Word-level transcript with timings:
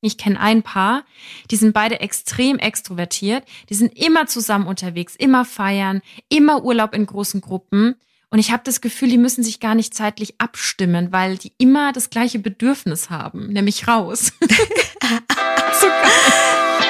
Ich 0.00 0.16
kenne 0.16 0.38
ein 0.38 0.62
Paar, 0.62 1.04
die 1.50 1.56
sind 1.56 1.72
beide 1.72 2.00
extrem 2.00 2.58
extrovertiert, 2.58 3.44
die 3.68 3.74
sind 3.74 3.98
immer 3.98 4.26
zusammen 4.26 4.68
unterwegs, 4.68 5.16
immer 5.16 5.44
feiern, 5.44 6.02
immer 6.28 6.62
Urlaub 6.62 6.94
in 6.94 7.04
großen 7.06 7.40
Gruppen. 7.40 7.96
Und 8.30 8.38
ich 8.38 8.52
habe 8.52 8.62
das 8.64 8.80
Gefühl, 8.80 9.08
die 9.08 9.18
müssen 9.18 9.42
sich 9.42 9.58
gar 9.58 9.74
nicht 9.74 9.94
zeitlich 9.94 10.34
abstimmen, 10.38 11.12
weil 11.12 11.38
die 11.38 11.52
immer 11.58 11.92
das 11.92 12.10
gleiche 12.10 12.38
Bedürfnis 12.38 13.10
haben, 13.10 13.48
nämlich 13.52 13.88
raus. 13.88 14.32
so 14.40 15.86
geil. 15.86 16.87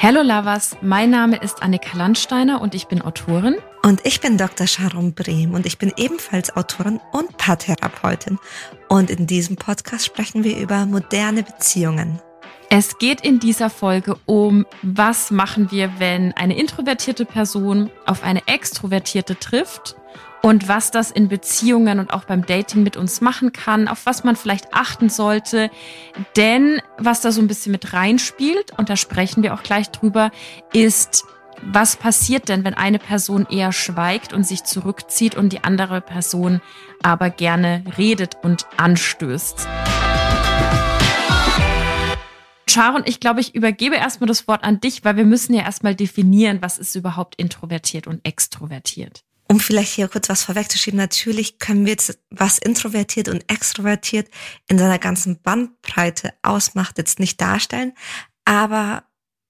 Hello 0.00 0.22
Lovers, 0.22 0.76
mein 0.80 1.10
Name 1.10 1.38
ist 1.38 1.60
Annika 1.60 1.98
Landsteiner 1.98 2.60
und 2.60 2.76
ich 2.76 2.86
bin 2.86 3.02
Autorin. 3.02 3.56
Und 3.82 4.06
ich 4.06 4.20
bin 4.20 4.38
Dr. 4.38 4.68
Sharon 4.68 5.12
Brehm 5.12 5.54
und 5.54 5.66
ich 5.66 5.76
bin 5.76 5.92
ebenfalls 5.96 6.56
Autorin 6.56 7.00
und 7.10 7.36
Paartherapeutin. 7.36 8.38
Und 8.88 9.10
in 9.10 9.26
diesem 9.26 9.56
Podcast 9.56 10.06
sprechen 10.06 10.44
wir 10.44 10.56
über 10.56 10.86
moderne 10.86 11.42
Beziehungen. 11.42 12.20
Es 12.70 12.98
geht 12.98 13.22
in 13.22 13.40
dieser 13.40 13.70
Folge 13.70 14.16
um, 14.24 14.66
was 14.82 15.32
machen 15.32 15.72
wir, 15.72 15.98
wenn 15.98 16.32
eine 16.34 16.56
introvertierte 16.56 17.24
Person 17.24 17.90
auf 18.06 18.22
eine 18.22 18.46
extrovertierte 18.46 19.36
trifft 19.36 19.96
und 20.42 20.68
was 20.68 20.90
das 20.90 21.10
in 21.10 21.28
Beziehungen 21.28 21.98
und 21.98 22.12
auch 22.12 22.24
beim 22.24 22.46
Dating 22.46 22.82
mit 22.82 22.96
uns 22.96 23.20
machen 23.20 23.52
kann, 23.52 23.88
auf 23.88 24.06
was 24.06 24.24
man 24.24 24.36
vielleicht 24.36 24.72
achten 24.72 25.08
sollte. 25.08 25.70
Denn 26.36 26.80
was 26.96 27.20
da 27.20 27.32
so 27.32 27.40
ein 27.40 27.48
bisschen 27.48 27.72
mit 27.72 27.92
reinspielt, 27.92 28.72
und 28.78 28.88
da 28.88 28.96
sprechen 28.96 29.42
wir 29.42 29.54
auch 29.54 29.62
gleich 29.62 29.90
drüber, 29.90 30.30
ist, 30.72 31.24
was 31.62 31.96
passiert 31.96 32.48
denn, 32.48 32.64
wenn 32.64 32.74
eine 32.74 33.00
Person 33.00 33.46
eher 33.50 33.72
schweigt 33.72 34.32
und 34.32 34.46
sich 34.46 34.62
zurückzieht 34.62 35.34
und 35.34 35.52
die 35.52 35.64
andere 35.64 36.00
Person 36.00 36.60
aber 37.02 37.30
gerne 37.30 37.82
redet 37.98 38.36
und 38.42 38.66
anstößt? 38.76 39.66
Sharon, 42.70 43.02
ich 43.06 43.18
glaube, 43.18 43.40
ich 43.40 43.54
übergebe 43.54 43.96
erstmal 43.96 44.28
das 44.28 44.46
Wort 44.46 44.62
an 44.62 44.78
dich, 44.78 45.04
weil 45.04 45.16
wir 45.16 45.24
müssen 45.24 45.54
ja 45.54 45.62
erstmal 45.62 45.96
definieren, 45.96 46.58
was 46.60 46.78
ist 46.78 46.94
überhaupt 46.94 47.34
introvertiert 47.36 48.06
und 48.06 48.24
extrovertiert 48.24 49.24
um 49.50 49.60
vielleicht 49.60 49.94
hier 49.94 50.08
kurz 50.08 50.28
was 50.28 50.44
vorwegzuschieben, 50.44 50.98
natürlich 50.98 51.58
können 51.58 51.86
wir 51.86 51.92
jetzt, 51.92 52.18
was 52.30 52.58
introvertiert 52.58 53.28
und 53.28 53.50
extrovertiert 53.50 54.28
in 54.68 54.78
seiner 54.78 54.98
ganzen 54.98 55.40
Bandbreite 55.40 56.34
ausmacht, 56.42 56.98
jetzt 56.98 57.18
nicht 57.18 57.40
darstellen. 57.40 57.94
Aber 58.44 59.04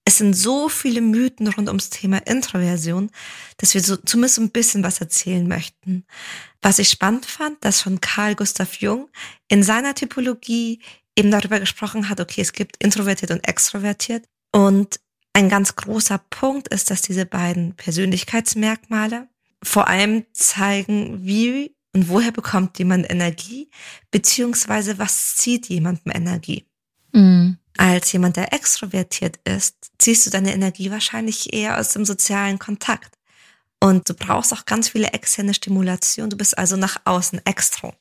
es 0.05 0.19
sind 0.19 0.35
so 0.35 0.69
viele 0.69 1.03
Mythen 1.03 1.49
rund 1.49 1.69
ums 1.69 1.91
Thema 1.91 2.19
Introversion, 2.27 3.11
dass 3.59 3.75
wir 3.75 3.83
so 3.83 3.97
zumindest 3.97 4.39
ein 4.39 4.51
bisschen 4.51 4.83
was 4.83 5.01
erzählen 5.01 5.47
möchten. 5.47 6.07
Was 6.63 6.79
ich 6.79 6.89
spannend 6.89 7.27
fand, 7.27 7.63
dass 7.65 7.83
schon 7.83 8.01
Carl 8.01 8.35
Gustav 8.35 8.77
Jung 8.77 9.11
in 9.49 9.63
seiner 9.63 9.95
Typologie 9.95 10.81
eben 11.17 11.31
darüber 11.31 11.61
gesprochen 11.61 12.09
hat, 12.09 12.21
okay, 12.21 12.41
es 12.41 12.53
gibt 12.53 12.83
introvertiert 12.83 13.33
und 13.33 13.47
extrovertiert. 13.47 14.25
Und 14.53 15.01
ein 15.35 15.49
ganz 15.49 15.77
großer 15.77 16.19
Punkt 16.31 16.69
ist, 16.69 16.91
dass 16.91 17.03
diese 17.03 17.27
beiden 17.27 17.75
Persönlichkeitsmerkmale 17.75 19.29
vor 19.63 19.89
allem 19.89 20.25
zeigen, 20.33 21.25
wie 21.25 21.75
und 21.95 22.09
woher 22.09 22.33
bekommt 22.33 22.79
jemand 22.79 23.11
Energie, 23.11 23.71
beziehungsweise 24.11 24.99
was 24.99 25.37
zieht 25.37 25.69
jemandem 25.69 26.13
Energie. 26.15 26.67
Mhm. 27.13 27.59
Als 27.77 28.13
jemand, 28.13 28.37
der 28.37 28.53
extrovertiert 28.53 29.39
ist, 29.45 29.93
ziehst 29.99 30.27
du 30.27 30.31
deine 30.31 30.53
Energie 30.53 30.91
wahrscheinlich 30.91 31.53
eher 31.53 31.79
aus 31.79 31.93
dem 31.93 32.05
sozialen 32.05 32.59
Kontakt. 32.59 33.15
Und 33.81 34.09
du 34.09 34.15
brauchst 34.15 34.53
auch 34.53 34.67
ganz 34.67 34.89
viele 34.89 35.13
externe 35.13 35.55
Stimulation. 35.55 36.31
Du 36.31 36.37
bist 36.37 36.59
also 36.59 36.77
nach 36.77 37.01
außen 37.05 37.41
extro. 37.45 37.95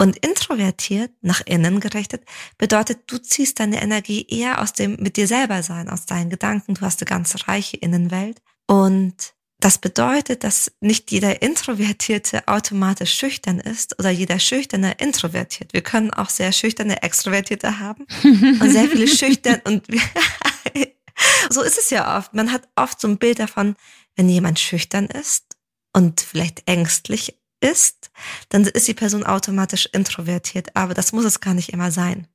Und 0.00 0.16
introvertiert, 0.18 1.10
nach 1.22 1.40
innen 1.44 1.80
gerichtet, 1.80 2.22
bedeutet, 2.56 3.00
du 3.08 3.18
ziehst 3.18 3.58
deine 3.58 3.82
Energie 3.82 4.24
eher 4.28 4.62
aus 4.62 4.72
dem 4.72 4.94
mit 5.00 5.16
dir 5.16 5.26
selber 5.26 5.64
sein, 5.64 5.88
aus 5.88 6.06
deinen 6.06 6.30
Gedanken. 6.30 6.74
Du 6.74 6.82
hast 6.82 7.00
eine 7.02 7.08
ganz 7.08 7.48
reiche 7.48 7.76
Innenwelt. 7.76 8.40
Und 8.68 9.34
das 9.60 9.78
bedeutet, 9.78 10.44
dass 10.44 10.70
nicht 10.80 11.10
jeder 11.10 11.42
Introvertierte 11.42 12.46
automatisch 12.46 13.12
schüchtern 13.12 13.58
ist 13.58 13.98
oder 13.98 14.10
jeder 14.10 14.38
Schüchterne 14.38 14.92
introvertiert. 14.98 15.72
Wir 15.72 15.82
können 15.82 16.12
auch 16.12 16.30
sehr 16.30 16.52
schüchterne 16.52 17.02
Extrovertierte 17.02 17.80
haben 17.80 18.06
und 18.22 18.70
sehr 18.70 18.88
viele 18.88 19.08
schüchtern 19.08 19.60
und 19.64 19.84
so 21.50 21.62
ist 21.62 21.78
es 21.78 21.90
ja 21.90 22.18
oft. 22.18 22.34
Man 22.34 22.52
hat 22.52 22.68
oft 22.76 23.00
so 23.00 23.08
ein 23.08 23.18
Bild 23.18 23.40
davon, 23.40 23.74
wenn 24.14 24.28
jemand 24.28 24.60
schüchtern 24.60 25.06
ist 25.06 25.56
und 25.92 26.20
vielleicht 26.20 26.68
ängstlich 26.68 27.34
ist, 27.60 28.10
dann 28.50 28.64
ist 28.64 28.86
die 28.86 28.94
Person 28.94 29.24
automatisch 29.24 29.86
introvertiert. 29.92 30.76
Aber 30.76 30.94
das 30.94 31.12
muss 31.12 31.24
es 31.24 31.40
gar 31.40 31.54
nicht 31.54 31.72
immer 31.72 31.90
sein. 31.90 32.28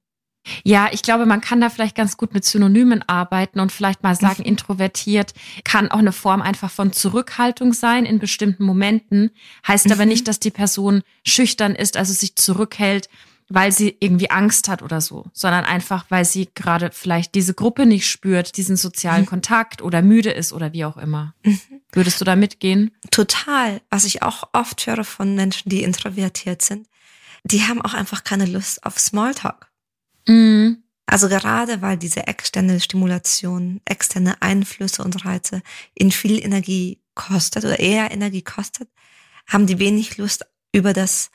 Ja, 0.64 0.90
ich 0.92 1.04
glaube, 1.04 1.26
man 1.26 1.42
kann 1.42 1.62
da 1.62 1.70
vielleicht 1.70 1.96
ganz 1.96 2.18
gut 2.18 2.34
mit 2.34 2.44
Synonymen 2.44 3.04
arbeiten 3.08 3.59
und 3.59 3.72
vielleicht 3.72 4.04
mal 4.04 4.16
sagen, 4.16 4.42
mhm. 4.44 4.50
introvertiert 4.50 5.34
kann 5.64 5.90
auch 5.90 6.00
eine 6.00 6.12
Form 6.12 6.42
einfach 6.42 6.72
von 6.72 6.92
Zurückhaltung 6.92 7.74
sein 7.74 8.06
in 8.06 8.20
bestimmten 8.20 8.66
Momenten. 8.66 9.32
Heißt 9.68 9.92
aber 9.92 10.03
mhm. 10.03 10.09
nicht, 10.09 10.28
dass 10.28 10.40
die 10.40 10.52
Person 10.52 11.03
schüchtern 11.24 11.76
ist, 11.76 11.98
also 11.98 12.14
sich 12.14 12.36
zurückhält, 12.36 13.09
weil 13.50 13.72
sie 13.72 13.96
irgendwie 14.00 14.32
Angst 14.32 14.68
hat 14.68 14.82
oder 14.82 15.00
so, 15.00 15.26
sondern 15.34 15.66
einfach, 15.66 16.06
weil 16.09 16.26
sie 16.26 16.50
gerade 16.56 16.90
vielleicht 16.92 17.36
diese 17.36 17.53
Gruppe 17.53 17.86
nicht 17.86 18.09
spürt, 18.09 18.58
diesen 18.58 18.76
sozialen 18.76 19.22
mhm. 19.22 19.28
Kontakt 19.28 19.82
oder 19.82 20.02
müde 20.02 20.32
ist 20.32 20.53
oder 20.53 20.74
wie 20.74 20.86
auch 20.86 20.98
immer. 20.98 21.36
Würdest 21.92 22.20
du 22.20 22.26
da 22.26 22.36
mitgehen? 22.36 22.92
Total. 23.12 23.82
Was 23.90 24.06
ich 24.06 24.24
auch 24.24 24.50
oft 24.53 24.86
höre 24.88 25.03
von 25.03 25.36
Menschen, 25.36 25.70
die 25.70 25.84
introvertiert 25.84 26.62
sind, 26.62 26.88
die 27.44 27.64
haben 27.64 27.82
auch 27.82 27.94
einfach 27.94 28.24
keine 28.24 28.46
Lust 28.46 28.86
auf 28.86 28.98
Smalltalk. 28.98 29.72
Mhm. 30.28 30.84
Also 31.06 31.28
gerade 31.28 31.81
weil 31.81 31.97
diese 31.97 32.28
externe 32.28 32.79
Stimulation, 32.79 33.81
externe 33.85 34.41
Einflüsse 34.41 35.03
und 35.03 35.25
Reize 35.25 35.61
in 35.94 36.11
viel 36.11 36.44
Energie 36.44 37.01
kostet 37.13 37.66
oder 37.66 37.79
eher 37.79 38.11
Energie 38.11 38.41
kostet, 38.41 38.89
haben 39.47 39.67
die 39.67 39.79
wenig 39.79 40.17
Lust 40.17 40.45
über 40.72 40.94
das 40.94 41.29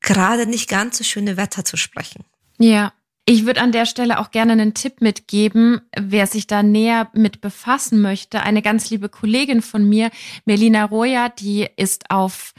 gerade 0.00 0.46
nicht 0.46 0.68
ganz 0.68 0.98
so 0.98 1.04
schöne 1.04 1.36
Wetter 1.36 1.64
zu 1.64 1.76
sprechen. 1.76 2.24
Ja. 2.58 2.92
Ich 3.24 3.46
würde 3.46 3.60
an 3.60 3.70
der 3.70 3.86
Stelle 3.86 4.18
auch 4.18 4.32
gerne 4.32 4.52
einen 4.52 4.74
Tipp 4.74 5.00
mitgeben, 5.00 5.80
wer 5.96 6.26
sich 6.26 6.48
da 6.48 6.64
näher 6.64 7.08
mit 7.12 7.40
befassen 7.40 8.00
möchte. 8.00 8.42
Eine 8.42 8.62
ganz 8.62 8.90
liebe 8.90 9.08
Kollegin 9.08 9.62
von 9.62 9.88
mir, 9.88 10.10
Melina 10.44 10.84
Roya, 10.84 11.28
die 11.28 11.68
ist 11.76 12.10
auf 12.10 12.52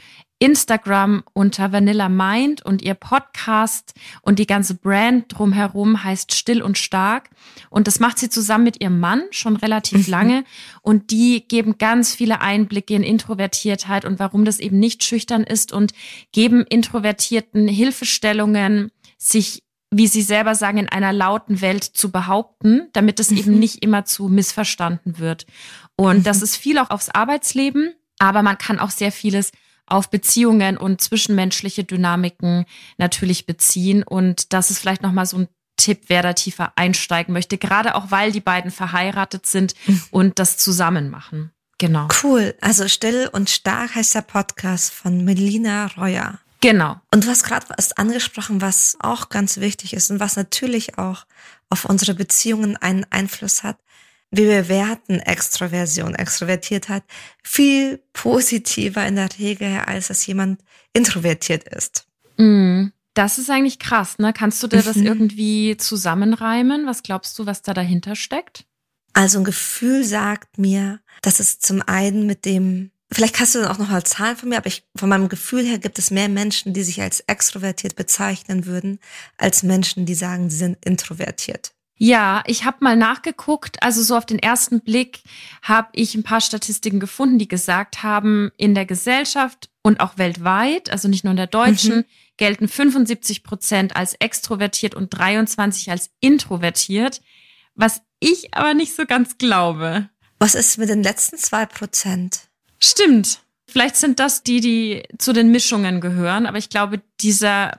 Instagram 0.44 1.24
unter 1.32 1.72
Vanilla 1.72 2.10
Mind 2.10 2.60
und 2.62 2.82
ihr 2.82 2.92
Podcast 2.92 3.94
und 4.20 4.38
die 4.38 4.46
ganze 4.46 4.74
Brand 4.74 5.24
drumherum 5.28 6.04
heißt 6.04 6.34
Still 6.34 6.60
und 6.60 6.76
Stark. 6.76 7.30
Und 7.70 7.86
das 7.86 7.98
macht 7.98 8.18
sie 8.18 8.28
zusammen 8.28 8.64
mit 8.64 8.82
ihrem 8.82 9.00
Mann 9.00 9.22
schon 9.30 9.56
relativ 9.56 10.06
mhm. 10.06 10.10
lange. 10.10 10.44
Und 10.82 11.10
die 11.10 11.48
geben 11.48 11.78
ganz 11.78 12.14
viele 12.14 12.42
Einblicke 12.42 12.94
in 12.94 13.02
Introvertiertheit 13.02 14.04
und 14.04 14.18
warum 14.18 14.44
das 14.44 14.60
eben 14.60 14.78
nicht 14.78 15.02
schüchtern 15.02 15.44
ist 15.44 15.72
und 15.72 15.94
geben 16.30 16.66
Introvertierten 16.68 17.66
Hilfestellungen, 17.66 18.92
sich 19.16 19.62
wie 19.90 20.08
Sie 20.08 20.22
selber 20.22 20.54
sagen, 20.54 20.76
in 20.76 20.90
einer 20.90 21.14
lauten 21.14 21.62
Welt 21.62 21.84
zu 21.84 22.12
behaupten, 22.12 22.90
damit 22.92 23.18
es 23.18 23.30
mhm. 23.30 23.36
eben 23.38 23.58
nicht 23.58 23.82
immer 23.82 24.04
zu 24.04 24.28
missverstanden 24.28 25.18
wird. 25.18 25.46
Und 25.96 26.18
mhm. 26.18 26.22
das 26.24 26.42
ist 26.42 26.56
viel 26.56 26.76
auch 26.76 26.90
aufs 26.90 27.08
Arbeitsleben, 27.08 27.94
aber 28.18 28.42
man 28.42 28.58
kann 28.58 28.78
auch 28.78 28.90
sehr 28.90 29.10
vieles 29.10 29.50
auf 29.86 30.10
Beziehungen 30.10 30.76
und 30.76 31.00
zwischenmenschliche 31.00 31.84
Dynamiken 31.84 32.64
natürlich 32.96 33.46
beziehen. 33.46 34.02
Und 34.02 34.52
das 34.52 34.70
ist 34.70 34.78
vielleicht 34.78 35.02
nochmal 35.02 35.26
so 35.26 35.38
ein 35.38 35.48
Tipp, 35.76 36.04
wer 36.06 36.22
da 36.22 36.32
tiefer 36.32 36.72
einsteigen 36.76 37.32
möchte, 37.32 37.58
gerade 37.58 37.94
auch 37.96 38.10
weil 38.10 38.32
die 38.32 38.40
beiden 38.40 38.70
verheiratet 38.70 39.46
sind 39.46 39.74
mhm. 39.86 40.02
und 40.10 40.38
das 40.38 40.56
zusammen 40.56 41.10
machen. 41.10 41.50
Genau. 41.78 42.08
Cool. 42.22 42.54
Also 42.60 42.88
Still 42.88 43.28
und 43.32 43.50
Stark 43.50 43.96
heißt 43.96 44.14
der 44.14 44.22
Podcast 44.22 44.92
von 44.92 45.24
Melina 45.24 45.86
Reuer. 45.96 46.38
Genau. 46.60 47.00
Und 47.12 47.24
du 47.24 47.28
hast 47.28 47.42
gerade 47.42 47.66
was 47.76 47.92
angesprochen, 47.92 48.62
was 48.62 48.96
auch 49.00 49.28
ganz 49.28 49.58
wichtig 49.58 49.92
ist 49.92 50.10
und 50.10 50.20
was 50.20 50.36
natürlich 50.36 50.96
auch 50.96 51.26
auf 51.68 51.84
unsere 51.84 52.14
Beziehungen 52.14 52.76
einen 52.76 53.04
Einfluss 53.10 53.62
hat 53.62 53.78
wir 54.36 54.62
bewerten 54.62 55.20
Extroversion, 55.20 56.14
Extrovertiertheit 56.14 57.04
viel 57.42 58.02
positiver 58.12 59.06
in 59.06 59.16
der 59.16 59.28
Regel, 59.38 59.80
als 59.86 60.08
dass 60.08 60.26
jemand 60.26 60.60
introvertiert 60.92 61.64
ist. 61.64 62.06
Mm, 62.36 62.88
das 63.14 63.38
ist 63.38 63.50
eigentlich 63.50 63.78
krass, 63.78 64.18
ne? 64.18 64.32
Kannst 64.32 64.62
du 64.62 64.66
dir 64.66 64.82
das 64.82 64.96
mhm. 64.96 65.06
irgendwie 65.06 65.76
zusammenreimen? 65.76 66.86
Was 66.86 67.02
glaubst 67.02 67.38
du, 67.38 67.46
was 67.46 67.62
da 67.62 67.72
dahinter 67.72 68.16
steckt? 68.16 68.66
Also 69.12 69.38
ein 69.38 69.44
Gefühl 69.44 70.04
sagt 70.04 70.58
mir, 70.58 71.00
dass 71.22 71.38
es 71.38 71.60
zum 71.60 71.80
einen 71.82 72.26
mit 72.26 72.44
dem, 72.44 72.90
vielleicht 73.12 73.38
hast 73.38 73.54
du 73.54 73.60
dann 73.60 73.70
auch 73.70 73.78
noch 73.78 73.88
mal 73.88 74.02
Zahlen 74.02 74.36
von 74.36 74.48
mir, 74.48 74.56
aber 74.56 74.66
ich, 74.66 74.84
von 74.96 75.08
meinem 75.08 75.28
Gefühl 75.28 75.64
her 75.64 75.78
gibt 75.78 76.00
es 76.00 76.10
mehr 76.10 76.28
Menschen, 76.28 76.72
die 76.72 76.82
sich 76.82 77.00
als 77.00 77.20
extrovertiert 77.20 77.94
bezeichnen 77.94 78.66
würden, 78.66 78.98
als 79.38 79.62
Menschen, 79.62 80.04
die 80.04 80.16
sagen, 80.16 80.50
sie 80.50 80.56
sind 80.56 80.84
introvertiert. 80.84 81.72
Ja, 81.96 82.42
ich 82.46 82.64
habe 82.64 82.78
mal 82.80 82.96
nachgeguckt. 82.96 83.82
Also 83.82 84.02
so 84.02 84.16
auf 84.16 84.26
den 84.26 84.38
ersten 84.38 84.80
Blick 84.80 85.22
habe 85.62 85.88
ich 85.92 86.14
ein 86.14 86.24
paar 86.24 86.40
Statistiken 86.40 86.98
gefunden, 86.98 87.38
die 87.38 87.48
gesagt 87.48 88.02
haben, 88.02 88.50
in 88.56 88.74
der 88.74 88.84
Gesellschaft 88.84 89.70
und 89.82 90.00
auch 90.00 90.18
weltweit, 90.18 90.90
also 90.90 91.08
nicht 91.08 91.24
nur 91.24 91.30
in 91.30 91.36
der 91.36 91.46
deutschen, 91.46 91.98
mhm. 91.98 92.04
gelten 92.36 92.68
75 92.68 93.44
Prozent 93.44 93.96
als 93.96 94.14
extrovertiert 94.14 94.94
und 94.94 95.10
23 95.10 95.90
als 95.90 96.10
introvertiert, 96.20 97.20
was 97.74 98.02
ich 98.18 98.54
aber 98.54 98.74
nicht 98.74 98.94
so 98.94 99.04
ganz 99.06 99.38
glaube. 99.38 100.08
Was 100.38 100.54
ist 100.54 100.78
mit 100.78 100.88
den 100.88 101.02
letzten 101.02 101.36
zwei 101.36 101.66
Prozent? 101.66 102.48
Stimmt. 102.80 103.40
Vielleicht 103.66 103.96
sind 103.96 104.20
das 104.20 104.42
die, 104.42 104.60
die 104.60 105.02
zu 105.18 105.32
den 105.32 105.50
Mischungen 105.50 106.00
gehören, 106.00 106.46
aber 106.46 106.58
ich 106.58 106.68
glaube, 106.68 107.02
dieser, 107.20 107.78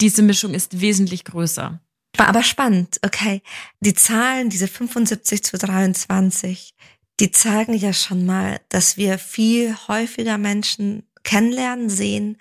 diese 0.00 0.22
Mischung 0.22 0.54
ist 0.54 0.80
wesentlich 0.80 1.24
größer. 1.24 1.80
War 2.18 2.26
aber 2.26 2.42
spannend, 2.42 2.98
okay. 3.04 3.42
Die 3.80 3.94
Zahlen, 3.94 4.50
diese 4.50 4.66
75 4.66 5.44
zu 5.44 5.56
23, 5.56 6.74
die 7.20 7.30
zeigen 7.30 7.74
ja 7.74 7.92
schon 7.92 8.26
mal, 8.26 8.60
dass 8.68 8.96
wir 8.96 9.18
viel 9.18 9.74
häufiger 9.86 10.36
Menschen 10.36 11.04
kennenlernen, 11.22 11.88
sehen, 11.88 12.36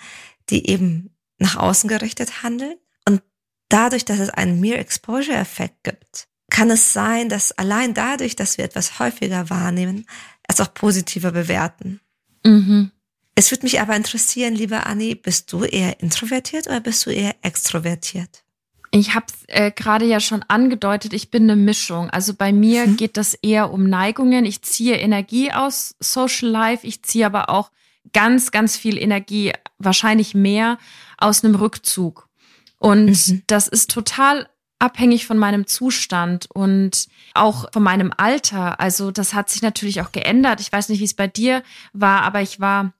die 0.50 0.68
eben 0.68 1.12
nach 1.38 1.58
außen 1.58 1.88
gerichtet 1.88 2.42
handeln. 2.42 2.78
Und 3.08 3.22
dadurch, 3.70 4.04
dass 4.04 4.20
es 4.20 4.32
einen 4.32 4.60
Mere 4.60 4.80
Exposure 4.80 5.38
Effekt 5.38 5.84
gibt, 5.84 6.28
kann 6.50 6.72
es 6.72 6.94
sein, 6.94 7.30
dass 7.30 7.52
allein 7.52 7.94
dadurch, 7.94 8.36
dass 8.36 8.58
wir 8.58 8.66
etwas 8.66 8.98
häufiger 8.98 9.52
wahrnehmen, 9.52 10.08
es 10.48 10.60
auch 10.60 10.74
positiver 10.74 11.32
bewerten. 11.32 12.00
Mhm. 12.44 12.92
Es 13.36 13.52
würde 13.52 13.66
mich 13.66 13.80
aber 13.80 13.96
interessieren, 13.96 14.56
liebe 14.56 14.88
Anni, 14.88 15.14
bist 15.14 15.54
du 15.54 15.64
eher 15.64 16.00
introvertiert 16.00 16.66
oder 16.66 16.80
bist 16.80 17.06
du 17.06 17.12
eher 17.12 17.36
extrovertiert? 17.44 18.44
Ich 18.92 19.16
habe 19.16 19.26
es 19.28 19.44
äh, 19.48 19.72
gerade 19.72 20.06
ja 20.06 20.20
schon 20.20 20.44
angedeutet, 20.48 21.14
ich 21.14 21.30
bin 21.30 21.44
eine 21.44 21.56
Mischung. 21.56 22.10
Also 22.10 22.34
bei 22.34 22.54
mir 22.54 22.86
hm. 22.86 22.98
geht 22.98 23.18
das 23.18 23.34
eher 23.34 23.72
um 23.72 23.90
Neigungen. 23.90 24.46
Ich 24.46 24.62
ziehe 24.62 24.96
Energie 24.96 25.52
aus 25.52 25.96
Social 26.00 26.50
Life, 26.50 26.88
ich 26.88 27.04
ziehe 27.04 27.26
aber 27.26 27.50
auch 27.50 27.72
ganz, 28.14 28.52
ganz 28.52 28.78
viel 28.78 28.98
Energie, 28.98 29.54
wahrscheinlich 29.78 30.34
mehr 30.34 30.78
aus 31.18 31.44
einem 31.44 31.56
Rückzug. 31.56 32.28
Und 32.80 33.28
mhm. 33.28 33.44
das 33.48 33.68
ist 33.68 33.92
total 33.92 34.48
abhängig 34.80 35.26
von 35.26 35.38
meinem 35.38 35.66
Zustand 35.66 36.48
und 36.54 37.08
auch 37.34 37.72
von 37.72 37.82
meinem 37.82 38.14
Alter. 38.16 38.80
Also 38.80 39.12
das 39.12 39.34
hat 39.34 39.50
sich 39.50 39.62
natürlich 39.62 40.02
auch 40.02 40.12
geändert. 40.12 40.62
Ich 40.62 40.72
weiß 40.72 40.90
nicht, 40.90 41.00
wie 41.00 41.06
es 41.06 41.16
bei 41.16 41.28
dir 41.28 41.64
war, 41.94 42.22
aber 42.22 42.42
ich 42.42 42.60
war 42.60 42.94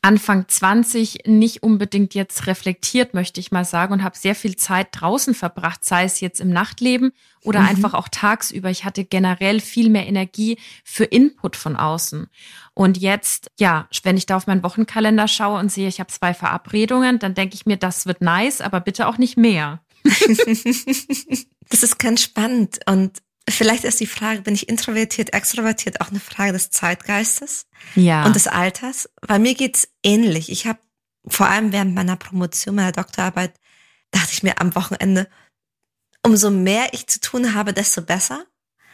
Anfang 0.00 0.48
20 0.48 1.26
nicht 1.26 1.62
unbedingt 1.62 2.14
jetzt 2.14 2.46
reflektiert, 2.46 3.12
möchte 3.12 3.40
ich 3.40 3.52
mal 3.52 3.64
sagen, 3.64 3.92
und 3.92 4.02
habe 4.02 4.16
sehr 4.16 4.34
viel 4.34 4.56
Zeit 4.56 4.88
draußen 4.92 5.34
verbracht, 5.34 5.84
sei 5.84 6.04
es 6.04 6.20
jetzt 6.20 6.40
im 6.40 6.50
Nachtleben 6.50 7.12
oder 7.42 7.60
mhm. 7.60 7.68
einfach 7.68 7.94
auch 7.94 8.08
tagsüber. 8.08 8.70
Ich 8.70 8.84
hatte 8.84 9.04
generell 9.04 9.60
viel 9.60 9.90
mehr 9.90 10.06
Energie 10.06 10.58
für 10.84 11.04
Input 11.04 11.56
von 11.56 11.76
außen. 11.76 12.28
Und 12.72 12.96
jetzt, 12.96 13.50
ja, 13.58 13.88
wenn 14.02 14.16
ich 14.16 14.26
da 14.26 14.36
auf 14.36 14.46
meinen 14.46 14.62
Wochenkalender 14.62 15.28
schaue 15.28 15.60
und 15.60 15.70
sehe, 15.70 15.88
ich 15.88 16.00
habe 16.00 16.12
zwei 16.12 16.32
Verabredungen, 16.32 17.18
dann 17.18 17.34
denke 17.34 17.54
ich 17.54 17.66
mir, 17.66 17.76
das 17.76 18.06
wird 18.06 18.22
nice, 18.22 18.62
aber 18.62 18.80
bitte 18.80 19.06
auch 19.06 19.18
nicht 19.18 19.36
mehr. 19.36 19.82
das 20.04 21.82
ist 21.82 21.98
ganz 21.98 22.22
spannend 22.22 22.80
und 22.86 23.18
Vielleicht 23.48 23.84
ist 23.84 24.00
die 24.00 24.06
Frage, 24.06 24.40
bin 24.40 24.54
ich 24.54 24.68
introvertiert, 24.68 25.34
extrovertiert, 25.34 26.00
auch 26.00 26.08
eine 26.08 26.20
Frage 26.20 26.52
des 26.52 26.70
Zeitgeistes 26.70 27.66
ja. 27.94 28.24
und 28.24 28.34
des 28.34 28.46
Alters. 28.46 29.10
Bei 29.20 29.38
mir 29.38 29.54
geht's 29.54 29.88
ähnlich. 30.02 30.50
Ich 30.50 30.66
habe 30.66 30.78
vor 31.26 31.48
allem 31.48 31.72
während 31.72 31.94
meiner 31.94 32.16
Promotion, 32.16 32.74
meiner 32.74 32.92
Doktorarbeit, 32.92 33.52
dachte 34.10 34.32
ich 34.32 34.42
mir 34.42 34.60
am 34.60 34.74
Wochenende, 34.74 35.28
umso 36.22 36.50
mehr 36.50 36.88
ich 36.92 37.06
zu 37.06 37.20
tun 37.20 37.54
habe, 37.54 37.72
desto 37.72 38.00
besser. 38.00 38.46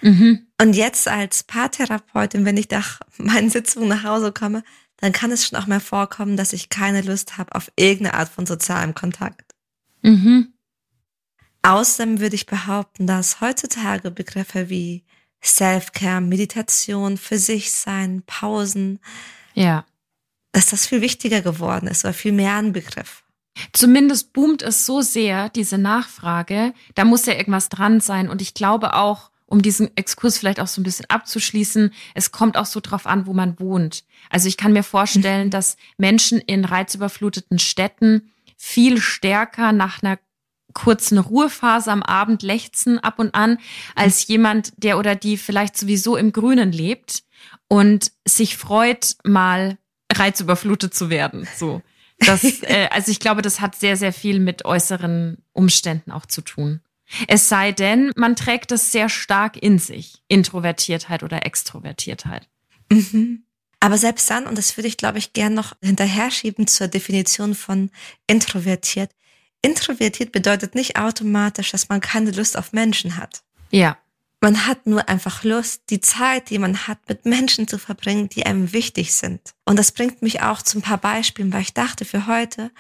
Mhm. 0.03 0.47
Und 0.61 0.75
jetzt 0.75 1.09
als 1.09 1.43
Paartherapeutin, 1.45 2.45
wenn 2.45 2.57
ich 2.57 2.71
nach 2.71 3.01
meinen 3.19 3.51
Sitzungen 3.51 3.89
nach 3.89 4.05
Hause 4.05 4.33
komme, 4.33 4.65
dann 4.97 5.13
kann 5.13 5.31
es 5.31 5.47
schon 5.47 5.59
auch 5.59 5.67
mal 5.67 5.81
vorkommen, 5.81 6.37
dass 6.37 6.53
ich 6.53 6.69
keine 6.69 7.03
Lust 7.03 7.39
habe 7.39 7.55
auf 7.55 7.71
irgendeine 7.77 8.15
Art 8.15 8.29
von 8.29 8.47
sozialem 8.47 8.95
Kontakt. 8.95 9.55
Mhm. 10.03 10.53
Außerdem 11.63 12.21
würde 12.21 12.37
ich 12.37 12.47
behaupten, 12.47 13.07
dass 13.07 13.41
heutzutage 13.41 14.11
Begriffe 14.11 14.71
wie 14.71 15.05
Self-Care, 15.43 16.21
Meditation, 16.21 17.17
für 17.17 17.39
sich 17.39 17.73
sein, 17.73 18.23
Pausen, 18.27 18.99
ja. 19.55 19.85
dass 20.53 20.67
das 20.67 20.87
viel 20.87 21.01
wichtiger 21.01 21.43
geworden 21.43 21.87
ist 21.87 22.05
oder 22.05 22.15
viel 22.15 22.33
mehr 22.33 22.57
ein 22.57 22.73
Begriff. 22.73 23.25
Zumindest 23.73 24.33
boomt 24.33 24.63
es 24.63 24.87
so 24.87 25.01
sehr, 25.03 25.49
diese 25.51 25.77
Nachfrage. 25.77 26.73
Da 26.95 27.05
muss 27.05 27.27
ja 27.27 27.35
irgendwas 27.35 27.69
dran 27.69 28.01
sein. 28.01 28.29
Und 28.29 28.41
ich 28.41 28.55
glaube 28.55 28.95
auch, 28.95 29.31
um 29.47 29.61
diesen 29.61 29.95
Exkurs 29.97 30.39
vielleicht 30.39 30.61
auch 30.61 30.69
so 30.69 30.81
ein 30.81 30.85
bisschen 30.85 31.07
abzuschließen, 31.09 31.93
es 32.15 32.31
kommt 32.31 32.57
auch 32.57 32.67
so 32.67 32.81
drauf 32.81 33.07
an, 33.07 33.27
wo 33.27 33.33
man 33.33 33.59
wohnt. 33.59 34.05
Also 34.31 34.47
ich 34.47 34.57
kann 34.57 34.73
mir 34.73 34.85
vorstellen, 34.85 35.47
mhm. 35.47 35.51
dass 35.51 35.77
Menschen 35.99 36.39
in 36.39 36.65
reizüberfluteten 36.65 37.59
Städten 37.59 38.31
viel 38.57 39.01
stärker 39.01 39.73
nach 39.73 40.03
einer 40.03 40.19
kurzen 40.73 41.19
Ruhephase 41.19 41.91
am 41.91 42.03
Abend 42.03 42.43
lechzen 42.43 42.99
ab 42.99 43.19
und 43.19 43.35
an, 43.35 43.59
als 43.95 44.27
jemand, 44.27 44.73
der 44.77 44.99
oder 44.99 45.15
die 45.15 45.37
vielleicht 45.37 45.77
sowieso 45.77 46.17
im 46.17 46.33
Grünen 46.33 46.73
lebt 46.73 47.23
und 47.69 48.13
sich 48.27 48.57
freut, 48.57 49.17
mal 49.25 49.79
reizüberflutet 50.13 50.95
zu 50.95 51.11
werden. 51.11 51.49
So. 51.57 51.83
Das, 52.19 52.45
äh, 52.63 52.89
also 52.91 53.11
ich 53.11 53.21
glaube, 53.21 53.43
das 53.43 53.61
hat 53.61 53.77
sehr, 53.77 53.97
sehr 53.97 54.13
viel 54.13 54.41
mit 54.41 54.65
äußeren 54.65 55.39
Umständen 55.53 56.11
auch 56.11 56.27
zu 56.27 56.43
tun. 56.43 56.81
Es 57.27 57.49
sei 57.49 57.73
denn, 57.73 58.13
man 58.15 58.37
trägt 58.37 58.71
es 58.73 58.93
sehr 58.93 59.09
stark 59.09 59.57
in 59.57 59.79
sich, 59.79 60.23
Introvertiertheit 60.29 61.23
oder 61.23 61.45
Extrovertiertheit. 61.45 62.49
Mhm. 62.91 63.45
Aber 63.81 63.97
selbst 63.97 64.29
dann, 64.31 64.47
und 64.47 64.59
das 64.59 64.77
würde 64.77 64.89
ich, 64.89 64.99
glaube 64.99 65.19
ich, 65.19 65.33
gern 65.33 65.55
noch 65.55 65.73
hinterher 65.83 66.31
schieben 66.31 66.67
zur 66.67 66.87
Definition 66.87 67.55
von 67.55 67.91
introvertiert, 68.27 69.11
Introvertiert 69.63 70.33
bedeutet 70.33 70.75
nicht 70.75 70.99
automatisch, 70.99 71.71
dass 71.71 71.89
man 71.89 72.01
keine 72.01 72.31
Lust 72.31 72.57
auf 72.57 72.73
Menschen 72.73 73.17
hat. 73.17 73.43
Ja. 73.71 73.99
Man 74.41 74.67
hat 74.67 74.87
nur 74.87 75.07
einfach 75.09 75.45
Lust, 75.45 75.83
die 75.91 76.01
Zeit, 76.01 76.49
die 76.49 76.59
man 76.59 76.87
hat, 76.87 76.99
mit 77.09 77.27
Menschen 77.27 77.69
zu 77.69 77.77
verbringen, 77.79 78.31
die 78.31 78.47
einem 78.47 78.73
wichtig 78.73 79.13
sind. 79.13 79.41
Und 79.67 79.79
das 79.79 79.93
bringt 79.93 80.23
mich 80.23 80.41
auch 80.41 80.63
zu 80.63 80.79
ein 80.79 80.83
paar 80.83 80.99
Beispielen, 80.99 81.53
weil 81.53 81.61
ich 81.61 81.75
dachte, 81.75 82.07
für 82.07 82.27
heute 82.27 82.71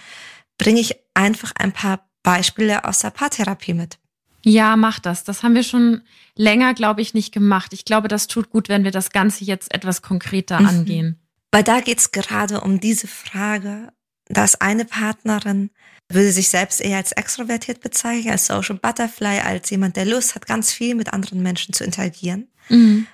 bringe 0.57 0.81
ich 0.81 0.97
einfach 1.13 1.53
ein 1.57 1.73
paar 1.73 2.09
Beispiele 2.23 2.85
aus 2.85 3.01
der 3.01 3.11
Paartherapie 3.11 3.75
mit. 3.75 3.99
Ja, 4.43 4.77
mach 4.77 5.01
das. 5.01 5.25
Das 5.25 5.43
haben 5.43 5.55
wir 5.55 5.63
schon 5.63 6.03
länger, 6.35 6.73
glaube 6.73 7.03
ich, 7.03 7.13
nicht 7.13 7.33
gemacht. 7.33 7.75
Ich 7.75 7.85
glaube, 7.85 8.09
das 8.09 8.27
tut 8.27 8.49
gut, 8.49 8.71
wenn 8.71 8.85
wir 8.85 8.91
das 8.91 9.11
Ganze 9.11 9.45
jetzt 9.45 9.75
etwas 9.75 10.01
konkreter 10.01 10.61
mhm. 10.61 10.67
angehen. 10.67 11.21
Weil 11.53 11.65
da 11.65 11.81
geht 11.81 11.99
es 11.99 12.13
gerade 12.13 12.61
um 12.61 12.81
diese 12.81 13.07
Frage, 13.07 13.93
dass 14.31 14.61
eine 14.61 14.85
Partnerin 14.85 15.71
würde 16.09 16.33
sich 16.33 16.49
selbst 16.49 16.81
eher 16.81 16.97
als 16.97 17.13
extrovertiert 17.13 17.81
bezeichnen, 17.81 18.33
als 18.33 18.47
Social 18.47 18.77
Butterfly, 18.77 19.41
als 19.41 19.71
jemand, 19.71 19.97
der 19.97 20.07
Lust 20.07 20.35
hat, 20.35 20.47
ganz 20.47 20.73
viel 20.73 20.95
mit 20.95 21.13
anderen 21.13 21.43
Menschen 21.43 21.73
zu 21.73 21.85
interagieren. 21.85 22.49
Mhm. 22.69 23.07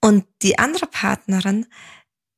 Und 0.00 0.24
die 0.42 0.58
andere 0.58 0.86
Partnerin 0.86 1.66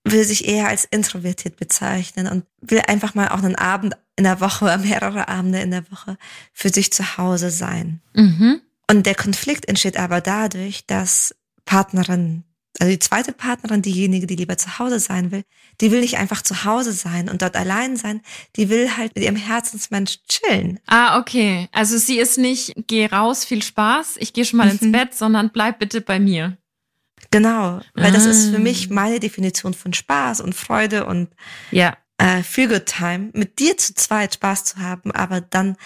will 0.05 0.25
sich 0.25 0.47
eher 0.47 0.69
als 0.69 0.85
introvertiert 0.85 1.57
bezeichnen 1.57 2.29
und 2.29 2.45
will 2.61 2.83
einfach 2.87 3.15
mal 3.15 3.29
auch 3.29 3.43
einen 3.43 3.57
Abend 3.57 3.97
in 4.17 4.25
der 4.25 4.41
Woche 4.41 4.67
oder 4.67 4.79
mehrere 4.79 5.29
Abende 5.29 5.61
in 5.61 5.71
der 5.71 5.91
Woche 5.91 6.19
für 6.53 6.69
sich 6.69 6.93
zu 6.93 7.17
Hause 7.17 7.51
sein. 7.51 8.01
Mhm. 8.15 8.61
Und 8.89 9.07
der 9.07 9.15
Konflikt 9.15 9.67
entsteht 9.67 9.97
aber 9.97 10.21
dadurch, 10.21 10.87
dass 10.87 11.35
Partnerin 11.65 12.45
also 12.81 12.91
die 12.91 12.99
zweite 12.99 13.33
Partnerin, 13.33 13.83
diejenige, 13.83 14.27
die 14.27 14.35
lieber 14.35 14.59
zu 14.59 14.79
Hause 14.79 14.99
sein 14.99 15.31
will, 15.31 15.45
die 15.81 15.93
will 15.93 16.01
nicht 16.01 16.19
einfach 16.19 16.43
zu 16.43 16.65
Hause 16.65 16.93
sein 16.93 17.29
und 17.29 17.43
dort 17.43 17.57
allein 17.57 17.97
sein, 17.97 18.21
die 18.57 18.69
will 18.69 18.97
halt 18.97 19.15
mit 19.15 19.25
ihrem 19.25 19.37
Herzensmensch 19.37 20.19
chillen. 20.29 20.81
Ah, 20.87 21.19
okay. 21.19 21.69
Also 21.73 21.99
sie 21.99 22.19
ist 22.19 22.37
nicht, 22.37 22.75
geh 22.87 23.07
raus, 23.07 23.45
viel 23.45 23.63
Spaß, 23.63 24.17
ich 24.19 24.33
gehe 24.33 24.45
schon 24.45 24.59
mal 24.59 24.67
mhm. 24.67 24.79
ins 24.81 24.93
Bett, 24.93 25.15
sondern 25.15 25.51
bleib 25.51 25.79
bitte 25.79 26.01
bei 26.01 26.19
mir. 26.19 26.59
Genau, 27.31 27.81
weil 27.95 28.11
ah. 28.11 28.11
das 28.11 28.27
ist 28.27 28.51
für 28.51 28.59
mich 28.59 28.91
ah. 28.91 28.95
meine 28.95 29.21
Definition 29.21 29.73
von 29.73 29.93
Spaß 29.93 30.41
und 30.41 30.55
Freude 30.55 31.07
und 31.07 31.29
ja. 31.71 31.97
äh, 32.19 32.43
Feel 32.43 32.69
Good 32.69 32.87
Time, 32.87 33.31
mit 33.35 33.61
dir 33.61 33.77
zu 33.77 33.95
zweit 33.95 34.35
Spaß 34.35 34.65
zu 34.65 34.79
haben, 34.79 35.13
aber 35.13 35.41
dann 35.41 35.77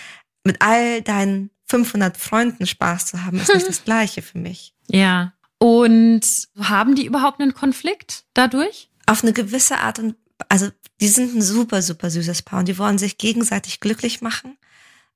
mit 0.43 0.63
all 0.63 1.03
deinen 1.03 1.51
500 1.67 2.17
Freunden 2.17 2.67
Spaß 2.67 3.07
zu 3.07 3.25
haben, 3.25 3.39
ist 3.39 3.53
nicht 3.53 3.67
das 3.69 3.85
Gleiche 3.85 4.23
für 4.23 4.39
mich. 4.39 4.75
Ja. 4.89 5.35
Und 5.59 6.23
haben 6.59 6.95
die 6.95 7.07
überhaupt 7.07 7.41
einen 7.41 7.55
Konflikt 7.55 8.25
dadurch? 8.35 8.91
Auf 9.07 9.23
eine 9.23 9.33
gewisse 9.33 9.79
Art 9.79 9.99
und 9.99 10.15
also 10.49 10.69
die 11.01 11.09
sind 11.09 11.35
ein 11.35 11.43
super, 11.43 11.83
super 11.83 12.11
süßes 12.11 12.43
Paar 12.43 12.61
und 12.61 12.69
die 12.69 12.79
wollen 12.79 12.99
sich 12.99 13.19
gegenseitig 13.19 13.81
glücklich 13.81 14.21
machen. 14.21 14.57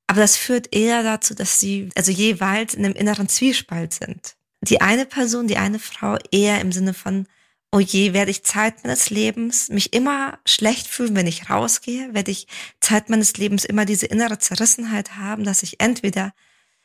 Aber 0.06 0.20
das 0.20 0.36
führt 0.36 0.74
eher 0.74 1.02
dazu, 1.02 1.34
dass 1.34 1.60
sie 1.60 1.90
also 1.96 2.10
jeweils 2.10 2.74
in 2.74 2.84
einem 2.84 2.94
inneren 2.94 3.28
Zwiespalt 3.28 3.94
sind. 3.94 4.34
Die 4.62 4.80
eine 4.80 5.06
Person, 5.06 5.46
die 5.46 5.56
eine 5.56 5.78
Frau 5.78 6.18
eher 6.30 6.60
im 6.60 6.72
Sinne 6.72 6.94
von, 6.94 7.26
oh 7.70 7.80
je, 7.80 8.12
werde 8.12 8.30
ich 8.30 8.44
Zeit 8.44 8.84
meines 8.84 9.10
Lebens 9.10 9.68
mich 9.70 9.92
immer 9.92 10.38
schlecht 10.44 10.88
fühlen, 10.88 11.16
wenn 11.16 11.26
ich 11.26 11.50
rausgehe? 11.50 12.14
Werde 12.14 12.30
ich 12.30 12.46
Zeit 12.80 13.10
meines 13.10 13.36
Lebens 13.36 13.64
immer 13.64 13.84
diese 13.84 14.06
innere 14.06 14.38
Zerrissenheit 14.38 15.16
haben, 15.16 15.44
dass 15.44 15.62
ich 15.62 15.80
entweder 15.80 16.32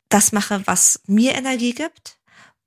das 0.10 0.32
mache, 0.32 0.62
was 0.66 1.02
mir 1.08 1.36
Energie 1.36 1.74
gibt 1.74 2.17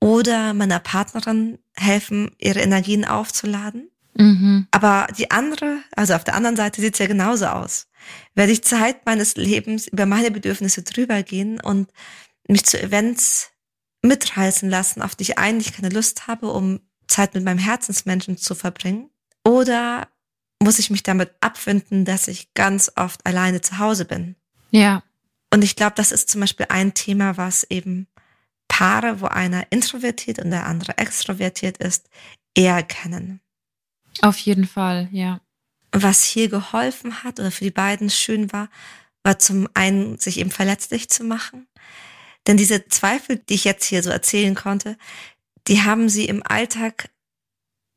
oder 0.00 0.54
meiner 0.54 0.80
Partnerin 0.80 1.58
helfen, 1.76 2.32
ihre 2.38 2.60
Energien 2.60 3.04
aufzuladen. 3.04 3.90
Mhm. 4.14 4.66
Aber 4.70 5.06
die 5.16 5.30
andere, 5.30 5.78
also 5.94 6.14
auf 6.14 6.24
der 6.24 6.34
anderen 6.34 6.56
Seite 6.56 6.80
sieht 6.80 6.94
es 6.94 6.98
ja 6.98 7.06
genauso 7.06 7.46
aus. 7.46 7.88
Werde 8.34 8.52
ich 8.52 8.64
Zeit 8.64 9.06
meines 9.06 9.36
Lebens 9.36 9.86
über 9.86 10.06
meine 10.06 10.30
Bedürfnisse 10.30 10.82
drüber 10.82 11.22
gehen 11.22 11.60
und 11.60 11.90
mich 12.48 12.64
zu 12.64 12.80
Events 12.80 13.50
mitreißen 14.02 14.68
lassen, 14.68 15.02
auf 15.02 15.14
die 15.14 15.24
ich 15.24 15.38
eigentlich 15.38 15.74
keine 15.74 15.90
Lust 15.90 16.26
habe, 16.26 16.50
um 16.50 16.80
Zeit 17.06 17.34
mit 17.34 17.44
meinem 17.44 17.58
Herzensmenschen 17.58 18.38
zu 18.38 18.54
verbringen? 18.54 19.10
Oder 19.44 20.08
muss 20.62 20.78
ich 20.78 20.90
mich 20.90 21.02
damit 21.02 21.30
abfinden, 21.40 22.04
dass 22.04 22.28
ich 22.28 22.54
ganz 22.54 22.90
oft 22.96 23.24
alleine 23.26 23.60
zu 23.60 23.78
Hause 23.78 24.04
bin? 24.04 24.36
Ja. 24.70 25.02
Und 25.52 25.62
ich 25.62 25.76
glaube, 25.76 25.94
das 25.96 26.12
ist 26.12 26.30
zum 26.30 26.40
Beispiel 26.40 26.66
ein 26.68 26.94
Thema, 26.94 27.36
was 27.36 27.64
eben 27.64 28.06
Paare, 28.70 29.20
wo 29.20 29.26
einer 29.26 29.66
introvertiert 29.70 30.38
und 30.38 30.50
der 30.50 30.64
andere 30.64 30.96
extrovertiert 30.96 31.76
ist, 31.78 32.08
eher 32.54 32.82
kennen. 32.84 33.40
Auf 34.22 34.38
jeden 34.38 34.66
Fall, 34.66 35.08
ja. 35.10 35.40
Was 35.92 36.22
hier 36.22 36.48
geholfen 36.48 37.24
hat 37.24 37.40
oder 37.40 37.50
für 37.50 37.64
die 37.64 37.72
beiden 37.72 38.10
schön 38.10 38.52
war, 38.52 38.68
war 39.24 39.40
zum 39.40 39.68
einen, 39.74 40.18
sich 40.18 40.38
eben 40.38 40.52
verletzlich 40.52 41.10
zu 41.10 41.24
machen. 41.24 41.66
Denn 42.46 42.56
diese 42.56 42.86
Zweifel, 42.86 43.38
die 43.38 43.54
ich 43.54 43.64
jetzt 43.64 43.84
hier 43.84 44.04
so 44.04 44.10
erzählen 44.10 44.54
konnte, 44.54 44.96
die 45.66 45.82
haben 45.82 46.08
sie 46.08 46.26
im 46.26 46.42
Alltag 46.46 47.10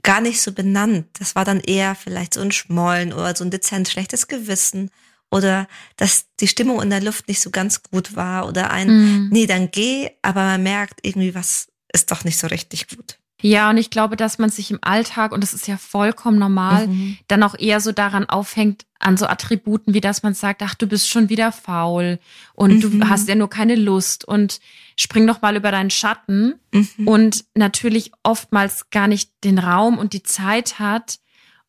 gar 0.01 0.21
nicht 0.21 0.41
so 0.41 0.53
benannt. 0.53 1.07
Das 1.19 1.35
war 1.35 1.45
dann 1.45 1.61
eher 1.61 1.93
vielleicht 1.93 2.33
so 2.33 2.41
ein 2.41 2.51
Schmollen 2.51 3.13
oder 3.13 3.35
so 3.35 3.43
ein 3.43 3.51
dezent 3.51 3.87
schlechtes 3.87 4.27
Gewissen 4.27 4.89
oder 5.33 5.67
dass 5.97 6.27
die 6.39 6.47
Stimmung 6.47 6.81
in 6.81 6.89
der 6.89 7.01
Luft 7.01 7.27
nicht 7.27 7.41
so 7.41 7.49
ganz 7.49 7.81
gut 7.83 8.15
war 8.15 8.47
oder 8.47 8.71
ein, 8.71 8.87
mm. 8.87 9.29
nee, 9.31 9.47
dann 9.47 9.71
geh, 9.71 10.11
aber 10.21 10.43
man 10.43 10.63
merkt 10.63 10.99
irgendwie, 11.01 11.33
was 11.33 11.67
ist 11.91 12.11
doch 12.11 12.23
nicht 12.23 12.37
so 12.37 12.47
richtig 12.47 12.87
gut. 12.87 13.17
Ja, 13.41 13.69
und 13.69 13.77
ich 13.77 13.89
glaube, 13.89 14.15
dass 14.15 14.37
man 14.37 14.49
sich 14.49 14.71
im 14.71 14.79
Alltag, 14.81 15.33
und 15.33 15.41
das 15.41 15.53
ist 15.53 15.67
ja 15.67 15.75
vollkommen 15.75 16.39
normal, 16.39 16.87
mhm. 16.87 17.17
dann 17.27 17.43
auch 17.43 17.59
eher 17.59 17.81
so 17.81 17.91
daran 17.91 18.29
aufhängt, 18.29 18.85
an 18.99 19.17
so 19.17 19.27
Attributen, 19.27 19.93
wie 19.93 19.99
dass 19.99 20.23
man 20.23 20.33
sagt, 20.33 20.61
ach, 20.61 20.75
du 20.75 20.87
bist 20.87 21.09
schon 21.09 21.27
wieder 21.27 21.51
faul 21.51 22.19
und 22.53 22.75
mhm. 22.75 22.99
du 23.01 23.09
hast 23.09 23.27
ja 23.27 23.35
nur 23.35 23.49
keine 23.49 23.75
Lust 23.75 24.23
und 24.23 24.61
spring 24.97 25.27
doch 25.27 25.41
mal 25.41 25.57
über 25.57 25.71
deinen 25.71 25.89
Schatten 25.89 26.55
mhm. 26.71 27.05
und 27.05 27.43
natürlich 27.53 28.13
oftmals 28.23 28.89
gar 28.91 29.09
nicht 29.09 29.29
den 29.43 29.59
Raum 29.59 29.97
und 29.97 30.13
die 30.13 30.23
Zeit 30.23 30.79
hat 30.79 31.19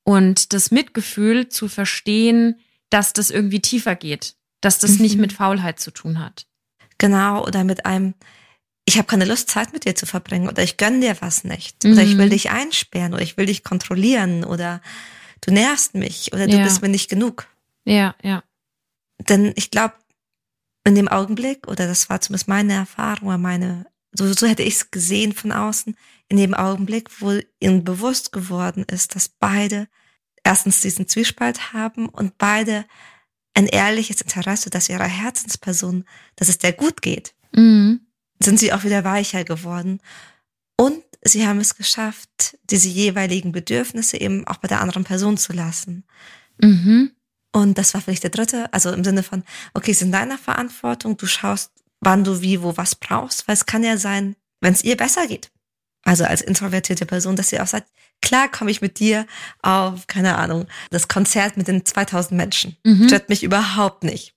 und 0.04 0.52
das 0.52 0.70
Mitgefühl 0.70 1.48
zu 1.48 1.66
verstehen, 1.66 2.60
dass 2.90 3.12
das 3.12 3.30
irgendwie 3.30 3.60
tiefer 3.60 3.96
geht, 3.96 4.36
dass 4.60 4.78
das 4.78 4.98
nicht 4.98 5.16
mhm. 5.16 5.22
mit 5.22 5.32
Faulheit 5.32 5.80
zu 5.80 5.90
tun 5.90 6.18
hat. 6.18 6.46
Genau, 6.98 7.44
oder 7.44 7.64
mit 7.64 7.86
einem, 7.86 8.14
ich 8.84 8.98
habe 8.98 9.06
keine 9.06 9.24
Lust, 9.24 9.50
Zeit 9.50 9.72
mit 9.72 9.84
dir 9.84 9.94
zu 9.94 10.06
verbringen 10.06 10.48
oder 10.48 10.62
ich 10.62 10.76
gönn 10.76 11.00
dir 11.00 11.16
was 11.20 11.44
nicht 11.44 11.84
mhm. 11.84 11.92
oder 11.92 12.02
ich 12.02 12.16
will 12.16 12.26
mhm. 12.26 12.30
dich 12.30 12.50
einsperren 12.50 13.14
oder 13.14 13.22
ich 13.22 13.36
will 13.36 13.46
dich 13.46 13.64
kontrollieren 13.64 14.44
oder 14.44 14.80
du 15.40 15.52
nervst 15.52 15.94
mich 15.94 16.32
oder 16.32 16.46
du 16.46 16.56
ja. 16.56 16.64
bist 16.64 16.82
mir 16.82 16.88
nicht 16.88 17.10
genug. 17.10 17.48
Ja, 17.84 18.14
ja. 18.22 18.42
Denn 19.18 19.52
ich 19.56 19.70
glaube, 19.70 19.94
in 20.86 20.94
dem 20.94 21.08
Augenblick, 21.08 21.66
oder 21.66 21.86
das 21.86 22.10
war 22.10 22.20
zumindest 22.20 22.48
meine 22.48 22.74
Erfahrung 22.74 23.28
oder 23.28 23.38
meine, 23.38 23.86
so, 24.12 24.30
so 24.32 24.46
hätte 24.46 24.62
ich 24.62 24.74
es 24.74 24.90
gesehen 24.90 25.32
von 25.32 25.50
außen, 25.50 25.96
in 26.28 26.36
dem 26.36 26.54
Augenblick, 26.54 27.20
wo 27.20 27.38
ihnen 27.60 27.84
bewusst 27.84 28.32
geworden 28.32 28.84
ist, 28.90 29.14
dass 29.14 29.28
beide 29.28 29.88
erstens 30.44 30.80
diesen 30.80 31.08
Zwiespalt 31.08 31.72
haben 31.72 32.08
und 32.08 32.38
beide 32.38 32.84
ein 33.54 33.66
ehrliches 33.66 34.20
Interesse, 34.20 34.70
dass 34.70 34.88
ihrer 34.88 35.04
Herzensperson, 35.04 36.04
dass 36.36 36.48
es 36.48 36.58
der 36.58 36.72
gut 36.72 37.02
geht. 37.02 37.34
Mhm 37.52 38.00
sind 38.44 38.58
sie 38.58 38.72
auch 38.72 38.84
wieder 38.84 39.04
weicher 39.04 39.44
geworden. 39.44 40.00
Und 40.76 41.02
sie 41.22 41.46
haben 41.46 41.60
es 41.60 41.76
geschafft, 41.76 42.58
diese 42.64 42.88
jeweiligen 42.88 43.52
Bedürfnisse 43.52 44.20
eben 44.20 44.46
auch 44.46 44.56
bei 44.56 44.68
der 44.68 44.80
anderen 44.80 45.04
Person 45.04 45.36
zu 45.36 45.52
lassen. 45.52 46.04
Mhm. 46.58 47.12
Und 47.52 47.78
das 47.78 47.94
war 47.94 48.00
vielleicht 48.00 48.24
der 48.24 48.30
dritte, 48.30 48.72
also 48.72 48.90
im 48.92 49.04
Sinne 49.04 49.22
von, 49.22 49.44
okay, 49.74 49.92
es 49.92 49.98
ist 49.98 50.02
in 50.02 50.12
deiner 50.12 50.38
Verantwortung, 50.38 51.16
du 51.16 51.26
schaust, 51.26 51.70
wann 52.00 52.24
du 52.24 52.40
wie, 52.42 52.62
wo 52.62 52.76
was 52.76 52.96
brauchst, 52.96 53.46
weil 53.46 53.54
es 53.54 53.66
kann 53.66 53.84
ja 53.84 53.96
sein, 53.96 54.34
wenn 54.60 54.72
es 54.72 54.82
ihr 54.82 54.96
besser 54.96 55.26
geht. 55.26 55.50
Also 56.04 56.24
als 56.24 56.42
introvertierte 56.42 57.06
Person, 57.06 57.36
dass 57.36 57.48
sie 57.48 57.60
auch 57.60 57.66
sagt, 57.66 57.88
klar 58.20 58.50
komme 58.50 58.70
ich 58.70 58.82
mit 58.82 58.98
dir 58.98 59.26
auf, 59.62 60.06
keine 60.06 60.36
Ahnung, 60.36 60.66
das 60.90 61.08
Konzert 61.08 61.56
mit 61.56 61.68
den 61.68 61.84
2000 61.84 62.32
Menschen. 62.32 62.76
Mhm. 62.84 63.08
Stört 63.08 63.28
mich 63.28 63.42
überhaupt 63.42 64.04
nicht. 64.04 64.34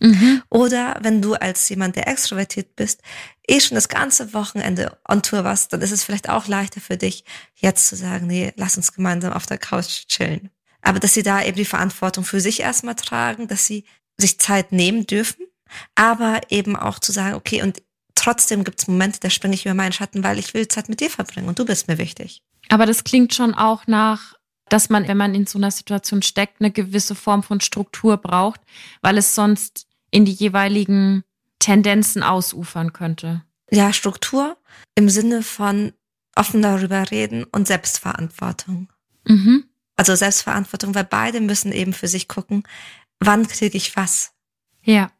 Mhm. 0.00 0.42
Oder 0.48 0.98
wenn 1.02 1.20
du 1.20 1.34
als 1.34 1.68
jemand, 1.68 1.94
der 1.96 2.08
extrovertiert 2.08 2.74
bist, 2.74 3.02
eh 3.46 3.60
schon 3.60 3.74
das 3.74 3.88
ganze 3.88 4.32
Wochenende 4.32 4.98
on 5.06 5.22
Tour 5.22 5.44
warst, 5.44 5.72
dann 5.72 5.82
ist 5.82 5.92
es 5.92 6.04
vielleicht 6.04 6.30
auch 6.30 6.48
leichter 6.48 6.80
für 6.80 6.96
dich, 6.96 7.24
jetzt 7.54 7.86
zu 7.86 7.96
sagen, 7.96 8.26
nee, 8.26 8.52
lass 8.56 8.78
uns 8.78 8.94
gemeinsam 8.94 9.34
auf 9.34 9.44
der 9.44 9.58
Couch 9.58 10.06
chillen. 10.08 10.50
Aber 10.80 10.98
dass 10.98 11.12
sie 11.12 11.22
da 11.22 11.42
eben 11.42 11.56
die 11.56 11.66
Verantwortung 11.66 12.24
für 12.24 12.40
sich 12.40 12.60
erstmal 12.60 12.94
tragen, 12.94 13.46
dass 13.46 13.66
sie 13.66 13.84
sich 14.16 14.40
Zeit 14.40 14.72
nehmen 14.72 15.06
dürfen, 15.06 15.46
aber 15.94 16.40
eben 16.48 16.76
auch 16.76 16.98
zu 16.98 17.12
sagen, 17.12 17.34
okay, 17.34 17.62
und 17.62 17.82
trotzdem 18.20 18.64
gibt 18.64 18.80
es 18.80 18.88
Momente, 18.88 19.20
da 19.20 19.30
springe 19.30 19.54
ich 19.54 19.64
über 19.64 19.74
meinen 19.74 19.92
Schatten, 19.92 20.22
weil 20.22 20.38
ich 20.38 20.54
will 20.54 20.68
Zeit 20.68 20.88
mit 20.88 21.00
dir 21.00 21.10
verbringen 21.10 21.48
und 21.48 21.58
du 21.58 21.64
bist 21.64 21.88
mir 21.88 21.98
wichtig. 21.98 22.42
Aber 22.68 22.86
das 22.86 23.04
klingt 23.04 23.34
schon 23.34 23.54
auch 23.54 23.86
nach 23.86 24.34
dass 24.70 24.88
man, 24.88 25.06
wenn 25.06 25.16
man 25.16 25.34
in 25.34 25.46
so 25.46 25.58
einer 25.58 25.70
Situation 25.70 26.22
steckt, 26.22 26.60
eine 26.60 26.70
gewisse 26.70 27.14
Form 27.14 27.42
von 27.42 27.60
Struktur 27.60 28.16
braucht, 28.16 28.60
weil 29.02 29.18
es 29.18 29.34
sonst 29.34 29.86
in 30.10 30.24
die 30.24 30.32
jeweiligen 30.32 31.24
Tendenzen 31.58 32.22
ausufern 32.22 32.92
könnte. 32.92 33.42
Ja, 33.70 33.92
Struktur 33.92 34.56
im 34.94 35.08
Sinne 35.08 35.42
von 35.42 35.92
offen 36.34 36.62
darüber 36.62 37.10
reden 37.10 37.44
und 37.44 37.66
Selbstverantwortung. 37.66 38.88
Mhm. 39.24 39.64
Also 39.96 40.14
Selbstverantwortung, 40.14 40.94
weil 40.94 41.04
beide 41.04 41.40
müssen 41.40 41.72
eben 41.72 41.92
für 41.92 42.08
sich 42.08 42.28
gucken, 42.28 42.62
wann 43.18 43.46
kriege 43.46 43.76
ich 43.76 43.96
was. 43.96 44.32
Ja. 44.82 45.10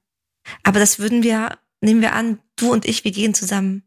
Aber 0.62 0.78
das 0.78 0.99
würden 0.99 1.23
wir, 1.23 1.59
nehmen 1.80 2.00
wir 2.00 2.14
an, 2.14 2.38
du 2.60 2.72
und 2.72 2.84
ich, 2.84 3.04
wir 3.04 3.12
gehen 3.12 3.34
zusammen, 3.34 3.82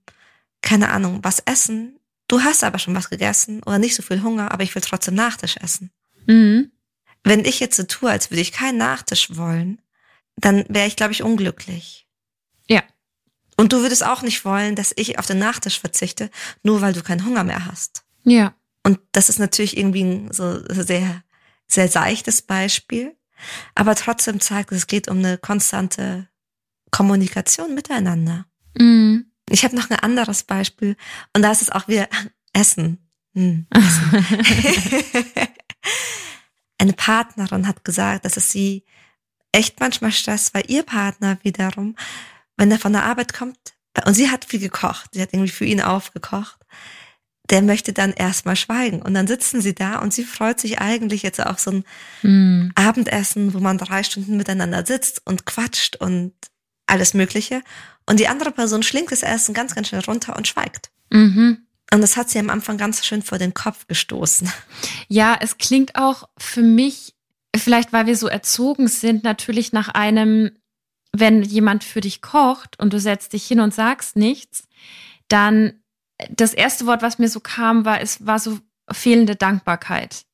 keine 0.61 0.89
Ahnung, 0.89 1.19
was 1.23 1.39
essen. 1.39 1.99
Du 2.27 2.41
hast 2.41 2.63
aber 2.63 2.79
schon 2.79 2.95
was 2.95 3.09
gegessen 3.09 3.61
oder 3.63 3.79
nicht 3.79 3.95
so 3.95 4.01
viel 4.01 4.23
Hunger, 4.23 4.51
aber 4.51 4.63
ich 4.63 4.73
will 4.73 4.81
trotzdem 4.81 5.15
Nachtisch 5.15 5.57
essen. 5.57 5.91
Mhm. 6.25 6.71
Wenn 7.23 7.45
ich 7.45 7.59
jetzt 7.59 7.77
so 7.77 7.83
tue, 7.83 8.09
als 8.09 8.31
würde 8.31 8.41
ich 8.41 8.51
keinen 8.51 8.77
Nachtisch 8.77 9.35
wollen, 9.35 9.81
dann 10.35 10.65
wäre 10.67 10.87
ich, 10.87 10.95
glaube 10.95 11.13
ich, 11.13 11.23
unglücklich. 11.23 12.07
Ja. 12.67 12.83
Und 13.55 13.71
du 13.71 13.81
würdest 13.81 14.05
auch 14.05 14.21
nicht 14.21 14.45
wollen, 14.45 14.75
dass 14.75 14.93
ich 14.95 15.19
auf 15.19 15.25
den 15.25 15.39
Nachtisch 15.39 15.79
verzichte, 15.79 16.29
nur 16.63 16.81
weil 16.81 16.93
du 16.93 17.03
keinen 17.03 17.25
Hunger 17.25 17.43
mehr 17.43 17.65
hast. 17.65 18.03
Ja. 18.23 18.55
Und 18.83 18.99
das 19.11 19.29
ist 19.29 19.39
natürlich 19.39 19.77
irgendwie 19.77 20.03
ein 20.03 20.31
so 20.31 20.59
sehr, 20.67 21.23
sehr 21.67 21.87
seichtes 21.87 22.41
Beispiel. 22.41 23.15
Aber 23.75 23.95
trotzdem 23.95 24.39
zeigt 24.39 24.71
es, 24.71 24.79
es 24.79 24.87
geht 24.87 25.07
um 25.07 25.19
eine 25.19 25.37
konstante 25.37 26.27
Kommunikation 26.91 27.75
miteinander. 27.75 28.45
Mhm. 28.77 29.31
Ich 29.49 29.63
habe 29.63 29.75
noch 29.75 29.89
ein 29.89 29.99
anderes 29.99 30.43
Beispiel 30.43 30.95
und 31.35 31.41
da 31.41 31.51
ist 31.51 31.61
es 31.61 31.69
auch 31.69 31.87
wieder 31.87 32.07
Essen. 32.53 33.09
Hm, 33.33 33.67
Essen. 33.69 34.25
Eine 36.77 36.93
Partnerin 36.93 37.67
hat 37.67 37.83
gesagt, 37.83 38.25
dass 38.25 38.37
es 38.37 38.51
sie 38.51 38.85
echt 39.51 39.79
manchmal 39.79 40.11
Stress, 40.11 40.53
weil 40.53 40.63
ihr 40.67 40.83
Partner 40.83 41.37
wiederum, 41.43 41.95
wenn 42.57 42.71
er 42.71 42.79
von 42.79 42.93
der 42.93 43.03
Arbeit 43.03 43.33
kommt, 43.33 43.57
und 44.05 44.15
sie 44.15 44.31
hat 44.31 44.45
viel 44.45 44.59
gekocht, 44.59 45.11
sie 45.13 45.21
hat 45.21 45.33
irgendwie 45.33 45.51
für 45.51 45.65
ihn 45.65 45.81
aufgekocht, 45.81 46.57
der 47.49 47.61
möchte 47.61 47.93
dann 47.93 48.13
erstmal 48.13 48.55
schweigen. 48.55 49.01
Und 49.01 49.13
dann 49.13 49.27
sitzen 49.27 49.61
sie 49.61 49.75
da 49.75 49.99
und 49.99 50.13
sie 50.13 50.23
freut 50.23 50.59
sich 50.59 50.79
eigentlich 50.79 51.23
jetzt 51.23 51.45
auf 51.45 51.59
so 51.59 51.71
ein 51.71 51.83
mm. 52.23 52.71
Abendessen, 52.75 53.53
wo 53.53 53.59
man 53.59 53.77
drei 53.77 54.03
Stunden 54.03 54.37
miteinander 54.37 54.85
sitzt 54.85 55.21
und 55.25 55.45
quatscht 55.45 55.97
und 55.97 56.33
alles 56.87 57.13
Mögliche. 57.13 57.61
Und 58.05 58.19
die 58.19 58.27
andere 58.27 58.51
Person 58.51 58.83
schlingt 58.83 59.11
das 59.11 59.23
Essen 59.23 59.53
ganz, 59.53 59.75
ganz 59.75 59.87
schnell 59.87 60.01
runter 60.01 60.35
und 60.35 60.47
schweigt. 60.47 60.91
Mhm. 61.09 61.65
Und 61.93 62.01
das 62.01 62.17
hat 62.17 62.29
sie 62.29 62.39
am 62.39 62.49
Anfang 62.49 62.77
ganz 62.77 63.05
schön 63.05 63.21
vor 63.21 63.37
den 63.37 63.53
Kopf 63.53 63.87
gestoßen. 63.87 64.51
Ja, 65.07 65.37
es 65.39 65.57
klingt 65.57 65.95
auch 65.95 66.27
für 66.37 66.63
mich 66.63 67.13
vielleicht 67.55 67.93
weil 67.93 68.05
wir 68.05 68.17
so 68.17 68.27
erzogen 68.27 68.87
sind, 68.87 69.23
natürlich 69.23 69.73
nach 69.73 69.89
einem, 69.89 70.51
wenn 71.11 71.43
jemand 71.43 71.83
für 71.83 72.01
dich 72.01 72.21
kocht 72.21 72.79
und 72.79 72.93
du 72.93 72.99
setzt 72.99 73.33
dich 73.33 73.45
hin 73.45 73.59
und 73.59 73.73
sagst 73.73 74.15
nichts, 74.15 74.67
dann 75.27 75.81
das 76.29 76.53
erste 76.53 76.85
Wort, 76.85 77.01
was 77.01 77.19
mir 77.19 77.29
so 77.29 77.39
kam, 77.39 77.85
war, 77.85 78.01
es 78.01 78.25
war 78.25 78.39
so 78.39 78.59
fehlende 78.91 79.35
Dankbarkeit. 79.35 80.25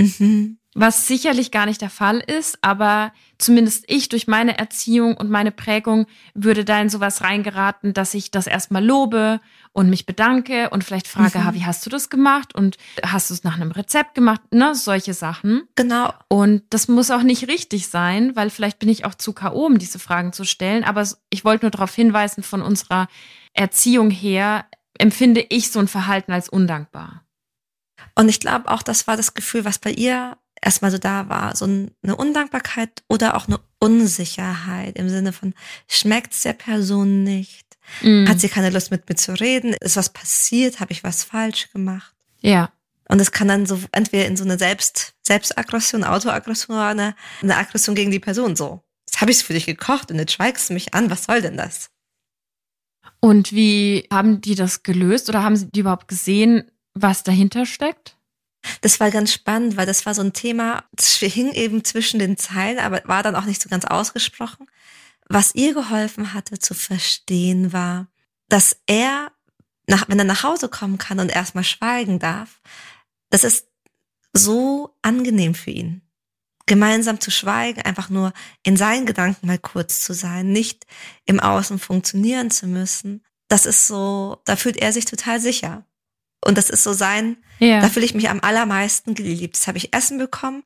Mhm. 0.00 0.58
Was 0.80 1.06
sicherlich 1.06 1.50
gar 1.50 1.66
nicht 1.66 1.80
der 1.80 1.90
Fall 1.90 2.20
ist, 2.20 2.58
aber 2.62 3.12
zumindest 3.38 3.84
ich 3.88 4.08
durch 4.08 4.26
meine 4.28 4.58
Erziehung 4.58 5.16
und 5.16 5.28
meine 5.28 5.50
Prägung 5.50 6.06
würde 6.34 6.64
da 6.64 6.80
in 6.80 6.88
sowas 6.88 7.22
reingeraten, 7.22 7.94
dass 7.94 8.14
ich 8.14 8.30
das 8.30 8.46
erstmal 8.46 8.84
lobe 8.84 9.40
und 9.72 9.90
mich 9.90 10.06
bedanke 10.06 10.70
und 10.70 10.84
vielleicht 10.84 11.08
frage, 11.08 11.38
mhm. 11.38 11.54
wie 11.54 11.64
hast 11.64 11.84
du 11.84 11.90
das 11.90 12.10
gemacht 12.10 12.54
und 12.54 12.76
hast 13.04 13.30
du 13.30 13.34
es 13.34 13.44
nach 13.44 13.56
einem 13.56 13.72
Rezept 13.72 14.14
gemacht, 14.14 14.40
ne, 14.52 14.74
solche 14.74 15.14
Sachen. 15.14 15.64
Genau. 15.74 16.12
Und 16.28 16.62
das 16.70 16.86
muss 16.88 17.10
auch 17.10 17.22
nicht 17.22 17.48
richtig 17.48 17.88
sein, 17.88 18.36
weil 18.36 18.50
vielleicht 18.50 18.78
bin 18.78 18.88
ich 18.88 19.04
auch 19.04 19.14
zu 19.14 19.32
K.O., 19.32 19.66
um 19.66 19.78
diese 19.78 19.98
Fragen 19.98 20.32
zu 20.32 20.44
stellen, 20.44 20.84
aber 20.84 21.06
ich 21.30 21.44
wollte 21.44 21.64
nur 21.64 21.70
darauf 21.70 21.94
hinweisen, 21.94 22.42
von 22.42 22.62
unserer 22.62 23.08
Erziehung 23.52 24.10
her 24.10 24.64
empfinde 24.98 25.44
ich 25.48 25.70
so 25.70 25.80
ein 25.80 25.88
Verhalten 25.88 26.32
als 26.32 26.48
undankbar. 26.48 27.24
Und 28.14 28.28
ich 28.28 28.40
glaube 28.40 28.68
auch, 28.68 28.82
das 28.82 29.06
war 29.06 29.16
das 29.16 29.34
Gefühl, 29.34 29.64
was 29.64 29.78
bei 29.78 29.92
ihr 29.92 30.36
erstmal 30.62 30.90
so 30.90 30.98
da 30.98 31.28
war, 31.28 31.56
so 31.56 31.64
eine 31.64 32.16
Undankbarkeit 32.16 33.02
oder 33.08 33.36
auch 33.36 33.46
eine 33.46 33.60
Unsicherheit 33.78 34.96
im 34.96 35.08
Sinne 35.08 35.32
von, 35.32 35.54
schmeckt 35.86 36.32
es 36.32 36.42
der 36.42 36.52
Person 36.52 37.24
nicht? 37.24 37.76
Mm. 38.02 38.26
Hat 38.28 38.40
sie 38.40 38.48
keine 38.48 38.70
Lust 38.70 38.90
mit 38.90 39.08
mir 39.08 39.16
zu 39.16 39.32
reden? 39.32 39.74
Ist 39.80 39.96
was 39.96 40.12
passiert? 40.12 40.80
Habe 40.80 40.92
ich 40.92 41.04
was 41.04 41.24
falsch 41.24 41.70
gemacht? 41.72 42.14
Ja. 42.40 42.72
Und 43.08 43.20
es 43.20 43.32
kann 43.32 43.48
dann 43.48 43.66
so 43.66 43.80
entweder 43.92 44.26
in 44.26 44.36
so 44.36 44.44
eine 44.44 44.58
Selbst, 44.58 45.14
Selbstaggression, 45.22 46.04
Autoaggression 46.04 46.76
oder 46.76 46.88
eine, 46.88 47.14
eine 47.42 47.56
Aggression 47.56 47.94
gegen 47.94 48.10
die 48.10 48.20
Person 48.20 48.54
so. 48.54 48.82
Jetzt 49.06 49.20
habe 49.22 49.30
ich 49.30 49.38
es 49.38 49.42
für 49.42 49.54
dich 49.54 49.64
gekocht 49.64 50.10
und 50.10 50.18
jetzt 50.18 50.32
schweigst 50.32 50.68
du 50.68 50.74
mich 50.74 50.92
an. 50.92 51.10
Was 51.10 51.24
soll 51.24 51.40
denn 51.40 51.56
das? 51.56 51.90
Und 53.20 53.52
wie 53.52 54.06
haben 54.12 54.42
die 54.42 54.54
das 54.54 54.82
gelöst 54.82 55.28
oder 55.28 55.42
haben 55.42 55.56
sie 55.56 55.70
die 55.70 55.80
überhaupt 55.80 56.08
gesehen, 56.08 56.70
was 56.92 57.22
dahinter 57.22 57.64
steckt? 57.64 58.17
Das 58.80 59.00
war 59.00 59.10
ganz 59.10 59.32
spannend, 59.32 59.76
weil 59.76 59.86
das 59.86 60.06
war 60.06 60.14
so 60.14 60.22
ein 60.22 60.32
Thema, 60.32 60.84
das 60.92 61.16
hing 61.16 61.52
eben 61.52 61.84
zwischen 61.84 62.18
den 62.18 62.36
Zeilen, 62.36 62.78
aber 62.78 63.02
war 63.04 63.22
dann 63.22 63.36
auch 63.36 63.44
nicht 63.44 63.62
so 63.62 63.68
ganz 63.68 63.84
ausgesprochen. 63.84 64.66
Was 65.28 65.54
ihr 65.54 65.74
geholfen 65.74 66.32
hatte 66.32 66.58
zu 66.58 66.74
verstehen 66.74 67.72
war, 67.72 68.08
dass 68.48 68.80
er, 68.86 69.32
nach, 69.86 70.08
wenn 70.08 70.18
er 70.18 70.24
nach 70.24 70.42
Hause 70.42 70.68
kommen 70.68 70.98
kann 70.98 71.20
und 71.20 71.30
erstmal 71.30 71.64
schweigen 71.64 72.18
darf, 72.18 72.60
das 73.30 73.44
ist 73.44 73.66
so 74.32 74.96
angenehm 75.02 75.54
für 75.54 75.70
ihn. 75.70 76.02
Gemeinsam 76.66 77.20
zu 77.20 77.30
schweigen, 77.30 77.82
einfach 77.82 78.10
nur 78.10 78.32
in 78.62 78.76
seinen 78.76 79.06
Gedanken 79.06 79.46
mal 79.46 79.58
kurz 79.58 80.02
zu 80.02 80.12
sein, 80.12 80.52
nicht 80.52 80.86
im 81.24 81.40
Außen 81.40 81.78
funktionieren 81.78 82.50
zu 82.50 82.66
müssen. 82.66 83.24
Das 83.48 83.64
ist 83.64 83.86
so, 83.86 84.40
da 84.44 84.56
fühlt 84.56 84.76
er 84.76 84.92
sich 84.92 85.06
total 85.06 85.40
sicher. 85.40 85.86
Und 86.44 86.56
das 86.56 86.70
ist 86.70 86.84
so 86.84 86.92
sein, 86.92 87.36
ja. 87.58 87.80
da 87.80 87.88
fühle 87.88 88.06
ich 88.06 88.14
mich 88.14 88.28
am 88.28 88.40
allermeisten 88.40 89.14
geliebt. 89.14 89.56
Jetzt 89.56 89.66
habe 89.66 89.78
ich 89.78 89.94
Essen 89.94 90.18
bekommen 90.18 90.62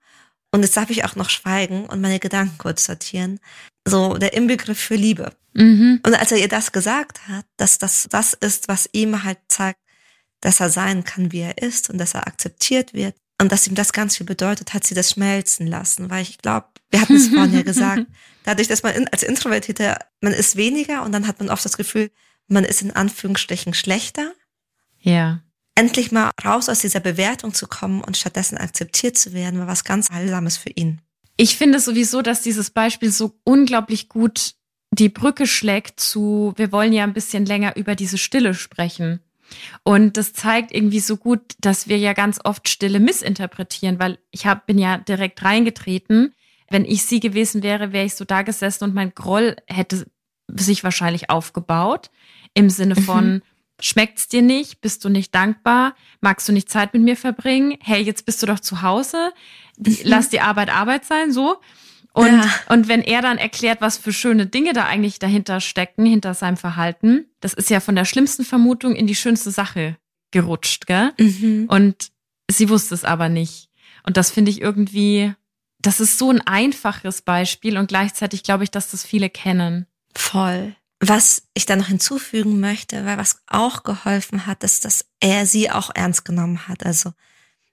und 0.51 0.63
jetzt 0.63 0.77
darf 0.77 0.91
ich 0.91 1.05
auch 1.05 1.17
noch 1.17 1.31
schweigen 1.31 1.87
und 1.87 2.01
meine 2.01 2.21
Gedanken 2.21 2.59
kurz 2.59 2.85
sortieren. 2.85 3.41
So 3.87 4.17
der 4.19 4.35
Inbegriff 4.35 4.79
für 4.79 4.95
Liebe. 4.95 5.33
Mhm. 5.55 6.01
Und 6.05 6.15
als 6.15 6.31
er 6.31 6.39
ihr 6.39 6.49
das 6.49 6.73
gesagt 6.73 7.27
hat, 7.27 7.47
dass 7.57 7.79
das 7.79 8.07
das 8.11 8.35
ist, 8.35 8.69
was 8.69 8.89
ihm 8.93 9.25
halt 9.25 9.39
zeigt, 9.49 9.81
dass 10.41 10.61
er 10.61 10.71
sein 10.71 11.05
kann, 11.05 11.33
wie 11.33 11.41
er 11.41 11.59
ist 11.59 11.89
und 11.89 11.99
dass 11.99 12.15
er 12.15 12.27
akzeptiert 12.27 12.95
wird 12.95 13.17
und 13.41 13.51
dass 13.51 13.67
ihm 13.67 13.75
das 13.75 13.93
ganz 13.93 14.17
viel 14.17 14.27
bedeutet, 14.27 14.75
hat 14.75 14.85
sie 14.85 14.95
das 14.95 15.11
schmelzen 15.11 15.67
lassen, 15.67 16.11
weil 16.11 16.23
ich 16.23 16.39
glaube, 16.39 16.67
wir 16.91 17.01
hatten 17.01 17.17
es 17.17 17.29
vorhin 17.29 17.55
ja 17.55 17.63
gesagt, 17.63 18.07
dadurch, 18.45 18.69
dass 18.69 18.83
man 18.83 19.09
als 19.09 19.23
Introvertierte, 19.23 19.97
man 20.21 20.33
ist 20.33 20.57
weniger 20.57 21.03
und 21.03 21.13
dann 21.13 21.27
hat 21.27 21.39
man 21.39 21.49
oft 21.49 21.65
das 21.65 21.77
Gefühl, 21.77 22.11
man 22.47 22.65
ist 22.65 22.83
in 22.83 22.91
Anführungsstrichen 22.91 23.73
schlechter. 23.73 24.33
Ja 25.01 25.43
endlich 25.75 26.13
mal 26.13 26.31
raus 26.45 26.69
aus 26.69 26.81
dieser 26.81 27.01
Bewertung 27.01 27.55
zu 27.55 27.67
kommen 27.67 28.03
und 28.03 28.17
stattdessen 28.17 28.59
akzeptiert 28.59 29.17
zu 29.17 29.33
werden, 29.33 29.59
war 29.59 29.67
was 29.67 29.85
ganz 29.85 30.11
Heilsames 30.11 30.57
für 30.57 30.71
ihn. 30.71 31.01
Ich 31.37 31.57
finde 31.57 31.81
sowieso, 31.81 32.23
dass 32.23 32.43
dieses 32.43 32.71
Beispiel 32.71 33.11
so 33.11 33.39
unglaublich 33.45 34.09
gut 34.09 34.55
die 34.91 35.09
Brücke 35.09 35.47
schlägt 35.47 35.99
zu, 36.01 36.53
wir 36.57 36.71
wollen 36.71 36.93
ja 36.93 37.03
ein 37.05 37.15
bisschen 37.15 37.47
länger 37.47 37.77
über 37.77 37.95
diese 37.95 38.19
Stille 38.19 38.53
sprechen. 38.53 39.21
Und 39.83 40.17
das 40.17 40.33
zeigt 40.33 40.73
irgendwie 40.73 41.01
so 41.01 41.17
gut, 41.17 41.41
dass 41.61 41.89
wir 41.89 41.99
ja 41.99 42.13
ganz 42.13 42.39
oft 42.45 42.69
Stille 42.69 43.01
missinterpretieren, 43.01 43.99
weil 43.99 44.19
ich 44.31 44.47
hab, 44.47 44.67
bin 44.67 44.79
ja 44.79 44.99
direkt 44.99 45.43
reingetreten. 45.43 46.35
Wenn 46.71 46.85
ich 46.85 47.05
sie 47.05 47.21
gewesen 47.21 47.63
wäre, 47.63 47.93
wäre 47.93 48.07
ich 48.07 48.15
so 48.15 48.25
da 48.25 48.43
gesessen 48.43 48.85
und 48.85 48.95
mein 48.95 49.15
Groll 49.15 49.57
hätte 49.67 50.07
sich 50.49 50.85
wahrscheinlich 50.85 51.31
aufgebaut. 51.31 52.11
Im 52.55 52.69
Sinne 52.71 52.97
von, 52.97 53.35
mhm. 53.35 53.43
Schmeckt's 53.85 54.29
dir 54.29 54.43
nicht? 54.43 54.81
Bist 54.81 55.05
du 55.05 55.09
nicht 55.09 55.35
dankbar? 55.35 55.97
Magst 56.21 56.49
du 56.49 56.53
nicht 56.53 56.71
Zeit 56.71 56.95
mit 56.95 57.03
mir 57.03 57.17
verbringen? 57.17 57.77
Hey, 57.81 58.01
jetzt 58.01 58.25
bist 58.25 58.41
du 58.43 58.47
doch 58.47 58.61
zu 58.61 58.83
Hause. 58.83 59.33
Mhm. 59.77 59.97
Lass 60.05 60.29
die 60.29 60.41
Arbeit 60.41 60.71
Arbeit 60.73 61.05
sein, 61.05 61.33
so. 61.33 61.57
Und, 62.13 62.29
ja. 62.29 62.51
und 62.69 62.89
wenn 62.89 63.03
er 63.03 63.23
dann 63.23 63.39
erklärt, 63.39 63.81
was 63.81 63.97
für 63.97 64.13
schöne 64.13 64.47
Dinge 64.47 64.73
da 64.73 64.85
eigentlich 64.85 65.19
dahinter 65.19 65.61
stecken, 65.61 66.07
hinter 66.07 66.35
seinem 66.35 66.59
Verhalten, 66.59 67.27
das 67.41 67.55
ist 67.55 67.71
ja 67.71 67.81
von 67.81 67.97
der 67.97 68.05
schlimmsten 68.05 68.45
Vermutung 68.45 68.95
in 68.95 69.07
die 69.07 69.15
schönste 69.15 69.51
Sache 69.51 69.97
gerutscht, 70.31 70.87
gell? 70.87 71.13
Mhm. 71.19 71.67
Und 71.69 72.13
sie 72.51 72.69
wusste 72.69 72.95
es 72.95 73.05
aber 73.05 73.29
nicht. 73.29 73.69
Und 74.05 74.17
das 74.17 74.31
finde 74.31 74.51
ich 74.51 74.61
irgendwie, 74.61 75.35
das 75.81 76.01
ist 76.01 76.19
so 76.19 76.31
ein 76.31 76.41
einfaches 76.47 77.23
Beispiel 77.23 77.79
und 77.79 77.89
gleichzeitig 77.89 78.45
glaube 78.45 78.63
ich, 78.63 78.71
dass 78.71 78.91
das 78.91 79.05
viele 79.05 79.29
kennen. 79.31 79.87
Voll. 80.15 80.77
Was 81.05 81.43
ich 81.55 81.67
da 81.67 81.75
noch 81.75 81.89
hinzufügen 81.89 82.61
möchte, 82.61 83.05
weil 83.05 83.19
was 83.19 83.43
auch 83.49 83.83
geholfen 83.83 84.47
hat, 84.47 84.63
ist, 84.63 84.85
dass 84.85 85.05
er 85.19 85.47
sie 85.47 85.69
auch 85.69 85.91
ernst 85.93 86.25
genommen 86.25 86.69
hat. 86.69 86.87
Also 86.87 87.13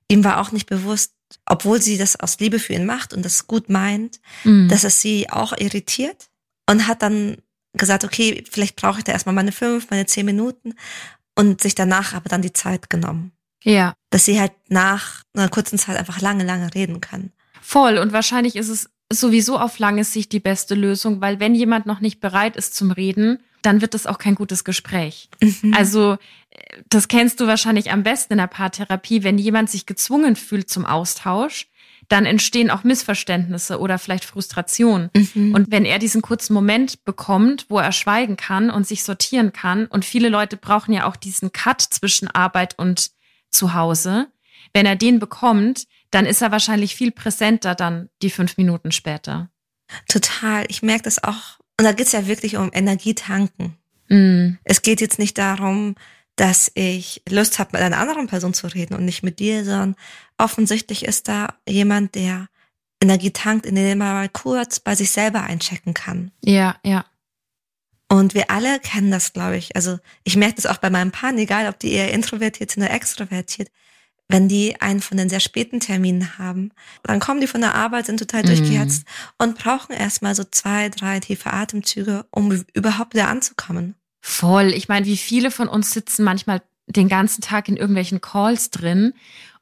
ihm 0.08 0.24
war 0.24 0.42
auch 0.42 0.52
nicht 0.52 0.66
bewusst, 0.66 1.14
obwohl 1.46 1.80
sie 1.80 2.00
das 2.00 2.20
aus 2.20 2.40
Liebe 2.40 2.58
für 2.58 2.74
ihn 2.74 2.88
macht 2.88 3.14
und 3.14 3.24
das 3.24 3.46
gut 3.46 3.70
meint, 3.70 4.20
mhm. 4.44 4.68
dass 4.68 4.84
es 4.84 5.00
sie 5.02 5.30
auch 5.30 5.54
irritiert 5.56 6.32
und 6.68 6.88
hat 6.88 7.04
dann 7.04 7.38
gesagt, 7.74 8.04
okay, 8.04 8.44
vielleicht 8.50 8.76
brauche 8.76 8.98
ich 8.98 9.04
da 9.04 9.12
erstmal 9.12 9.36
meine 9.36 9.52
fünf, 9.52 9.92
meine 9.92 10.08
zehn 10.08 10.26
Minuten 10.26 10.74
und 11.36 11.62
sich 11.62 11.76
danach 11.76 12.16
aber 12.16 12.30
dann 12.30 12.42
die 12.42 12.54
Zeit 12.54 12.90
genommen. 12.90 13.32
Ja. 13.64 13.94
Dass 14.10 14.26
sie 14.26 14.40
halt 14.40 14.54
nach 14.70 15.22
einer 15.36 15.50
kurzen 15.50 15.78
Zeit 15.78 15.98
einfach 15.98 16.20
lange, 16.20 16.46
lange 16.46 16.74
reden 16.74 17.00
kann. 17.00 17.32
Voll. 17.62 18.00
Und 18.00 18.12
wahrscheinlich 18.12 18.56
ist 18.56 18.70
es 18.70 18.90
sowieso 19.12 19.58
auf 19.58 19.80
lange 19.80 20.04
Sicht 20.04 20.32
die 20.32 20.40
beste 20.40 20.76
Lösung, 20.76 21.22
weil 21.22 21.40
wenn 21.40 21.56
jemand 21.56 21.86
noch 21.86 22.00
nicht 22.00 22.20
bereit 22.20 22.56
ist 22.56 22.76
zum 22.76 22.92
Reden, 22.92 23.40
dann 23.62 23.82
wird 23.82 23.96
es 23.96 24.08
auch 24.08 24.18
kein 24.18 24.36
gutes 24.36 24.64
Gespräch. 24.64 25.30
Mhm. 25.42 25.74
Also 25.74 26.18
das 26.90 27.08
kennst 27.08 27.40
du 27.40 27.48
wahrscheinlich 27.48 27.92
am 27.92 28.04
besten 28.04 28.34
in 28.34 28.40
der 28.40 28.48
Paartherapie, 28.48 29.24
wenn 29.24 29.38
jemand 29.38 29.70
sich 29.70 29.86
gezwungen 29.86 30.36
fühlt 30.36 30.70
zum 30.70 30.86
Austausch, 30.86 31.68
dann 32.08 32.26
entstehen 32.26 32.72
auch 32.72 32.84
Missverständnisse 32.84 33.80
oder 33.80 34.00
vielleicht 34.00 34.26
Frustration. 34.26 35.10
Mhm. 35.16 35.54
Und 35.54 35.72
wenn 35.72 35.86
er 35.86 36.00
diesen 36.00 36.22
kurzen 36.22 36.54
Moment 36.54 37.06
bekommt, 37.06 37.68
wo 37.70 37.78
er 37.80 37.92
schweigen 37.92 38.36
kann 38.36 38.72
und 38.72 38.88
sich 38.88 39.04
sortieren 39.04 39.54
kann, 39.54 39.86
und 39.86 40.06
viele 40.06 40.30
Leute 40.30 40.58
brauchen 40.58 40.94
ja 40.94 41.06
auch 41.06 41.16
diesen 41.16 41.52
Cut 41.52 41.82
zwischen 41.82 42.28
Arbeit 42.28 42.78
und 42.80 43.12
Zuhause, 43.50 44.28
wenn 44.74 44.86
er 44.86 44.96
den 44.96 45.20
bekommt, 45.20 45.86
dann 46.12 46.26
ist 46.26 46.42
er 46.42 46.52
wahrscheinlich 46.52 46.96
viel 46.96 47.12
präsenter 47.12 47.76
dann 47.76 48.10
die 48.22 48.30
fünf 48.30 48.58
Minuten 48.58 48.92
später. 48.92 49.50
Total. 50.08 50.66
Ich 50.70 50.82
merke 50.82 51.04
das 51.04 51.24
auch. 51.24 51.60
Und 51.80 51.86
da 51.86 51.92
geht 51.92 52.08
es 52.08 52.12
ja 52.12 52.28
wirklich 52.28 52.58
um 52.58 52.72
Energietanken. 52.74 53.78
Mm. 54.10 54.58
Es 54.64 54.82
geht 54.82 55.02
jetzt 55.02 55.20
nicht 55.20 55.38
darum, 55.38 55.96
dass 56.36 56.72
ich 56.74 57.22
Lust 57.30 57.60
habe, 57.60 57.72
mit 57.74 57.82
einer 57.82 57.98
anderen 57.98 58.28
Person 58.28 58.54
zu 58.54 58.68
reden 58.68 58.96
und 58.96 59.06
nicht 59.06 59.24
mit 59.24 59.40
dir, 59.40 59.66
sondern 59.66 59.96
offensichtlich 60.38 61.06
ist 61.06 61.28
da 61.28 61.56
jemand, 61.68 62.16
der 62.16 62.48
Energie 63.02 63.32
tankt, 63.32 63.66
indem 63.66 64.02
er 64.02 64.14
mal 64.14 64.30
kurz 64.30 64.80
bei 64.80 64.96
sich 64.96 65.12
selber 65.12 65.44
einchecken 65.44 65.94
kann. 65.94 66.32
Ja, 66.44 66.78
ja. 66.84 67.06
Und 68.12 68.34
wir 68.34 68.50
alle 68.50 68.80
kennen 68.80 69.12
das, 69.12 69.34
glaube 69.34 69.58
ich. 69.58 69.76
Also 69.76 70.00
ich 70.24 70.36
merke 70.36 70.56
das 70.56 70.66
auch 70.66 70.78
bei 70.78 70.90
meinem 70.90 71.12
Partner, 71.12 71.42
egal 71.42 71.68
ob 71.68 71.78
die 71.80 71.92
eher 71.92 72.12
introvertiert 72.12 72.72
sind 72.72 72.84
oder 72.84 72.94
extrovertiert 72.94 73.70
wenn 74.30 74.48
die 74.48 74.80
einen 74.80 75.02
von 75.02 75.18
den 75.18 75.28
sehr 75.28 75.40
späten 75.40 75.80
Terminen 75.80 76.38
haben, 76.38 76.72
dann 77.04 77.20
kommen 77.20 77.42
die 77.42 77.48
von 77.48 77.62
der 77.62 77.76
Arbeit, 77.76 78.06
sind 78.06 78.20
total 78.20 78.44
mhm. 78.44 78.48
durchgehetzt 78.48 79.06
und 79.38 79.58
brauchen 79.58 79.94
erstmal 79.94 80.36
so 80.36 80.44
zwei, 80.50 80.90
drei 80.90 81.20
tiefe 81.20 81.52
Atemzüge, 81.52 82.26
um 82.30 82.64
überhaupt 82.74 83.16
wieder 83.16 83.28
anzukommen. 83.28 83.96
Voll. 84.22 84.68
Ich 84.68 84.88
meine, 84.88 85.08
wie 85.08 85.18
viele 85.18 85.50
von 85.50 85.68
uns 85.68 85.92
sitzen 85.92 86.24
manchmal 86.24 86.62
den 86.88 87.10
ganzen 87.10 87.42
Tag 87.42 87.68
in 87.68 87.78
irgendwelchen 87.78 88.22
Calls 88.22 88.70
drin 88.70 89.14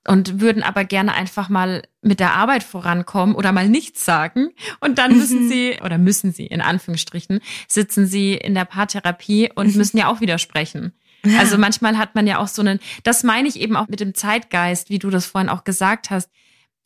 und 0.05 0.39
würden 0.39 0.63
aber 0.63 0.85
gerne 0.85 1.13
einfach 1.13 1.49
mal 1.49 1.83
mit 2.01 2.19
der 2.19 2.33
Arbeit 2.33 2.63
vorankommen 2.63 3.35
oder 3.35 3.51
mal 3.51 3.67
nichts 3.67 4.05
sagen. 4.05 4.49
Und 4.79 4.97
dann 4.97 5.17
müssen 5.17 5.45
mhm. 5.45 5.49
sie, 5.49 5.77
oder 5.83 5.97
müssen 5.97 6.31
sie, 6.31 6.47
in 6.47 6.61
Anführungsstrichen, 6.61 7.41
sitzen 7.67 8.07
sie 8.07 8.33
in 8.33 8.55
der 8.55 8.65
Paartherapie 8.65 9.51
und 9.53 9.71
mhm. 9.71 9.77
müssen 9.77 9.97
ja 9.97 10.07
auch 10.07 10.21
widersprechen. 10.21 10.93
Ja. 11.25 11.39
Also 11.39 11.57
manchmal 11.57 11.97
hat 11.97 12.15
man 12.15 12.27
ja 12.27 12.39
auch 12.39 12.47
so 12.47 12.61
einen, 12.61 12.79
das 13.03 13.23
meine 13.23 13.47
ich 13.47 13.59
eben 13.59 13.75
auch 13.75 13.87
mit 13.87 13.99
dem 13.99 14.13
Zeitgeist, 14.13 14.89
wie 14.89 14.99
du 14.99 15.09
das 15.09 15.25
vorhin 15.25 15.49
auch 15.49 15.63
gesagt 15.63 16.09
hast. 16.09 16.29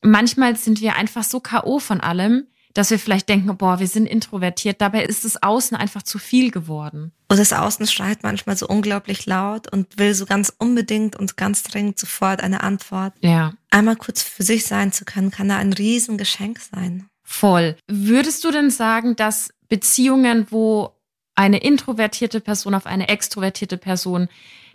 Manchmal 0.02 0.56
sind 0.56 0.82
wir 0.82 0.96
einfach 0.96 1.24
so 1.24 1.40
K.O. 1.40 1.80
von 1.80 2.02
allem, 2.02 2.48
dass 2.74 2.90
wir 2.90 3.00
vielleicht 3.00 3.30
denken, 3.30 3.56
boah, 3.58 3.80
wir 3.80 3.88
sind 3.88 4.06
introvertiert. 4.06 4.82
Dabei 4.82 5.04
ist 5.04 5.26
das 5.26 5.42
Außen 5.42 5.76
einfach 5.76 6.04
zu 6.04 6.18
viel 6.18 6.52
geworden. 6.52 7.12
Und 7.28 7.38
das 7.38 7.54
Außen 7.54 7.86
schreit 7.88 8.24
manchmal 8.24 8.58
so 8.58 8.68
unglaublich 8.68 9.26
laut 9.26 9.72
und 9.72 9.98
will 9.98 10.14
so 10.14 10.26
ganz 10.26 10.54
unbedingt 10.58 11.16
und 11.16 11.38
ganz 11.38 11.64
dringend 11.64 12.00
sofort 12.00 12.42
eine 12.42 12.64
Antwort. 12.64 13.14
Ja. 13.22 13.54
Einmal 13.70 13.96
kurz 13.96 14.24
für 14.24 14.44
sich 14.44 14.66
sein 14.66 14.92
zu 14.92 15.06
können, 15.06 15.32
kann 15.32 15.50
da 15.50 15.58
ein 15.58 15.74
Riesengeschenk 15.74 16.60
sein. 16.60 17.08
Voll. 17.24 17.78
Würdest 17.88 18.44
du 18.44 18.52
denn 18.52 18.70
sagen, 18.70 19.16
dass 19.16 19.54
Beziehungen, 19.70 20.48
wo 20.50 20.96
eine 21.42 21.58
introvertierte 21.58 22.40
Person 22.40 22.76
auf 22.76 22.86
eine 22.86 23.10
extrovertierte 23.10 23.78
Person 23.78 24.30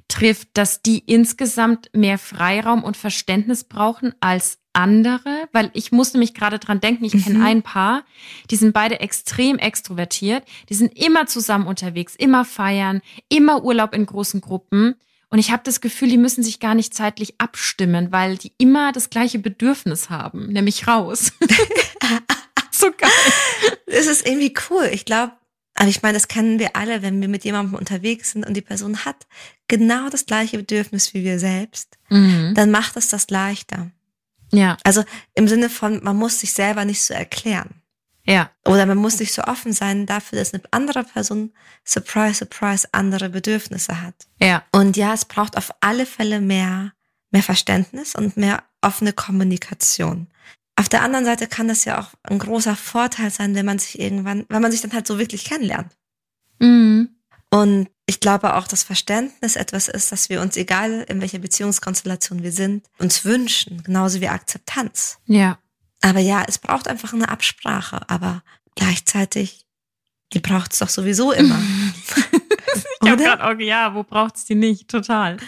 trifft, 0.09 0.48
dass 0.55 0.83
die 0.83 0.98
insgesamt 0.98 1.90
mehr 1.92 2.18
Freiraum 2.18 2.83
und 2.83 2.96
Verständnis 2.96 3.62
brauchen 3.62 4.14
als 4.18 4.59
andere, 4.72 5.48
weil 5.52 5.70
ich 5.74 5.92
muss 5.92 6.12
nämlich 6.12 6.35
gerade 6.35 6.59
dran 6.59 6.81
denken, 6.81 7.05
ich 7.05 7.24
kenne 7.24 7.38
mhm. 7.38 7.44
ein 7.44 7.62
Paar, 7.62 8.05
die 8.50 8.57
sind 8.57 8.72
beide 8.72 8.98
extrem 8.98 9.59
extrovertiert, 9.59 10.44
die 10.68 10.74
sind 10.74 10.98
immer 10.98 11.26
zusammen 11.26 11.68
unterwegs, 11.68 12.16
immer 12.16 12.44
feiern, 12.44 13.00
immer 13.29 13.62
Urlaub 13.62 13.94
in 13.94 14.05
großen 14.05 14.40
Gruppen. 14.40 14.96
Und 15.29 15.38
ich 15.38 15.52
habe 15.52 15.62
das 15.64 15.81
Gefühl, 15.81 16.09
die 16.09 16.18
müssen 16.18 16.42
sich 16.42 16.59
gar 16.59 16.74
nicht 16.74 16.94
zeitlich 16.94 17.40
abstimmen, 17.40 18.11
weil 18.11 18.38
die 18.38 18.52
immer 18.59 18.90
das 18.90 19.09
gleiche 19.09 19.38
Bedürfnis 19.38 20.11
haben, 20.11 20.52
nämlich 20.52 20.88
raus. 20.88 21.33
so 22.72 22.88
geil. 22.96 23.11
Das 23.87 24.07
ist 24.07 24.26
irgendwie 24.26 24.55
cool. 24.68 24.88
Ich 24.92 25.05
glaube, 25.05 25.33
aber 25.77 25.89
ich 25.89 26.03
meine, 26.03 26.15
das 26.15 26.29
kennen 26.29 26.59
wir 26.59 26.75
alle, 26.75 27.03
wenn 27.03 27.21
wir 27.21 27.29
mit 27.29 27.45
jemandem 27.45 27.75
unterwegs 27.75 28.33
sind 28.33 28.47
und 28.47 28.55
die 28.55 28.62
Person 28.62 29.05
hat 29.05 29.27
genau 29.69 30.09
das 30.09 30.27
gleiche 30.27 30.57
Bedürfnis 30.57 31.12
wie 31.15 31.23
wir 31.23 31.39
selbst, 31.39 31.99
mhm. 32.09 32.55
dann 32.55 32.71
macht 32.71 32.97
es 32.97 33.09
das 33.09 33.29
leichter. 33.31 33.91
Ja. 34.53 34.77
Also 34.85 35.05
im 35.35 35.49
Sinne 35.49 35.69
von, 35.69 36.03
man 36.03 36.17
muss 36.17 36.41
sich 36.41 36.53
selber 36.53 36.85
nicht 36.85 37.03
so 37.03 37.12
erklären. 37.15 37.83
Ja. 38.25 38.51
Oder 38.65 38.87
man 38.87 38.99
muss 38.99 39.21
nicht 39.21 39.33
so 39.33 39.43
offen 39.43 39.73
sein 39.73 40.07
dafür, 40.07 40.39
dass 40.39 40.53
eine 40.53 40.62
andere 40.73 41.05
Person, 41.05 41.53
surprise, 41.85 42.35
surprise, 42.35 42.89
andere 42.93 43.29
Bedürfnisse 43.29 44.03
hat. 44.03 44.15
Ja. 44.41 44.65
Und 44.73 44.97
ja, 44.97 45.15
es 45.15 45.25
braucht 45.25 45.57
auf 45.57 45.71
alle 45.81 46.07
Fälle 46.07 46.41
mehr, 46.41 46.93
mehr 47.31 47.43
Verständnis 47.43 48.15
und 48.15 48.37
mehr 48.37 48.65
offene 48.81 49.12
Kommunikation. 49.12 50.29
Auf 50.77 50.89
der 50.91 51.03
anderen 51.03 51.25
Seite 51.25 51.47
kann 51.47 51.69
das 51.69 51.85
ja 51.87 51.99
auch 51.99 52.11
ein 52.23 52.39
großer 52.39 52.77
Vorteil 52.77 53.31
sein, 53.31 53.55
wenn 53.55 53.67
man 53.67 53.79
sich 53.79 53.99
irgendwann, 53.99 54.45
wenn 54.49 54.61
man 54.61 54.71
sich 54.71 54.83
dann 54.83 54.93
halt 54.93 55.07
so 55.07 55.19
wirklich 55.19 55.45
kennenlernt. 55.45 55.97
Mhm. 56.59 57.09
Und 57.51 57.89
ich 58.07 58.21
glaube 58.21 58.55
auch, 58.55 58.69
dass 58.69 58.83
Verständnis 58.83 59.57
etwas 59.57 59.89
ist, 59.89 60.12
dass 60.12 60.29
wir 60.29 60.41
uns, 60.41 60.57
egal 60.57 61.07
in 61.09 61.21
welcher 61.21 61.39
Beziehungskonstellation 61.39 62.43
wir 62.43 62.53
sind, 62.53 62.87
uns 62.99 63.25
wünschen, 63.25 63.83
genauso 63.83 64.21
wie 64.21 64.29
Akzeptanz. 64.29 65.19
Ja. 65.27 65.59
Aber 66.03 66.21
ja, 66.21 66.45
es 66.47 66.59
braucht 66.59 66.89
einfach 66.89 67.15
eine 67.15 67.31
Absprache, 67.31 68.09
aber 68.09 68.43
gleichzeitig, 68.75 69.67
die 70.35 70.41
braucht 70.41 70.73
es 70.73 70.79
doch 70.79 70.91
sowieso 70.91 71.33
immer. 71.33 71.59
ich 73.03 73.11
habe 73.11 73.23
gerade 73.23 73.45
auch, 73.45 73.59
ja, 73.59 73.95
wo 73.95 74.03
braucht 74.03 74.37
es 74.37 74.45
die 74.45 74.55
nicht? 74.55 74.89
Total. 74.89 75.39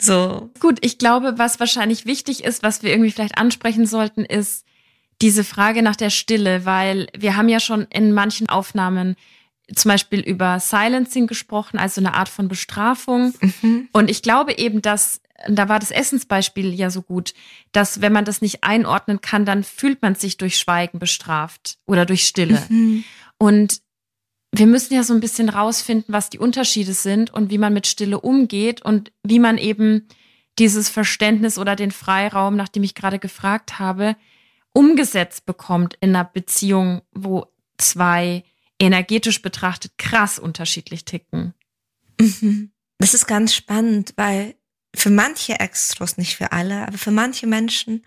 So. 0.00 0.50
Gut, 0.58 0.78
ich 0.80 0.98
glaube, 0.98 1.34
was 1.36 1.60
wahrscheinlich 1.60 2.06
wichtig 2.06 2.42
ist, 2.42 2.62
was 2.62 2.82
wir 2.82 2.90
irgendwie 2.90 3.10
vielleicht 3.10 3.36
ansprechen 3.36 3.86
sollten, 3.86 4.24
ist 4.24 4.64
diese 5.22 5.44
Frage 5.44 5.82
nach 5.82 5.96
der 5.96 6.10
Stille, 6.10 6.64
weil 6.64 7.08
wir 7.16 7.36
haben 7.36 7.48
ja 7.48 7.60
schon 7.60 7.86
in 7.90 8.12
manchen 8.12 8.48
Aufnahmen 8.48 9.16
zum 9.74 9.90
Beispiel 9.90 10.20
über 10.20 10.58
Silencing 10.58 11.26
gesprochen, 11.26 11.78
also 11.78 12.00
eine 12.00 12.14
Art 12.14 12.28
von 12.28 12.48
Bestrafung. 12.48 13.34
Mhm. 13.40 13.88
Und 13.92 14.10
ich 14.10 14.22
glaube 14.22 14.58
eben, 14.58 14.82
dass, 14.82 15.20
da 15.48 15.68
war 15.68 15.78
das 15.78 15.90
Essensbeispiel 15.90 16.74
ja 16.74 16.90
so 16.90 17.02
gut, 17.02 17.34
dass 17.72 18.00
wenn 18.00 18.12
man 18.12 18.24
das 18.24 18.40
nicht 18.40 18.64
einordnen 18.64 19.20
kann, 19.20 19.44
dann 19.44 19.62
fühlt 19.62 20.02
man 20.02 20.14
sich 20.14 20.36
durch 20.36 20.56
Schweigen 20.56 20.98
bestraft 20.98 21.78
oder 21.86 22.06
durch 22.06 22.24
Stille. 22.24 22.62
Mhm. 22.68 23.04
Und 23.38 23.80
wir 24.52 24.66
müssen 24.66 24.94
ja 24.94 25.04
so 25.04 25.14
ein 25.14 25.20
bisschen 25.20 25.48
rausfinden, 25.48 26.12
was 26.12 26.30
die 26.30 26.40
Unterschiede 26.40 26.92
sind 26.92 27.32
und 27.32 27.50
wie 27.50 27.58
man 27.58 27.72
mit 27.72 27.86
Stille 27.86 28.20
umgeht 28.20 28.82
und 28.82 29.12
wie 29.22 29.38
man 29.38 29.58
eben 29.58 30.08
dieses 30.58 30.88
Verständnis 30.88 31.56
oder 31.56 31.76
den 31.76 31.92
Freiraum, 31.92 32.56
nach 32.56 32.68
dem 32.68 32.82
ich 32.82 32.96
gerade 32.96 33.20
gefragt 33.20 33.78
habe, 33.78 34.16
umgesetzt 34.72 35.46
bekommt 35.46 35.96
in 36.00 36.10
einer 36.10 36.24
Beziehung, 36.24 37.02
wo 37.12 37.46
zwei 37.78 38.44
energetisch 38.78 39.42
betrachtet 39.42 39.92
krass 39.98 40.38
unterschiedlich 40.38 41.04
ticken. 41.04 41.54
Mhm. 42.20 42.72
Das 42.98 43.14
ist 43.14 43.26
ganz 43.26 43.54
spannend, 43.54 44.14
weil 44.16 44.54
für 44.94 45.10
manche 45.10 45.58
Extros, 45.60 46.16
nicht 46.16 46.36
für 46.36 46.52
alle, 46.52 46.86
aber 46.86 46.98
für 46.98 47.10
manche 47.10 47.46
Menschen, 47.46 48.04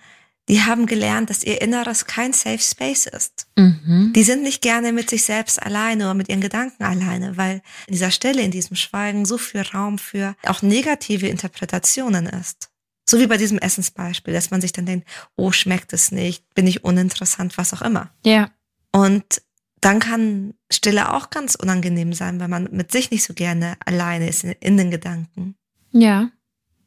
die 0.50 0.62
haben 0.62 0.88
gelernt, 0.88 1.30
dass 1.30 1.44
ihr 1.44 1.62
Inneres 1.62 2.06
kein 2.06 2.34
Safe 2.34 2.60
Space 2.60 3.06
ist. 3.06 3.48
Mhm. 3.58 4.12
Die 4.14 4.24
sind 4.24 4.44
nicht 4.44 4.62
gerne 4.62 4.92
mit 4.92 5.10
sich 5.10 5.24
selbst 5.24 5.62
alleine 5.62 6.04
oder 6.04 6.14
mit 6.14 6.28
ihren 6.28 6.42
Gedanken 6.42 6.84
alleine, 6.84 7.38
weil 7.38 7.62
in 7.88 7.94
dieser 7.94 8.12
Stille, 8.12 8.42
in 8.42 8.52
diesem 8.52 8.76
Schweigen 8.76 9.26
so 9.26 9.38
viel 9.38 9.62
Raum 9.62 9.98
für 9.98 10.36
auch 10.46 10.62
negative 10.62 11.28
Interpretationen 11.28 12.26
ist. 12.26 12.73
So 13.14 13.20
wie 13.20 13.28
bei 13.28 13.38
diesem 13.38 13.60
Essensbeispiel, 13.60 14.34
dass 14.34 14.50
man 14.50 14.60
sich 14.60 14.72
dann 14.72 14.88
denkt, 14.88 15.08
oh, 15.36 15.52
schmeckt 15.52 15.94
es 15.94 16.12
nicht, 16.12 16.52
bin 16.56 16.66
ich 16.66 16.84
uninteressant, 16.84 17.60
was 17.60 17.72
auch 17.72 17.84
immer. 17.84 18.10
Ja. 18.26 18.50
Und 18.92 19.44
dann 19.82 20.00
kann 20.00 20.56
Stille 20.72 21.14
auch 21.14 21.30
ganz 21.30 21.54
unangenehm 21.54 22.14
sein, 22.14 22.40
weil 22.40 22.48
man 22.48 22.70
mit 22.72 22.92
sich 22.92 23.12
nicht 23.12 23.24
so 23.24 23.36
gerne 23.36 23.78
alleine 23.86 24.28
ist 24.28 24.44
in, 24.44 24.78
den 24.78 24.90
Gedanken. 24.90 25.54
Ja. 25.92 26.32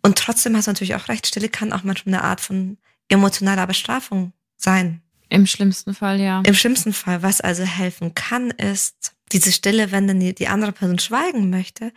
Und 0.02 0.18
trotzdem 0.18 0.56
hast 0.56 0.66
du 0.66 0.72
natürlich 0.72 0.96
auch 0.96 1.06
recht, 1.06 1.28
Stille 1.28 1.48
kann 1.48 1.72
auch 1.72 1.84
manchmal 1.84 2.16
eine 2.16 2.24
Art 2.24 2.40
von 2.40 2.76
emotionaler 3.06 3.68
Bestrafung 3.68 4.32
sein. 4.56 5.02
Im 5.28 5.46
schlimmsten 5.46 5.94
Fall, 5.94 6.20
ja. 6.20 6.42
Im 6.44 6.54
schlimmsten 6.54 6.92
Fall. 6.92 7.22
Was 7.22 7.40
also 7.40 7.62
helfen 7.62 8.16
kann, 8.16 8.50
ist, 8.50 9.12
diese 9.30 9.52
Stille, 9.52 9.92
wenn 9.92 10.08
dann 10.08 10.18
die, 10.18 10.34
die 10.34 10.48
andere 10.48 10.72
Person 10.72 10.98
schweigen 10.98 11.50
möchte, 11.50 11.92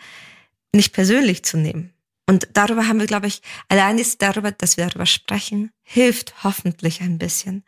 nicht 0.72 0.94
persönlich 0.94 1.44
zu 1.44 1.58
nehmen. 1.58 1.96
Und 2.30 2.48
darüber 2.54 2.88
haben 2.88 3.00
wir, 3.00 3.08
glaube 3.08 3.26
ich, 3.26 3.42
allein 3.70 3.98
ist 3.98 4.22
darüber, 4.22 4.52
dass 4.52 4.78
wir 4.78 4.86
darüber 4.86 5.08
sprechen, 5.08 5.72
hilft 5.82 6.44
hoffentlich 6.44 7.02
ein 7.02 7.18
bisschen, 7.18 7.64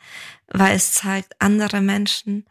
weil 0.50 0.76
es 0.76 0.94
zeigt, 0.94 1.34
andere 1.40 1.82
Menschen 1.82 2.46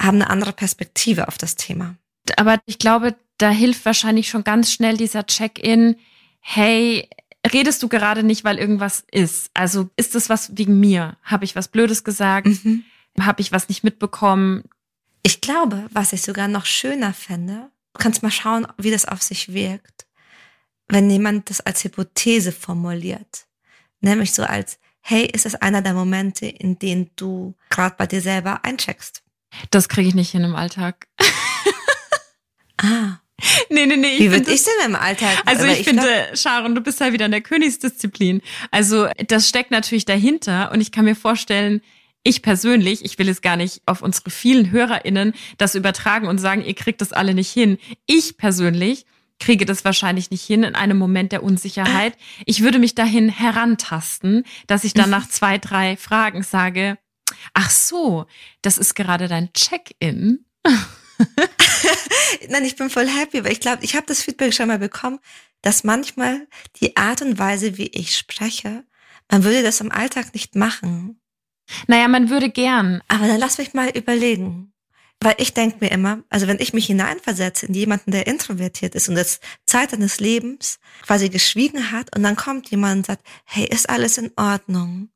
haben 0.00 0.22
eine 0.22 0.30
andere 0.30 0.52
Perspektive 0.52 1.26
auf 1.26 1.36
das 1.36 1.56
Thema. 1.56 1.96
Aber 2.36 2.60
ich 2.66 2.78
glaube, 2.78 3.16
da 3.38 3.50
hilft 3.50 3.84
wahrscheinlich 3.84 4.28
schon 4.28 4.44
ganz 4.44 4.70
schnell 4.70 4.96
dieser 4.96 5.26
Check-in, 5.26 5.96
hey, 6.38 7.08
redest 7.52 7.82
du 7.82 7.88
gerade 7.88 8.22
nicht, 8.22 8.44
weil 8.44 8.60
irgendwas 8.60 9.02
ist? 9.10 9.50
Also 9.54 9.90
ist 9.96 10.14
es 10.14 10.28
was 10.28 10.56
wegen 10.56 10.78
mir? 10.78 11.16
Habe 11.24 11.44
ich 11.44 11.56
was 11.56 11.66
Blödes 11.66 12.04
gesagt? 12.04 12.46
Mhm. 12.46 12.84
Habe 13.18 13.42
ich 13.42 13.50
was 13.50 13.68
nicht 13.68 13.82
mitbekommen? 13.82 14.62
Ich 15.24 15.40
glaube, 15.40 15.88
was 15.90 16.12
ich 16.12 16.22
sogar 16.22 16.46
noch 16.46 16.64
schöner 16.64 17.12
fände, 17.12 17.72
du 17.92 17.98
kannst 17.98 18.22
mal 18.22 18.30
schauen, 18.30 18.68
wie 18.78 18.92
das 18.92 19.04
auf 19.04 19.20
sich 19.20 19.52
wirkt, 19.52 20.06
wenn 20.88 21.10
jemand 21.10 21.50
das 21.50 21.60
als 21.60 21.84
Hypothese 21.84 22.52
formuliert. 22.52 23.46
Nämlich 24.00 24.32
so 24.34 24.42
als, 24.42 24.78
hey, 25.00 25.26
ist 25.26 25.46
es 25.46 25.54
einer 25.54 25.82
der 25.82 25.94
Momente, 25.94 26.46
in 26.46 26.78
denen 26.78 27.10
du 27.16 27.54
gerade 27.70 27.94
bei 27.96 28.06
dir 28.06 28.20
selber 28.20 28.64
eincheckst? 28.64 29.22
Das 29.70 29.88
kriege 29.88 30.08
ich 30.08 30.14
nicht 30.14 30.30
hin 30.30 30.44
im 30.44 30.56
Alltag. 30.56 31.06
ah. 32.78 33.18
Nee, 33.68 33.86
nee, 33.86 33.96
nee. 33.96 34.18
Wie 34.18 34.30
würde 34.30 34.50
ich 34.50 34.62
denn 34.62 34.86
im 34.86 34.94
Alltag? 34.94 35.42
Also 35.44 35.64
ich, 35.64 35.80
ich 35.80 35.88
finde, 35.88 36.02
glaub... 36.02 36.38
Sharon, 36.38 36.74
du 36.74 36.80
bist 36.80 37.00
ja 37.00 37.12
wieder 37.12 37.26
in 37.26 37.32
der 37.32 37.40
Königsdisziplin. 37.40 38.42
Also 38.70 39.08
das 39.26 39.48
steckt 39.48 39.70
natürlich 39.70 40.04
dahinter 40.04 40.70
und 40.72 40.80
ich 40.80 40.92
kann 40.92 41.04
mir 41.04 41.16
vorstellen, 41.16 41.80
ich 42.22 42.42
persönlich, 42.42 43.04
ich 43.04 43.18
will 43.18 43.28
es 43.28 43.42
gar 43.42 43.56
nicht 43.56 43.82
auf 43.86 44.00
unsere 44.00 44.30
vielen 44.30 44.70
HörerInnen 44.70 45.34
das 45.58 45.74
übertragen 45.74 46.26
und 46.26 46.38
sagen, 46.38 46.64
ihr 46.64 46.74
kriegt 46.74 47.00
das 47.00 47.12
alle 47.12 47.34
nicht 47.34 47.50
hin. 47.50 47.78
Ich 48.06 48.38
persönlich 48.38 49.04
kriege 49.44 49.66
das 49.66 49.84
wahrscheinlich 49.84 50.30
nicht 50.30 50.42
hin 50.42 50.62
in 50.62 50.74
einem 50.74 50.96
Moment 50.96 51.30
der 51.30 51.42
Unsicherheit. 51.42 52.16
Ich 52.46 52.62
würde 52.62 52.78
mich 52.78 52.94
dahin 52.94 53.28
herantasten, 53.28 54.44
dass 54.66 54.84
ich 54.84 54.94
dann 54.94 55.10
nach 55.10 55.28
zwei, 55.28 55.58
drei 55.58 55.98
Fragen 55.98 56.42
sage, 56.42 56.96
ach 57.52 57.68
so, 57.68 58.24
das 58.62 58.78
ist 58.78 58.94
gerade 58.94 59.28
dein 59.28 59.52
Check-in. 59.52 60.46
Nein, 62.48 62.64
ich 62.64 62.76
bin 62.76 62.88
voll 62.88 63.06
happy, 63.06 63.44
weil 63.44 63.52
ich 63.52 63.60
glaube, 63.60 63.84
ich 63.84 63.94
habe 63.94 64.06
das 64.06 64.22
Feedback 64.22 64.54
schon 64.54 64.68
mal 64.68 64.78
bekommen, 64.78 65.18
dass 65.60 65.84
manchmal 65.84 66.48
die 66.80 66.96
Art 66.96 67.20
und 67.20 67.38
Weise, 67.38 67.76
wie 67.76 67.88
ich 67.88 68.16
spreche, 68.16 68.84
man 69.30 69.44
würde 69.44 69.62
das 69.62 69.80
im 69.80 69.92
Alltag 69.92 70.32
nicht 70.32 70.56
machen. 70.56 71.20
Naja, 71.86 72.08
man 72.08 72.30
würde 72.30 72.48
gern. 72.48 73.02
Aber 73.08 73.26
dann 73.26 73.40
lass 73.40 73.58
mich 73.58 73.74
mal 73.74 73.90
überlegen. 73.90 74.73
Weil 75.20 75.36
ich 75.38 75.54
denke 75.54 75.78
mir 75.80 75.90
immer, 75.90 76.22
also 76.28 76.46
wenn 76.46 76.60
ich 76.60 76.74
mich 76.74 76.86
hineinversetze 76.86 77.66
in 77.66 77.74
jemanden, 77.74 78.10
der 78.10 78.26
introvertiert 78.26 78.94
ist 78.94 79.08
und 79.08 79.14
das 79.14 79.40
Zeit 79.64 79.90
seines 79.90 80.20
Lebens 80.20 80.78
quasi 81.02 81.30
geschwiegen 81.30 81.92
hat 81.92 82.14
und 82.14 82.22
dann 82.22 82.36
kommt 82.36 82.70
jemand 82.70 82.96
und 82.96 83.06
sagt, 83.06 83.26
hey, 83.44 83.66
ist 83.66 83.88
alles 83.88 84.18
in 84.18 84.32
Ordnung? 84.36 85.08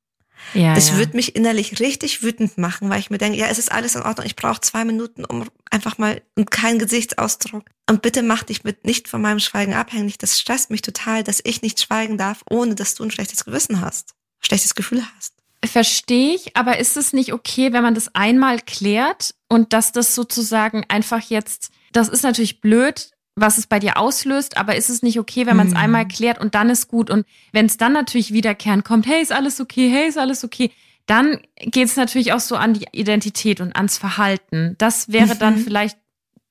Ja, 0.54 0.74
das 0.74 0.90
ja. 0.90 0.96
würde 0.96 1.16
mich 1.16 1.36
innerlich 1.36 1.80
richtig 1.80 2.22
wütend 2.22 2.58
machen, 2.58 2.88
weil 2.88 3.00
ich 3.00 3.10
mir 3.10 3.18
denke, 3.18 3.38
ja, 3.38 3.48
es 3.48 3.58
ist 3.58 3.72
alles 3.72 3.94
in 3.94 4.02
Ordnung. 4.02 4.26
Ich 4.26 4.36
brauche 4.36 4.60
zwei 4.60 4.84
Minuten, 4.84 5.24
um 5.24 5.48
einfach 5.70 5.98
mal 5.98 6.22
und 6.36 6.50
keinen 6.50 6.78
Gesichtsausdruck. 6.78 7.64
Und 7.88 8.02
bitte 8.02 8.22
mach 8.22 8.44
dich 8.44 8.64
mit 8.64 8.84
nicht 8.84 9.08
von 9.08 9.20
meinem 9.20 9.40
Schweigen 9.40 9.74
abhängig. 9.74 10.18
Das 10.18 10.38
stresst 10.38 10.70
mich 10.70 10.82
total, 10.82 11.24
dass 11.24 11.40
ich 11.44 11.62
nicht 11.62 11.80
schweigen 11.80 12.18
darf, 12.18 12.44
ohne 12.48 12.74
dass 12.74 12.94
du 12.94 13.04
ein 13.04 13.10
schlechtes 13.10 13.44
Gewissen 13.44 13.80
hast, 13.80 14.14
schlechtes 14.40 14.74
Gefühl 14.74 15.02
hast. 15.16 15.34
Verstehe 15.64 16.34
ich, 16.34 16.56
aber 16.56 16.78
ist 16.78 16.96
es 16.96 17.12
nicht 17.12 17.32
okay, 17.32 17.72
wenn 17.72 17.82
man 17.82 17.94
das 17.94 18.14
einmal 18.14 18.60
klärt 18.60 19.34
und 19.48 19.72
dass 19.72 19.92
das 19.92 20.14
sozusagen 20.14 20.84
einfach 20.88 21.20
jetzt, 21.20 21.70
das 21.92 22.08
ist 22.08 22.22
natürlich 22.22 22.60
blöd, 22.60 23.10
was 23.34 23.58
es 23.58 23.66
bei 23.66 23.78
dir 23.78 23.96
auslöst, 23.96 24.56
aber 24.56 24.76
ist 24.76 24.88
es 24.88 25.02
nicht 25.02 25.18
okay, 25.18 25.46
wenn 25.46 25.56
man 25.56 25.66
es 25.66 25.74
mhm. 25.74 25.80
einmal 25.80 26.08
klärt 26.08 26.38
und 26.38 26.54
dann 26.54 26.70
ist 26.70 26.88
gut 26.88 27.10
und 27.10 27.26
wenn 27.52 27.66
es 27.66 27.76
dann 27.76 27.92
natürlich 27.92 28.32
wiederkehren 28.32 28.84
kommt, 28.84 29.06
hey, 29.06 29.20
ist 29.20 29.32
alles 29.32 29.60
okay, 29.60 29.88
hey, 29.88 30.08
ist 30.08 30.18
alles 30.18 30.44
okay, 30.44 30.70
dann 31.06 31.40
geht 31.58 31.86
es 31.86 31.96
natürlich 31.96 32.32
auch 32.32 32.40
so 32.40 32.56
an 32.56 32.74
die 32.74 32.86
Identität 32.92 33.60
und 33.60 33.74
ans 33.74 33.96
Verhalten. 33.96 34.74
Das 34.78 35.10
wäre 35.10 35.34
mhm. 35.34 35.38
dann 35.38 35.56
vielleicht 35.56 35.98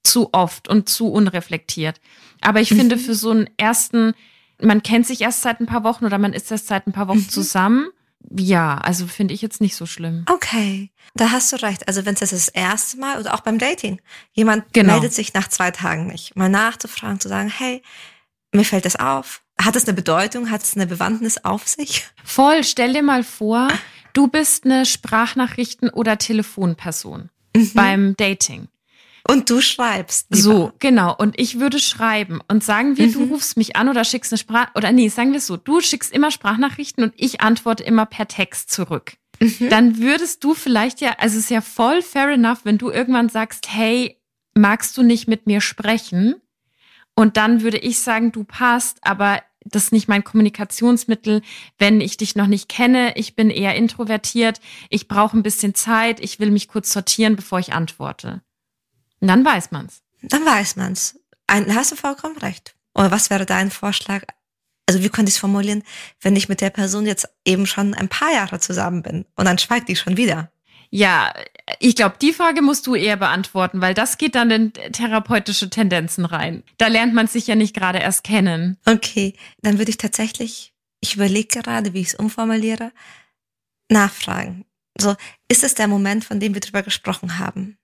zu 0.04 0.34
oft 0.34 0.68
und 0.68 0.90
zu 0.90 1.12
unreflektiert. 1.12 2.00
Aber 2.42 2.60
ich 2.60 2.72
mhm. 2.72 2.78
finde, 2.78 2.98
für 2.98 3.14
so 3.14 3.30
einen 3.30 3.50
ersten, 3.58 4.14
man 4.60 4.82
kennt 4.82 5.06
sich 5.06 5.22
erst 5.22 5.44
seit 5.44 5.60
ein 5.60 5.68
paar 5.68 5.84
Wochen 5.84 6.06
oder 6.06 6.18
man 6.18 6.34
ist 6.34 6.52
erst 6.52 6.68
seit 6.68 6.88
ein 6.88 6.94
paar 6.94 7.08
Wochen 7.08 7.20
mhm. 7.20 7.30
zusammen. 7.30 7.88
Ja, 8.30 8.76
also 8.76 9.08
finde 9.08 9.34
ich 9.34 9.42
jetzt 9.42 9.62
nicht 9.62 9.76
so 9.76 9.86
schlimm. 9.86 10.26
Okay, 10.30 10.92
da 11.16 11.32
hast 11.32 11.52
du 11.54 11.56
recht. 11.58 11.88
Also 11.88 12.06
wenn 12.06 12.16
es 12.16 12.20
das 12.20 12.48
erste 12.50 12.98
Mal 12.98 13.20
oder 13.20 13.34
auch 13.34 13.40
beim 13.40 13.58
Dating, 13.58 14.02
jemand 14.34 14.74
genau. 14.74 14.94
meldet 14.94 15.14
sich 15.14 15.34
nach 15.34 15.48
zwei 15.48 15.72
Tagen 15.72 16.08
nicht, 16.08 16.36
mal 16.36 16.50
nachzufragen, 16.50 17.20
zu 17.20 17.30
sagen, 17.30 17.50
hey, 17.50 17.82
mir 18.54 18.66
fällt 18.66 18.86
das 18.86 18.96
auf. 18.96 19.44
Hat 19.60 19.76
es 19.76 19.86
eine 19.86 19.94
Bedeutung? 19.94 20.52
Hat 20.52 20.64
es 20.64 20.76
eine 20.76 20.88
Bewandtnis 20.88 21.38
auf 21.44 21.68
sich? 21.68 22.06
Voll. 22.24 22.64
Stell 22.64 22.94
dir 22.94 23.04
mal 23.04 23.24
vor, 23.24 23.70
du 24.14 24.28
bist 24.28 24.66
eine 24.66 24.86
Sprachnachrichten- 24.86 25.90
oder 25.90 26.18
Telefonperson 26.18 27.30
mhm. 27.56 27.72
beim 27.74 28.16
Dating. 28.18 28.68
Und 29.30 29.50
du 29.50 29.62
schreibst. 29.62 30.28
Lieber. 30.30 30.42
So, 30.42 30.72
genau. 30.80 31.16
Und 31.16 31.40
ich 31.40 31.60
würde 31.60 31.80
schreiben. 31.80 32.40
Und 32.48 32.64
sagen 32.64 32.98
wir, 32.98 33.08
mhm. 33.08 33.14
du 33.14 33.24
rufst 33.26 33.58
mich 33.58 33.76
an 33.76 33.90
oder 33.90 34.04
schickst 34.04 34.32
eine 34.32 34.38
Sprach, 34.38 34.74
oder 34.76 34.92
nee, 34.92 35.10
sagen 35.10 35.32
wir 35.32 35.40
es 35.40 35.48
so, 35.48 35.58
du 35.58 35.82
schickst 35.82 36.14
immer 36.14 36.32
Sprachnachrichten 36.32 37.04
und 37.04 37.14
ich 37.18 37.42
antworte 37.42 37.84
immer 37.84 38.06
per 38.06 38.28
Text 38.28 38.72
zurück. 38.72 39.14
Mhm. 39.40 39.70
Dann 39.70 39.98
würdest 40.00 40.44
du 40.44 40.54
vielleicht 40.54 41.02
ja, 41.02 41.16
also 41.20 41.38
es 41.38 41.46
ist 41.46 41.52
ja 41.52 41.62
voll 41.62 42.02
fair 42.02 42.30
enough, 42.30 42.60
wenn 42.64 42.78
du 42.78 42.90
irgendwann 42.90 43.30
sagst, 43.30 43.68
hey, 43.70 44.18
magst 44.56 44.98
du 44.98 45.04
nicht 45.04 45.28
mit 45.28 45.46
mir 45.46 45.62
sprechen? 45.62 46.36
Und 47.16 47.38
dann 47.38 47.62
würde 47.62 47.78
ich 47.78 48.00
sagen, 48.00 48.32
du 48.32 48.44
passt, 48.44 49.00
aber 49.02 49.42
das 49.66 49.86
ist 49.86 49.92
nicht 49.92 50.08
mein 50.08 50.24
Kommunikationsmittel, 50.24 51.42
wenn 51.78 52.00
ich 52.00 52.18
dich 52.18 52.36
noch 52.36 52.48
nicht 52.48 52.70
kenne. 52.70 53.14
Ich 53.16 53.36
bin 53.36 53.50
eher 53.50 53.76
introvertiert. 53.76 54.60
Ich 54.90 55.08
brauche 55.08 55.38
ein 55.38 55.44
bisschen 55.44 55.76
Zeit. 55.76 56.20
Ich 56.20 56.40
will 56.40 56.52
mich 56.52 56.68
kurz 56.68 56.92
sortieren, 56.94 57.36
bevor 57.36 57.60
ich 57.60 57.74
antworte. 57.74 58.42
Und 59.20 59.28
dann 59.28 59.44
weiß 59.44 59.72
man's. 59.72 60.02
Dann 60.22 60.46
weiß 60.46 60.76
man's. 60.76 61.20
Ein, 61.48 61.74
hast 61.74 61.92
du 61.92 61.96
vollkommen 61.96 62.38
recht. 62.38 62.76
Oder 62.94 63.12
was 63.12 63.30
wäre 63.30 63.46
dein 63.46 63.72
Vorschlag? 63.72 64.24
Also 64.88 65.04
wie 65.04 65.10
könnte 65.10 65.30
ich 65.30 65.36
es 65.36 65.40
formulieren, 65.40 65.84
wenn 66.22 66.36
ich 66.36 66.50
mit 66.50 66.62
der 66.62 66.70
Person 66.70 67.06
jetzt 67.06 67.28
eben 67.46 67.66
schon 67.66 67.94
ein 67.94 68.08
paar 68.08 68.34
Jahre 68.34 68.60
zusammen 68.60 69.04
bin 69.04 69.26
und 69.36 69.46
dann 69.46 69.58
schweigt 69.58 69.90
die 69.90 69.96
schon 69.96 70.18
wieder? 70.18 70.52
Ja, 70.90 71.34
ich 71.80 71.96
glaube, 71.96 72.16
die 72.22 72.32
Frage 72.32 72.62
musst 72.62 72.88
du 72.88 72.96
eher 72.96 73.18
beantworten, 73.18 73.82
weil 73.82 73.94
das 73.94 74.18
geht 74.18 74.36
dann 74.36 74.50
in 74.50 74.74
therapeutische 74.74 75.70
Tendenzen 75.70 76.24
rein. 76.24 76.64
Da 76.78 76.88
lernt 76.88 77.14
man 77.14 77.28
sich 77.28 77.48
ja 77.48 77.56
nicht 77.56 77.76
gerade 77.76 78.00
erst 78.00 78.24
kennen. 78.24 78.78
Okay, 78.86 79.36
dann 79.62 79.78
würde 79.78 79.92
ich 79.92 79.98
tatsächlich, 79.98 80.74
ich 81.02 81.16
überlege 81.16 81.62
gerade, 81.62 81.94
wie 81.94 82.02
ich 82.02 82.08
es 82.08 82.16
umformuliere, 82.16 82.94
nachfragen. 83.90 84.66
So, 84.98 85.16
ist 85.50 85.64
es 85.64 85.76
der 85.76 85.90
Moment, 85.90 86.24
von 86.24 86.40
dem 86.40 86.54
wir 86.54 86.62
drüber 86.62 86.84
gesprochen 86.84 87.38
haben? 87.38 87.77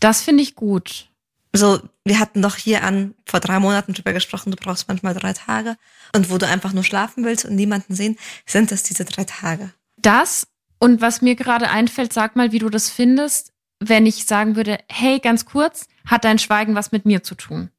Das 0.00 0.22
finde 0.22 0.42
ich 0.42 0.54
gut. 0.54 1.08
So, 1.52 1.80
wir 2.04 2.18
hatten 2.18 2.42
doch 2.42 2.56
hier 2.56 2.82
an 2.82 3.14
vor 3.24 3.40
drei 3.40 3.58
Monaten 3.58 3.94
drüber 3.94 4.12
gesprochen, 4.12 4.50
du 4.50 4.56
brauchst 4.56 4.88
manchmal 4.88 5.14
drei 5.14 5.32
Tage. 5.32 5.76
Und 6.14 6.30
wo 6.30 6.38
du 6.38 6.46
einfach 6.46 6.72
nur 6.72 6.84
schlafen 6.84 7.24
willst 7.24 7.44
und 7.44 7.56
niemanden 7.56 7.94
sehen, 7.94 8.18
sind 8.44 8.70
das 8.70 8.82
diese 8.82 9.04
drei 9.04 9.24
Tage. 9.24 9.72
Das 9.96 10.46
und 10.78 11.00
was 11.00 11.22
mir 11.22 11.34
gerade 11.34 11.70
einfällt, 11.70 12.12
sag 12.12 12.36
mal, 12.36 12.52
wie 12.52 12.58
du 12.58 12.68
das 12.68 12.90
findest, 12.90 13.52
wenn 13.80 14.06
ich 14.06 14.26
sagen 14.26 14.56
würde, 14.56 14.78
hey, 14.88 15.18
ganz 15.18 15.46
kurz, 15.46 15.86
hat 16.06 16.24
dein 16.24 16.38
Schweigen 16.38 16.74
was 16.74 16.92
mit 16.92 17.06
mir 17.06 17.22
zu 17.22 17.34
tun? 17.34 17.70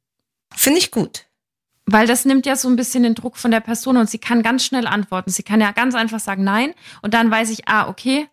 Finde 0.54 0.78
ich 0.78 0.90
gut. 0.90 1.26
Weil 1.86 2.06
das 2.06 2.24
nimmt 2.24 2.44
ja 2.44 2.56
so 2.56 2.68
ein 2.68 2.76
bisschen 2.76 3.02
den 3.02 3.14
Druck 3.14 3.36
von 3.36 3.50
der 3.50 3.60
Person 3.60 3.96
und 3.96 4.10
sie 4.10 4.18
kann 4.18 4.42
ganz 4.42 4.64
schnell 4.64 4.86
antworten. 4.86 5.30
Sie 5.30 5.42
kann 5.42 5.60
ja 5.60 5.72
ganz 5.72 5.94
einfach 5.94 6.20
sagen 6.20 6.44
Nein 6.44 6.74
und 7.02 7.14
dann 7.14 7.30
weiß 7.30 7.50
ich, 7.50 7.66
ah, 7.66 7.88
okay, 7.88 8.28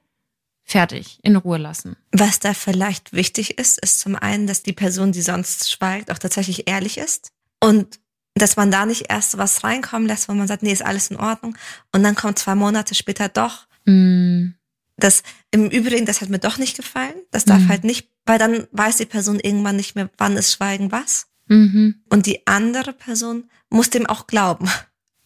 fertig, 0.65 1.19
in 1.23 1.36
Ruhe 1.36 1.58
lassen. 1.58 1.95
Was 2.12 2.39
da 2.39 2.54
vielleicht 2.54 3.13
wichtig 3.13 3.58
ist, 3.58 3.80
ist 3.80 3.99
zum 3.99 4.15
einen, 4.15 4.47
dass 4.47 4.63
die 4.63 4.73
Person, 4.73 5.12
die 5.12 5.21
sonst 5.21 5.71
schweigt, 5.71 6.12
auch 6.12 6.17
tatsächlich 6.17 6.67
ehrlich 6.67 6.97
ist 6.97 7.32
und 7.63 7.99
dass 8.34 8.58
man 8.58 8.69
da 8.69 8.86
nicht 8.86 9.10
erst 9.10 9.38
was 9.38 9.63
reinkommen 9.63 10.08
lässt, 10.08 10.28
wo 10.28 10.34
man 10.34 10.47
sagt, 10.47 10.63
nee, 10.63 10.73
ist 10.73 10.84
alles 10.84 11.10
in 11.10 11.17
Ordnung 11.17 11.58
und 11.93 12.04
dann 12.04 12.15
kommt 12.15 12.39
zwei 12.39 12.56
Monate 12.56 12.93
später 12.95 13.30
doch 13.30 13.67
Mm. 13.86 14.54
Das 14.97 15.23
im 15.51 15.69
Übrigen, 15.69 16.06
das 16.06 16.21
hat 16.21 16.30
mir 16.30 16.39
doch 16.39 16.58
nicht 16.58 16.78
gefallen. 16.78 17.15
Das 17.32 17.45
darf 17.45 17.63
mm. 17.63 17.69
halt 17.69 17.84
nicht, 17.84 18.10
weil 18.25 18.39
dann 18.39 18.67
weiß 18.71 18.97
die 18.97 19.06
Person 19.06 19.39
irgendwann 19.39 19.75
nicht 19.75 19.95
mehr, 19.95 20.10
wann 20.17 20.38
ist 20.38 20.54
Schweigen 20.54 20.91
was. 20.91 21.28
Mhm. 21.47 22.01
Und 22.10 22.25
die 22.25 22.47
andere 22.47 22.91
Person 22.91 23.49
muss 23.69 23.91
dem 23.91 24.08
auch 24.08 24.25
glauben. 24.25 24.67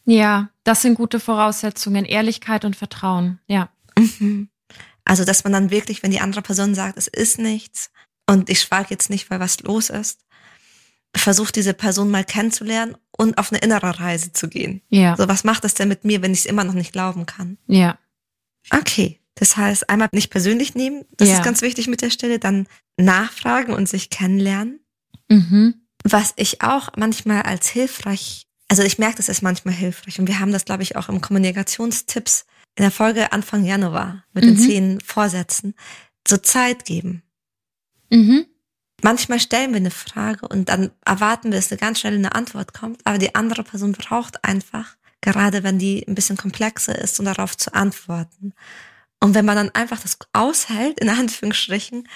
Ja, 0.06 0.49
das 0.65 0.82
sind 0.82 0.95
gute 0.95 1.19
Voraussetzungen. 1.19 2.04
Ehrlichkeit 2.04 2.65
und 2.65 2.75
Vertrauen. 2.75 3.39
Ja. 3.47 3.69
Mhm. 3.97 4.49
Also, 5.05 5.25
dass 5.25 5.43
man 5.43 5.53
dann 5.53 5.71
wirklich, 5.71 6.03
wenn 6.03 6.12
die 6.12 6.19
andere 6.19 6.41
Person 6.41 6.75
sagt, 6.75 6.97
es 6.97 7.07
ist 7.07 7.39
nichts 7.39 7.89
und 8.27 8.49
ich 8.49 8.62
schweige 8.62 8.89
jetzt 8.91 9.09
nicht, 9.09 9.29
weil 9.29 9.39
was 9.39 9.59
los 9.62 9.89
ist, 9.89 10.19
versucht 11.15 11.55
diese 11.55 11.73
Person 11.73 12.12
mal 12.12 12.23
kennenzulernen 12.23 12.95
und 13.12 13.38
auf 13.38 13.51
eine 13.51 13.62
innere 13.62 13.99
Reise 13.99 14.31
zu 14.31 14.47
gehen. 14.47 14.81
Ja. 14.89 15.15
So, 15.17 15.27
was 15.27 15.43
macht 15.43 15.63
das 15.63 15.73
denn 15.73 15.88
mit 15.88 16.05
mir, 16.05 16.21
wenn 16.21 16.33
ich 16.33 16.39
es 16.39 16.45
immer 16.45 16.63
noch 16.63 16.73
nicht 16.73 16.93
glauben 16.93 17.25
kann? 17.25 17.57
Ja. 17.67 17.97
Okay. 18.71 19.19
Das 19.35 19.55
heißt, 19.55 19.89
einmal 19.89 20.09
nicht 20.12 20.29
persönlich 20.29 20.75
nehmen, 20.75 21.05
das 21.15 21.29
ja. 21.29 21.35
ist 21.35 21.43
ganz 21.43 21.62
wichtig 21.62 21.88
mit 21.88 22.01
der 22.01 22.09
Stelle, 22.09 22.39
dann 22.39 22.67
nachfragen 22.97 23.73
und 23.73 23.88
sich 23.88 24.09
kennenlernen. 24.09 24.81
Mhm. 25.29 25.75
Was 26.03 26.33
ich 26.35 26.62
auch 26.62 26.89
manchmal 26.97 27.43
als 27.43 27.69
hilfreich, 27.69 28.47
also 28.67 28.83
ich 28.83 28.99
merke, 28.99 29.15
das 29.15 29.29
ist 29.29 29.41
manchmal 29.41 29.73
hilfreich 29.73 30.19
und 30.19 30.27
wir 30.27 30.39
haben 30.39 30.51
das, 30.51 30.65
glaube 30.65 30.83
ich, 30.83 30.97
auch 30.97 31.07
im 31.07 31.21
Kommunikationstipps 31.21 32.45
in 32.80 32.84
der 32.84 32.92
Folge 32.92 33.32
Anfang 33.32 33.63
Januar 33.63 34.24
mit 34.34 34.44
mhm. 34.44 34.48
den 34.48 34.58
zehn 34.58 35.02
Vorsätzen, 35.02 35.76
so 36.28 36.38
Zeit 36.38 36.86
geben. 36.86 37.24
Mhm. 38.10 38.46
Manchmal 39.02 39.39
stellen 39.39 39.72
wir 39.72 39.78
eine 39.78 39.92
Frage 39.92 40.48
und 40.48 40.70
dann 40.70 40.92
erwarten 41.06 41.52
wir, 41.52 41.60
dass 41.60 41.72
eine 41.72 41.80
ganz 41.80 42.00
schnell 42.00 42.15
eine 42.15 42.36
Antwort 42.36 42.74
kommt, 42.74 43.06
aber 43.06 43.18
die 43.18 43.36
andere 43.36 43.63
Person 43.63 43.92
braucht 43.92 44.44
einfach 44.44 44.98
gerade 45.22 45.63
wenn 45.63 45.80
die 45.80 46.06
ein 46.08 46.15
bisschen 46.15 46.38
komplexer 46.38 46.98
ist, 46.98 47.20
um 47.20 47.26
darauf 47.26 47.58
zu 47.58 47.74
antworten. 47.74 48.54
Und 49.20 49.36
wenn 49.36 49.46
man 49.46 49.56
dann 49.56 49.70
einfach 49.72 50.00
das 50.00 50.18
aushält, 50.34 51.00
in 51.00 51.10
Anführungsstrichen, 51.10 52.08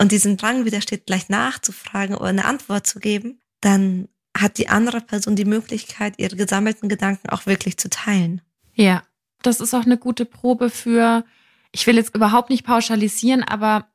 und 0.00 0.12
diesen 0.12 0.36
Drang 0.36 0.64
widersteht, 0.64 1.06
gleich 1.06 1.28
nachzufragen 1.28 2.14
oder 2.14 2.28
eine 2.28 2.44
Antwort 2.44 2.86
zu 2.86 3.00
geben, 3.00 3.40
dann 3.60 4.08
hat 4.36 4.58
die 4.58 4.68
andere 4.68 5.00
Person 5.00 5.34
die 5.34 5.44
Möglichkeit, 5.44 6.14
ihre 6.18 6.36
gesammelten 6.36 6.88
Gedanken 6.88 7.30
auch 7.30 7.46
wirklich 7.46 7.78
zu 7.78 7.90
teilen. 7.90 8.40
Ja, 8.74 9.02
das 9.42 9.60
ist 9.60 9.74
auch 9.74 9.84
eine 9.84 9.98
gute 9.98 10.24
Probe 10.24 10.70
für, 10.70 11.24
ich 11.72 11.86
will 11.86 11.96
jetzt 11.96 12.14
überhaupt 12.14 12.50
nicht 12.50 12.64
pauschalisieren, 12.64 13.42
aber 13.42 13.88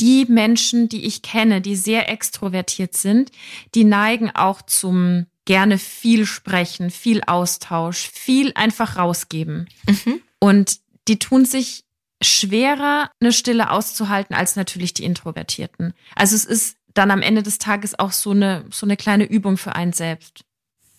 die 0.00 0.26
Menschen, 0.28 0.88
die 0.88 1.04
ich 1.04 1.22
kenne, 1.22 1.60
die 1.60 1.76
sehr 1.76 2.08
extrovertiert 2.08 2.96
sind, 2.96 3.32
die 3.74 3.84
neigen 3.84 4.30
auch 4.34 4.62
zum 4.62 5.26
gerne 5.44 5.78
viel 5.78 6.26
sprechen, 6.26 6.90
viel 6.90 7.22
Austausch, 7.26 8.10
viel 8.10 8.52
einfach 8.54 8.96
rausgeben. 8.96 9.68
Mhm. 9.86 10.20
Und 10.38 10.80
die 11.08 11.18
tun 11.18 11.46
sich 11.46 11.84
schwerer, 12.22 13.10
eine 13.20 13.32
Stille 13.32 13.70
auszuhalten 13.70 14.34
als 14.34 14.56
natürlich 14.56 14.92
die 14.92 15.04
Introvertierten. 15.04 15.94
Also 16.14 16.36
es 16.36 16.44
ist 16.44 16.76
dann 16.94 17.10
am 17.10 17.22
Ende 17.22 17.42
des 17.42 17.58
Tages 17.58 17.98
auch 17.98 18.12
so 18.12 18.32
eine, 18.32 18.64
so 18.70 18.84
eine 18.84 18.96
kleine 18.96 19.24
Übung 19.24 19.56
für 19.56 19.74
einen 19.74 19.92
selbst. 19.92 20.44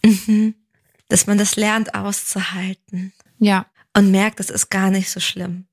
Mhm. 0.03 0.55
Dass 1.09 1.27
man 1.27 1.37
das 1.37 1.55
lernt 1.55 1.93
auszuhalten. 1.93 3.13
Ja. 3.37 3.65
Und 3.99 4.11
merkt, 4.11 4.39
es 4.39 4.49
ist 4.49 4.69
gar 4.69 4.91
nicht 4.91 5.09
so 5.09 5.19
schlimm. 5.19 5.67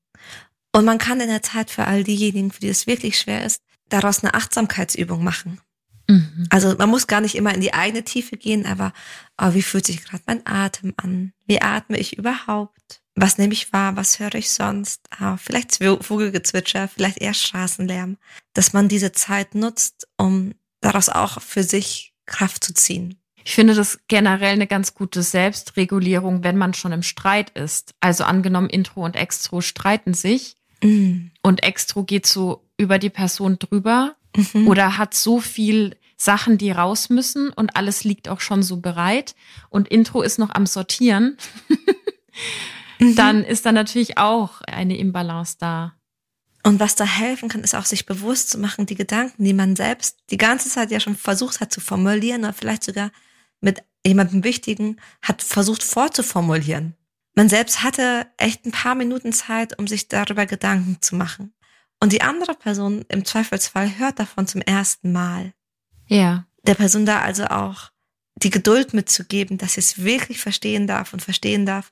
Und 0.73 0.85
man 0.85 0.97
kann 0.97 1.21
in 1.21 1.29
der 1.29 1.41
Zeit 1.41 1.71
für 1.71 1.85
all 1.85 2.03
diejenigen, 2.03 2.51
für 2.51 2.59
die 2.59 2.69
es 2.69 2.87
wirklich 2.87 3.17
schwer 3.17 3.45
ist, 3.45 3.61
daraus 3.89 4.23
eine 4.23 4.33
Achtsamkeitsübung 4.33 5.23
machen. 5.23 5.61
Mhm. 6.07 6.45
Also 6.49 6.75
man 6.77 6.89
muss 6.89 7.07
gar 7.07 7.21
nicht 7.21 7.35
immer 7.35 7.53
in 7.53 7.61
die 7.61 7.73
eigene 7.73 8.03
Tiefe 8.03 8.37
gehen, 8.37 8.65
aber 8.65 8.93
oh, 9.37 9.53
wie 9.53 9.61
fühlt 9.61 9.85
sich 9.85 10.03
gerade 10.03 10.23
mein 10.25 10.45
Atem 10.45 10.93
an? 10.97 11.33
Wie 11.45 11.61
atme 11.61 11.97
ich 11.97 12.17
überhaupt? 12.17 13.01
Was 13.15 13.37
nehme 13.37 13.53
ich 13.53 13.73
wahr? 13.73 13.95
Was 13.95 14.19
höre 14.19 14.35
ich 14.35 14.51
sonst? 14.51 15.01
Ah, 15.09 15.37
vielleicht 15.37 15.77
Vogelgezwitscher, 15.77 16.87
vielleicht 16.87 17.17
eher 17.17 17.33
Straßenlärm. 17.33 18.17
Dass 18.53 18.73
man 18.73 18.89
diese 18.89 19.11
Zeit 19.11 19.55
nutzt, 19.55 20.07
um 20.17 20.53
daraus 20.81 21.09
auch 21.09 21.41
für 21.41 21.63
sich 21.63 22.13
Kraft 22.25 22.63
zu 22.63 22.73
ziehen. 22.73 23.19
Ich 23.47 23.55
finde 23.55 23.75
das 23.75 23.99
generell 24.09 24.51
eine 24.51 24.67
ganz 24.67 24.93
gute 24.93 25.23
Selbstregulierung, 25.23 26.43
wenn 26.43 26.57
man 26.57 26.73
schon 26.73 26.91
im 26.91 27.01
Streit 27.01 27.49
ist. 27.51 27.93
Also 28.01 28.25
angenommen, 28.25 28.69
Intro 28.69 29.05
und 29.05 29.15
Extro 29.15 29.61
streiten 29.61 30.13
sich 30.13 30.57
mm. 30.83 31.27
und 31.43 31.63
Extro 31.63 32.03
geht 32.03 32.27
so 32.27 32.67
über 32.75 32.99
die 32.99 33.09
Person 33.09 33.57
drüber 33.57 34.17
mhm. 34.35 34.67
oder 34.67 34.97
hat 34.97 35.13
so 35.13 35.39
viel 35.39 35.95
Sachen, 36.17 36.57
die 36.57 36.71
raus 36.71 37.09
müssen 37.09 37.47
und 37.47 37.77
alles 37.77 38.03
liegt 38.03 38.27
auch 38.27 38.41
schon 38.41 38.63
so 38.63 38.81
bereit 38.81 39.33
und 39.69 39.87
Intro 39.87 40.23
ist 40.23 40.39
noch 40.39 40.49
am 40.49 40.65
Sortieren. 40.65 41.37
mhm. 42.99 43.15
dann 43.15 43.45
ist 43.45 43.65
da 43.65 43.71
natürlich 43.71 44.17
auch 44.17 44.59
eine 44.63 44.97
Imbalance 44.97 45.55
da. 45.57 45.93
Und 46.63 46.81
was 46.81 46.95
da 46.95 47.05
helfen 47.05 47.47
kann, 47.47 47.63
ist 47.63 47.75
auch 47.75 47.85
sich 47.85 48.05
bewusst 48.05 48.49
zu 48.49 48.57
machen, 48.57 48.87
die 48.87 48.95
Gedanken, 48.95 49.45
die 49.45 49.53
man 49.53 49.77
selbst 49.77 50.17
die 50.31 50.37
ganze 50.37 50.67
Zeit 50.67 50.91
ja 50.91 50.99
schon 50.99 51.15
versucht 51.15 51.61
hat 51.61 51.71
zu 51.71 51.79
formulieren 51.79 52.43
oder 52.43 52.51
vielleicht 52.51 52.83
sogar 52.83 53.09
mit 53.61 53.83
jemandem 54.05 54.43
Wichtigen 54.43 54.97
hat 55.21 55.41
versucht 55.41 55.83
vorzuformulieren. 55.83 56.95
Man 57.35 57.49
selbst 57.49 57.83
hatte 57.83 58.27
echt 58.37 58.65
ein 58.65 58.71
paar 58.71 58.95
Minuten 58.95 59.33
Zeit, 59.33 59.77
um 59.77 59.87
sich 59.87 60.07
darüber 60.07 60.45
Gedanken 60.45 60.97
zu 61.01 61.15
machen. 61.15 61.53
Und 61.99 62.11
die 62.11 62.21
andere 62.21 62.53
Person 62.53 63.05
im 63.09 63.25
Zweifelsfall 63.25 63.97
hört 63.97 64.19
davon 64.19 64.47
zum 64.47 64.61
ersten 64.61 65.11
Mal. 65.11 65.53
Ja. 66.07 66.45
Der 66.63 66.75
Person 66.75 67.05
da 67.05 67.21
also 67.21 67.45
auch 67.45 67.91
die 68.41 68.49
Geduld 68.49 68.93
mitzugeben, 68.93 69.57
dass 69.57 69.73
sie 69.73 69.81
es 69.81 70.03
wirklich 70.03 70.39
verstehen 70.39 70.87
darf 70.87 71.13
und 71.13 71.21
verstehen 71.21 71.65
darf, 71.65 71.91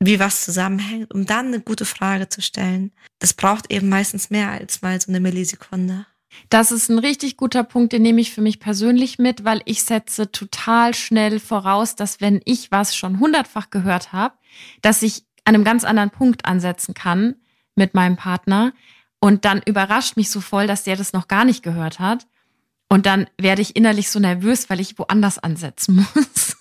wie 0.00 0.20
was 0.20 0.44
zusammenhängt, 0.44 1.12
um 1.12 1.26
dann 1.26 1.48
eine 1.48 1.60
gute 1.60 1.84
Frage 1.84 2.28
zu 2.28 2.40
stellen. 2.40 2.92
Das 3.18 3.34
braucht 3.34 3.72
eben 3.72 3.88
meistens 3.88 4.30
mehr 4.30 4.50
als 4.50 4.82
mal 4.82 5.00
so 5.00 5.10
eine 5.10 5.20
Millisekunde. 5.20 6.06
Das 6.48 6.72
ist 6.72 6.88
ein 6.88 6.98
richtig 6.98 7.36
guter 7.36 7.64
Punkt, 7.64 7.92
den 7.92 8.02
nehme 8.02 8.20
ich 8.20 8.32
für 8.32 8.40
mich 8.40 8.60
persönlich 8.60 9.18
mit, 9.18 9.44
weil 9.44 9.60
ich 9.64 9.82
setze 9.82 10.30
total 10.32 10.94
schnell 10.94 11.40
voraus, 11.40 11.96
dass 11.96 12.20
wenn 12.20 12.40
ich 12.44 12.70
was 12.70 12.96
schon 12.96 13.20
hundertfach 13.20 13.70
gehört 13.70 14.12
habe, 14.12 14.34
dass 14.82 15.02
ich 15.02 15.24
an 15.44 15.54
einem 15.54 15.64
ganz 15.64 15.84
anderen 15.84 16.10
Punkt 16.10 16.44
ansetzen 16.44 16.94
kann 16.94 17.36
mit 17.74 17.94
meinem 17.94 18.16
Partner. 18.16 18.72
Und 19.20 19.44
dann 19.44 19.62
überrascht 19.64 20.16
mich 20.16 20.30
so 20.30 20.40
voll, 20.40 20.66
dass 20.66 20.84
der 20.84 20.96
das 20.96 21.12
noch 21.12 21.26
gar 21.26 21.44
nicht 21.44 21.62
gehört 21.62 21.98
hat. 21.98 22.26
Und 22.88 23.06
dann 23.06 23.26
werde 23.38 23.62
ich 23.62 23.76
innerlich 23.76 24.10
so 24.10 24.18
nervös, 24.18 24.70
weil 24.70 24.80
ich 24.80 24.98
woanders 24.98 25.38
ansetzen 25.38 25.96
muss. 26.14 26.56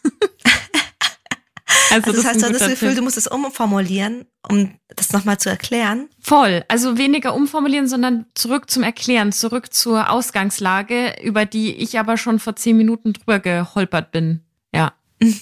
Also, 1.90 2.10
also 2.10 2.12
das, 2.12 2.16
das 2.16 2.26
heißt, 2.26 2.42
du 2.42 2.46
hast 2.46 2.62
das 2.62 2.70
Gefühl, 2.70 2.90
Tipp. 2.90 2.98
du 2.98 3.04
musst 3.04 3.18
es 3.18 3.28
umformulieren, 3.28 4.26
um 4.48 4.78
das 4.88 5.14
nochmal 5.14 5.38
zu 5.38 5.50
erklären? 5.50 6.10
Voll. 6.20 6.64
Also 6.68 6.98
weniger 6.98 7.34
umformulieren, 7.34 7.88
sondern 7.88 8.26
zurück 8.36 8.70
zum 8.70 8.84
Erklären, 8.84 9.32
zurück 9.32 9.74
zur 9.74 10.10
Ausgangslage, 10.10 11.16
über 11.24 11.46
die 11.46 11.76
ich 11.76 12.00
aber 12.00 12.18
schon 12.18 12.40
vor 12.40 12.56
zehn 12.56 12.78
Minuten 12.78 13.14
drüber 13.14 13.40
geholpert 13.40 14.12
bin. 14.12 14.42
Ja. 14.74 14.94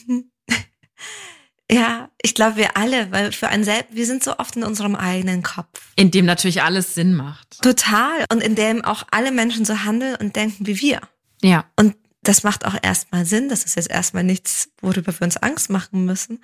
Ja, 1.71 2.09
ich 2.21 2.35
glaube, 2.35 2.57
wir 2.57 2.77
alle, 2.77 3.11
weil 3.11 3.31
für 3.31 3.47
einen 3.47 3.63
selbst, 3.63 3.95
wir 3.95 4.05
sind 4.05 4.23
so 4.23 4.37
oft 4.37 4.55
in 4.55 4.63
unserem 4.63 4.95
eigenen 4.95 5.41
Kopf. 5.41 5.93
In 5.95 6.11
dem 6.11 6.25
natürlich 6.25 6.61
alles 6.61 6.93
Sinn 6.93 7.15
macht. 7.15 7.59
Total. 7.61 8.23
Und 8.31 8.43
in 8.43 8.53
dem 8.53 8.85
auch 8.85 9.03
alle 9.09 9.31
Menschen 9.31 9.65
so 9.65 9.83
handeln 9.83 10.15
und 10.15 10.35
denken 10.35 10.67
wie 10.67 10.79
wir. 10.79 11.01
Ja. 11.41 11.65
Und 11.75 11.95
das 12.27 12.43
macht 12.43 12.65
auch 12.65 12.75
erstmal 12.81 13.25
Sinn. 13.25 13.49
Das 13.49 13.63
ist 13.63 13.75
jetzt 13.75 13.89
erstmal 13.89 14.23
nichts, 14.23 14.69
worüber 14.81 15.13
wir 15.17 15.25
uns 15.25 15.37
Angst 15.37 15.69
machen 15.69 16.05
müssen. 16.05 16.41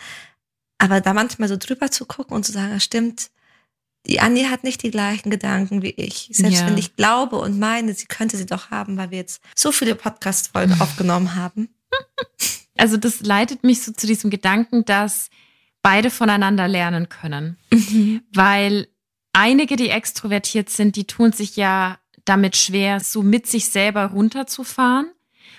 Aber 0.78 1.02
da 1.02 1.14
manchmal 1.14 1.50
so 1.50 1.58
drüber 1.58 1.92
zu 1.92 2.06
gucken 2.06 2.36
und 2.36 2.46
zu 2.46 2.52
sagen, 2.52 2.80
stimmt, 2.80 3.30
die 4.08 4.20
Andi 4.20 4.46
hat 4.46 4.64
nicht 4.64 4.82
die 4.84 4.92
gleichen 4.92 5.30
Gedanken 5.30 5.82
wie 5.82 5.92
ich. 5.92 6.30
Selbst 6.32 6.62
ja. 6.62 6.68
wenn 6.68 6.78
ich 6.78 6.96
glaube 6.96 7.38
und 7.38 7.60
meine, 7.60 7.94
sie 7.94 8.06
könnte 8.06 8.38
sie 8.38 8.46
doch 8.46 8.72
haben, 8.72 8.98
weil 8.98 9.12
wir 9.12 9.20
jetzt 9.20 9.42
so 9.56 9.72
viele 9.72 9.96
Podcast-Folgen 9.96 10.80
aufgenommen 10.82 11.36
haben. 11.36 11.70
Also 12.78 12.98
das 12.98 13.20
leitet 13.20 13.64
mich 13.64 13.84
so 13.84 13.92
zu 13.92 14.08
diesem 14.08 14.32
Gedanken, 14.32 14.86
dass 14.86 15.30
beide 15.84 16.10
voneinander 16.10 16.68
lernen 16.68 17.10
können. 17.10 17.58
Mhm. 17.72 18.24
Weil 18.34 18.88
einige, 19.34 19.76
die 19.76 19.90
extrovertiert 19.90 20.72
sind, 20.72 20.96
die 20.96 21.06
tun 21.06 21.32
sich 21.32 21.58
ja 21.58 22.00
damit 22.26 22.58
schwer, 22.58 23.00
so 23.00 23.22
mit 23.22 23.46
sich 23.46 23.70
selber 23.70 24.06
runterzufahren 24.06 25.12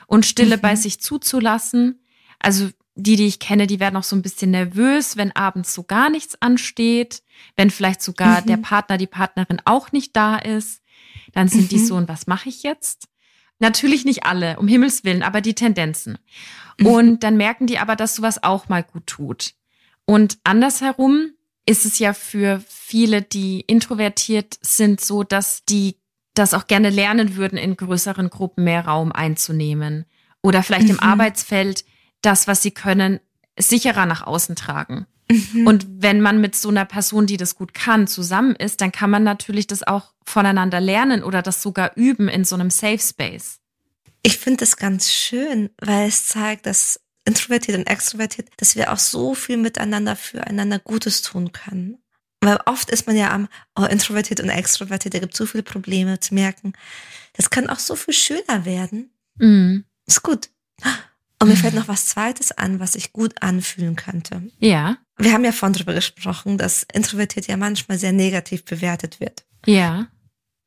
und 0.06 0.26
Stille 0.26 0.56
mhm. 0.56 0.60
bei 0.60 0.76
sich 0.76 1.00
zuzulassen. 1.00 2.04
Also 2.38 2.70
die, 2.94 3.16
die 3.16 3.26
ich 3.26 3.38
kenne, 3.38 3.66
die 3.66 3.80
werden 3.80 3.96
auch 3.96 4.04
so 4.04 4.16
ein 4.16 4.22
bisschen 4.22 4.50
nervös, 4.50 5.16
wenn 5.16 5.34
abends 5.34 5.72
so 5.72 5.82
gar 5.82 6.10
nichts 6.10 6.40
ansteht, 6.40 7.22
wenn 7.56 7.70
vielleicht 7.70 8.02
sogar 8.02 8.42
mhm. 8.42 8.46
der 8.46 8.56
Partner, 8.58 8.98
die 8.98 9.06
Partnerin 9.06 9.62
auch 9.64 9.92
nicht 9.92 10.14
da 10.14 10.36
ist. 10.36 10.82
Dann 11.32 11.48
sind 11.48 11.64
mhm. 11.64 11.68
die 11.68 11.78
so, 11.78 11.96
und 11.96 12.08
was 12.08 12.26
mache 12.26 12.48
ich 12.48 12.62
jetzt? 12.62 13.08
Natürlich 13.58 14.04
nicht 14.04 14.24
alle, 14.24 14.58
um 14.58 14.68
Himmels 14.68 15.04
Willen, 15.04 15.22
aber 15.22 15.40
die 15.40 15.54
Tendenzen. 15.54 16.18
Mhm. 16.78 16.86
Und 16.86 17.22
dann 17.22 17.36
merken 17.36 17.66
die 17.66 17.78
aber, 17.78 17.96
dass 17.96 18.16
sowas 18.16 18.42
auch 18.42 18.68
mal 18.68 18.82
gut 18.82 19.06
tut. 19.06 19.54
Und 20.04 20.38
andersherum 20.44 21.30
ist 21.64 21.86
es 21.86 21.98
ja 21.98 22.12
für 22.12 22.62
viele, 22.68 23.22
die 23.22 23.60
introvertiert 23.60 24.58
sind, 24.60 25.00
so, 25.00 25.22
dass 25.22 25.64
die 25.64 25.96
das 26.34 26.54
auch 26.54 26.66
gerne 26.66 26.90
lernen 26.90 27.36
würden, 27.36 27.58
in 27.58 27.76
größeren 27.76 28.30
Gruppen 28.30 28.64
mehr 28.64 28.86
Raum 28.86 29.12
einzunehmen. 29.12 30.06
Oder 30.42 30.62
vielleicht 30.62 30.86
mhm. 30.86 30.94
im 30.94 31.00
Arbeitsfeld 31.00 31.84
das, 32.22 32.46
was 32.46 32.62
sie 32.62 32.70
können, 32.70 33.20
sicherer 33.58 34.06
nach 34.06 34.26
außen 34.26 34.56
tragen. 34.56 35.06
Mhm. 35.30 35.66
Und 35.66 35.86
wenn 35.88 36.20
man 36.20 36.40
mit 36.40 36.56
so 36.56 36.68
einer 36.68 36.84
Person, 36.84 37.26
die 37.26 37.36
das 37.36 37.54
gut 37.54 37.74
kann, 37.74 38.06
zusammen 38.06 38.56
ist, 38.56 38.80
dann 38.80 38.92
kann 38.92 39.10
man 39.10 39.22
natürlich 39.22 39.66
das 39.66 39.82
auch 39.82 40.12
voneinander 40.24 40.80
lernen 40.80 41.22
oder 41.22 41.42
das 41.42 41.62
sogar 41.62 41.96
üben 41.96 42.28
in 42.28 42.44
so 42.44 42.54
einem 42.54 42.70
Safe 42.70 42.98
Space. 42.98 43.58
Ich 44.22 44.38
finde 44.38 44.58
das 44.58 44.76
ganz 44.76 45.10
schön, 45.10 45.70
weil 45.80 46.08
es 46.08 46.28
zeigt, 46.28 46.66
dass 46.66 47.00
introvertiert 47.24 47.78
und 47.78 47.86
extrovertiert, 47.86 48.48
dass 48.56 48.76
wir 48.76 48.92
auch 48.92 48.98
so 48.98 49.34
viel 49.34 49.56
miteinander 49.56 50.16
füreinander 50.16 50.78
Gutes 50.78 51.22
tun 51.22 51.52
können. 51.52 52.01
Weil 52.42 52.58
oft 52.66 52.90
ist 52.90 53.06
man 53.06 53.16
ja 53.16 53.30
am 53.30 53.48
oh, 53.78 53.84
introvertiert 53.84 54.40
und 54.40 54.48
extrovertiert, 54.48 55.14
da 55.14 55.20
gibt 55.20 55.32
es 55.32 55.38
so 55.38 55.46
viele 55.46 55.62
Probleme 55.62 56.18
zu 56.18 56.34
merken. 56.34 56.72
Das 57.34 57.50
kann 57.50 57.70
auch 57.70 57.78
so 57.78 57.94
viel 57.94 58.14
schöner 58.14 58.64
werden. 58.64 59.10
Mhm. 59.36 59.84
Ist 60.06 60.22
gut. 60.22 60.50
Und 61.38 61.48
mir 61.48 61.56
fällt 61.56 61.74
noch 61.74 61.88
was 61.88 62.06
Zweites 62.06 62.52
an, 62.52 62.80
was 62.80 62.92
sich 62.92 63.12
gut 63.12 63.42
anfühlen 63.42 63.94
könnte. 63.94 64.42
Ja. 64.58 64.98
Wir 65.16 65.32
haben 65.32 65.44
ja 65.44 65.52
vorhin 65.52 65.74
drüber 65.74 65.94
gesprochen, 65.94 66.58
dass 66.58 66.84
introvertiert 66.92 67.46
ja 67.46 67.56
manchmal 67.56 67.98
sehr 67.98 68.12
negativ 68.12 68.64
bewertet 68.64 69.20
wird. 69.20 69.44
Ja. 69.64 70.08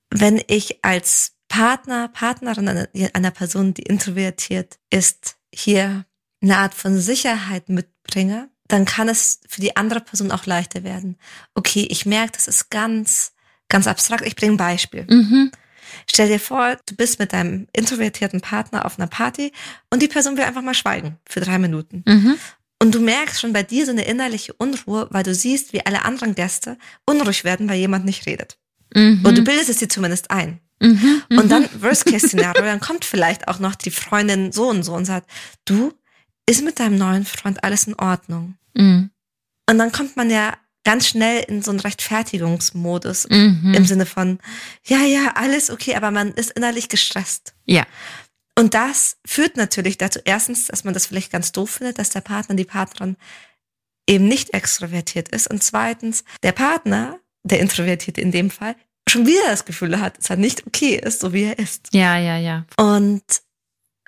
Wenn 0.10 0.42
ich 0.48 0.84
als 0.84 1.34
Partner, 1.50 2.08
Partnerin 2.08 2.88
einer 3.14 3.32
Person, 3.32 3.74
die 3.74 3.84
introvertiert 3.84 4.80
ist, 4.90 5.38
hier 5.54 6.06
eine 6.42 6.58
Art 6.58 6.74
von 6.74 6.98
Sicherheit 7.00 7.68
mitbringe, 7.68 8.50
dann 8.68 8.86
kann 8.86 9.10
es 9.10 9.40
für 9.48 9.62
die 9.62 9.76
andere 9.76 10.02
Person 10.02 10.32
auch 10.32 10.46
leichter 10.46 10.84
werden. 10.84 11.18
Okay, 11.54 11.88
ich 11.90 12.06
merke, 12.06 12.34
das 12.34 12.48
ist 12.48 12.70
ganz, 12.70 13.34
ganz 13.70 13.88
abstrakt. 13.88 14.26
Ich 14.26 14.36
bringe 14.36 14.54
ein 14.54 14.58
Beispiel. 14.58 15.06
Mhm. 15.10 15.52
Stell 16.10 16.28
dir 16.28 16.40
vor, 16.40 16.78
du 16.86 16.96
bist 16.96 17.20
mit 17.20 17.34
deinem 17.34 17.68
introvertierten 17.74 18.42
Partner 18.42 18.86
auf 18.86 18.98
einer 18.98 19.08
Party 19.08 19.52
und 19.90 20.02
die 20.02 20.08
Person 20.08 20.38
will 20.38 20.44
einfach 20.44 20.62
mal 20.62 20.74
schweigen 20.74 21.18
für 21.28 21.42
drei 21.42 21.58
Minuten. 21.60 22.04
Mhm. 22.06 22.38
Und 22.82 22.94
du 22.94 23.00
merkst 23.00 23.40
schon 23.40 23.54
bei 23.54 23.64
dir 23.64 23.86
so 23.86 23.92
eine 23.92 24.06
innerliche 24.06 24.54
Unruhe, 24.54 25.08
weil 25.12 25.24
du 25.24 25.34
siehst, 25.34 25.74
wie 25.74 25.86
alle 25.86 26.04
anderen 26.04 26.36
Gäste 26.36 26.78
unruhig 27.06 27.44
werden, 27.44 27.70
weil 27.70 27.78
jemand 27.78 28.06
nicht 28.06 28.26
redet. 28.26 28.58
Mhm. 28.94 29.22
Und 29.24 29.38
du 29.38 29.44
bildest 29.44 29.70
es 29.70 29.78
dir 29.78 29.90
zumindest 29.90 30.32
ein. 30.32 30.60
Mhm, 30.82 31.24
und 31.30 31.50
dann 31.50 31.64
mhm. 31.64 31.82
Worst-Case-Szenario, 31.82 32.62
dann 32.64 32.82
kommt 32.82 33.06
vielleicht 33.06 33.48
auch 33.48 33.60
noch 33.60 33.76
die 33.76 33.92
Freundin 33.92 34.52
so 34.52 34.70
und 34.70 34.84
so 34.84 34.94
und 34.94 35.06
sagt, 35.06 35.30
du, 35.64 35.94
ist 36.48 36.64
mit 36.64 36.80
deinem 36.80 36.98
neuen 36.98 37.26
Freund 37.26 37.64
alles 37.64 37.88
in 37.88 37.96
Ordnung? 37.96 38.56
Mhm. 38.74 39.10
Und 39.70 39.78
dann 39.78 39.92
kommt 39.92 40.16
man 40.16 40.30
ja 40.30 40.56
ganz 40.84 41.08
schnell 41.08 41.44
in 41.48 41.62
so 41.62 41.72
einen 41.72 41.80
Rechtfertigungsmodus 41.80 43.28
mhm. 43.30 43.74
im 43.76 43.86
Sinne 43.86 44.06
von, 44.06 44.40
ja, 44.86 45.00
ja, 45.00 45.34
alles 45.36 45.72
okay, 45.72 45.96
aber 45.96 46.12
man 46.12 46.32
ist 46.32 46.52
innerlich 46.52 46.90
gestresst. 46.90 47.56
Ja. 47.66 47.86
Und 48.58 48.74
das 48.74 49.18
führt 49.26 49.58
natürlich 49.58 49.98
dazu, 49.98 50.20
erstens, 50.24 50.68
dass 50.68 50.84
man 50.86 50.94
das 50.94 51.08
vielleicht 51.08 51.32
ganz 51.32 51.52
doof 51.52 51.72
findet, 51.72 52.00
dass 52.00 52.10
der 52.10 52.22
Partner, 52.22 52.56
die 52.56 52.64
Partnerin 52.64 53.18
eben 54.08 54.28
nicht 54.28 54.54
extrovertiert 54.54 55.30
ist. 55.30 55.50
Und 55.50 55.64
zweitens, 55.64 56.24
der 56.44 56.54
Partner, 56.54 57.20
der 57.44 57.60
Introvertierte 57.60 58.22
in 58.22 58.32
dem 58.32 58.50
Fall, 58.50 58.76
schon 59.10 59.26
wieder 59.26 59.48
das 59.48 59.66
Gefühl 59.66 60.00
hat, 60.00 60.18
dass 60.20 60.30
er 60.30 60.38
nicht 60.38 60.66
okay 60.68 60.96
ist, 60.96 61.20
so 61.20 61.34
wie 61.34 61.44
er 61.44 61.60
ist. 61.60 61.90
Ja, 61.92 62.18
ja, 62.18 62.38
ja. 62.38 62.66
Und 62.78 63.24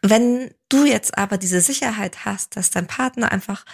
wenn 0.02 0.52
du 0.70 0.86
jetzt 0.86 1.18
aber 1.18 1.38
diese 1.38 1.62
Sicherheit 1.62 2.26
hast, 2.26 2.56
dass 2.56 2.70
dein 2.70 2.88
Partner 2.88 3.32
einfach 3.32 3.66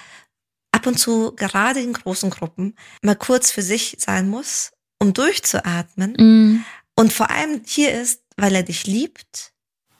ab 0.71 0.87
und 0.87 0.97
zu, 0.97 1.33
gerade 1.35 1.79
in 1.79 1.93
großen 1.93 2.29
Gruppen, 2.29 2.75
mal 3.01 3.15
kurz 3.15 3.51
für 3.51 3.61
sich 3.61 3.97
sein 3.99 4.29
muss, 4.29 4.71
um 4.99 5.13
durchzuatmen 5.13 6.13
mm. 6.13 6.65
und 6.95 7.13
vor 7.13 7.29
allem 7.29 7.61
hier 7.65 7.93
ist, 7.93 8.21
weil 8.37 8.55
er 8.55 8.63
dich 8.63 8.87
liebt 8.87 9.53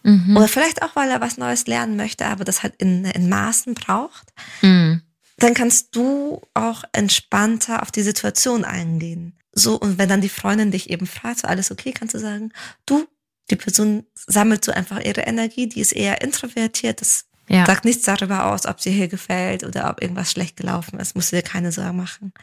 mhm. 0.04 0.36
oder 0.36 0.48
vielleicht 0.48 0.82
auch, 0.82 0.96
weil 0.96 1.12
er 1.12 1.22
was 1.22 1.38
Neues 1.38 1.68
lernen 1.68 1.96
möchte, 1.96 2.26
aber 2.26 2.44
das 2.44 2.64
halt 2.64 2.76
in, 2.78 3.06
in 3.06 3.30
Maßen 3.30 3.76
braucht, 3.76 4.34
mm. 4.62 4.96
dann 5.38 5.54
kannst 5.54 5.96
du 5.96 6.42
auch 6.54 6.84
entspannter 6.94 7.82
auf 7.82 7.92
die 7.92 8.02
Situation 8.02 8.66
eingehen. 8.66 9.38
So, 9.52 9.76
und 9.76 10.00
wenn 10.00 10.10
dann 10.10 10.22
die 10.22 10.30
Freundin 10.30 10.72
dich 10.72 10.90
eben 10.90 11.06
fragt, 11.06 11.40
so 11.40 11.48
alles 11.48 11.70
okay, 11.70 11.92
kannst 11.92 12.16
du 12.16 12.20
sagen, 12.20 12.52
du, 12.88 13.06
die 13.50 13.56
Person 13.56 14.06
sammelt 14.16 14.64
so 14.64 14.72
einfach 14.72 15.00
ihre 15.00 15.22
Energie, 15.22 15.68
die 15.68 15.82
ist 15.82 15.92
eher 15.92 16.22
introvertiert, 16.22 17.02
das 17.02 17.26
ja. 17.50 17.66
sagt 17.66 17.86
nichts 17.86 18.04
darüber 18.04 18.46
aus, 18.52 18.66
ob 18.66 18.80
sie 18.80 18.92
hier 18.92 19.08
gefällt 19.08 19.64
oder 19.64 19.90
ob 19.90 20.02
irgendwas 20.02 20.32
schlecht 20.32 20.56
gelaufen 20.56 21.00
ist, 21.00 21.16
musst 21.16 21.32
du 21.32 21.36
dir 21.36 21.42
keine 21.42 21.72
Sorgen 21.72 21.98
machen. 21.98 22.34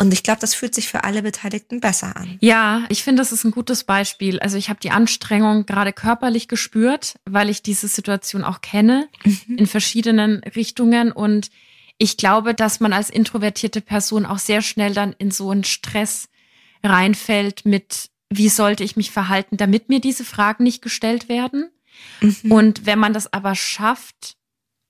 Und 0.00 0.12
ich 0.12 0.22
glaube, 0.22 0.40
das 0.40 0.54
fühlt 0.54 0.74
sich 0.74 0.88
für 0.88 1.04
alle 1.04 1.22
Beteiligten 1.22 1.80
besser 1.80 2.16
an. 2.16 2.38
Ja, 2.40 2.84
ich 2.88 3.02
finde, 3.02 3.20
das 3.20 3.32
ist 3.32 3.44
ein 3.44 3.50
gutes 3.50 3.84
Beispiel. 3.84 4.38
Also 4.38 4.56
ich 4.56 4.68
habe 4.68 4.80
die 4.80 4.90
Anstrengung 4.90 5.66
gerade 5.66 5.92
körperlich 5.92 6.46
gespürt, 6.46 7.16
weil 7.24 7.50
ich 7.50 7.62
diese 7.62 7.88
Situation 7.88 8.44
auch 8.44 8.60
kenne, 8.60 9.08
mhm. 9.24 9.58
in 9.58 9.66
verschiedenen 9.66 10.38
Richtungen 10.44 11.10
und 11.10 11.50
ich 11.96 12.16
glaube, 12.16 12.54
dass 12.54 12.80
man 12.80 12.92
als 12.92 13.08
introvertierte 13.08 13.80
Person 13.80 14.26
auch 14.26 14.38
sehr 14.38 14.62
schnell 14.62 14.94
dann 14.94 15.12
in 15.12 15.30
so 15.30 15.50
einen 15.50 15.64
Stress 15.64 16.28
reinfällt 16.82 17.64
mit, 17.64 18.10
wie 18.30 18.48
sollte 18.48 18.84
ich 18.84 18.96
mich 18.96 19.10
verhalten, 19.10 19.56
damit 19.56 19.88
mir 19.88 20.00
diese 20.00 20.24
Fragen 20.24 20.64
nicht 20.64 20.82
gestellt 20.82 21.28
werden. 21.28 21.70
Mhm. 22.20 22.52
Und 22.52 22.86
wenn 22.86 22.98
man 22.98 23.12
das 23.12 23.32
aber 23.32 23.54
schafft, 23.54 24.36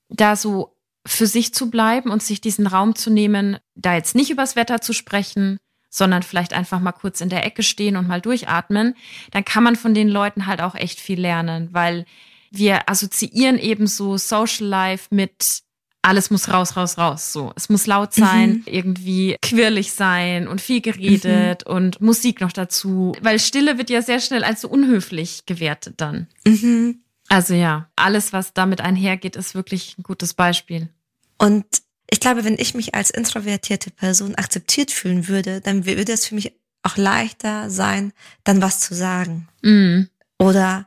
da 0.09 0.37
so 0.37 0.77
für 1.07 1.27
sich 1.27 1.53
zu 1.53 1.71
bleiben 1.71 2.11
und 2.11 2.23
sich 2.23 2.41
diesen 2.41 2.67
Raum 2.67 2.95
zu 2.95 3.11
nehmen, 3.11 3.59
da 3.75 3.95
jetzt 3.95 4.15
nicht 4.15 4.31
übers 4.31 4.57
Wetter 4.57 4.81
zu 4.81 4.93
sprechen, 4.93 5.59
sondern 5.91 6.23
vielleicht 6.23 6.55
einfach 6.55 6.81
mal 6.81 6.93
kurz 6.93 7.21
in 7.21 7.29
der 7.29 7.45
Ecke 7.45 7.63
stehen 7.63 7.97
und 7.97 8.09
mal 8.09 8.21
durchatmen, 8.21 8.97
dann 9.31 9.45
kann 9.45 9.63
man 9.63 9.77
von 9.77 9.95
den 9.95 10.09
Leuten 10.09 10.47
halt 10.47 10.61
auch 10.61 10.75
echt 10.75 10.99
viel 10.99 11.21
lernen, 11.21 11.69
weil 11.73 12.07
wir 12.51 12.89
assoziieren 12.89 13.59
eben 13.59 13.87
so 13.87 14.17
Social 14.17 14.67
Life 14.67 15.09
mit 15.11 15.64
alles 16.05 16.31
muss 16.31 16.49
raus, 16.49 16.77
raus, 16.77 16.99
raus. 16.99 17.33
So, 17.33 17.53
es 17.57 17.69
muss 17.69 17.87
laut 17.87 18.13
sein, 18.13 18.51
mhm. 18.51 18.63
irgendwie 18.67 19.37
quirlig 19.41 19.93
sein 19.93 20.47
und 20.47 20.61
viel 20.61 20.81
geredet 20.81 21.67
mhm. 21.67 21.75
und 21.75 22.01
Musik 22.01 22.41
noch 22.41 22.53
dazu, 22.53 23.15
weil 23.23 23.39
Stille 23.39 23.79
wird 23.79 23.91
ja 23.91 24.03
sehr 24.03 24.21
schnell 24.21 24.45
als 24.45 24.61
so 24.61 24.69
unhöflich 24.69 25.47
gewertet 25.47 25.95
dann. 25.99 26.29
Mhm. 26.47 27.01
Also 27.29 27.55
ja, 27.55 27.89
alles, 27.97 28.35
was 28.35 28.53
damit 28.53 28.83
einhergeht, 28.83 29.35
ist 29.35 29.55
wirklich 29.55 29.97
ein 29.99 30.03
gutes 30.03 30.35
Beispiel. 30.35 30.91
Und 31.39 31.65
ich 32.11 32.21
glaube, 32.21 32.45
wenn 32.45 32.59
ich 32.59 32.75
mich 32.75 32.95
als 32.95 33.11
introvertierte 33.11 33.91
Person 33.91 34.35
akzeptiert 34.35 34.91
fühlen 34.91 35.27
würde, 35.27 35.63
dann 35.63 35.87
würde 35.87 36.13
es 36.13 36.27
für 36.27 36.35
mich 36.35 36.53
auch 36.83 36.99
leichter 36.99 37.71
sein, 37.71 38.13
dann 38.45 38.61
was 38.61 38.79
zu 38.79 38.95
sagen. 38.95 39.49
Mhm. 39.63 40.11
Oder 40.39 40.87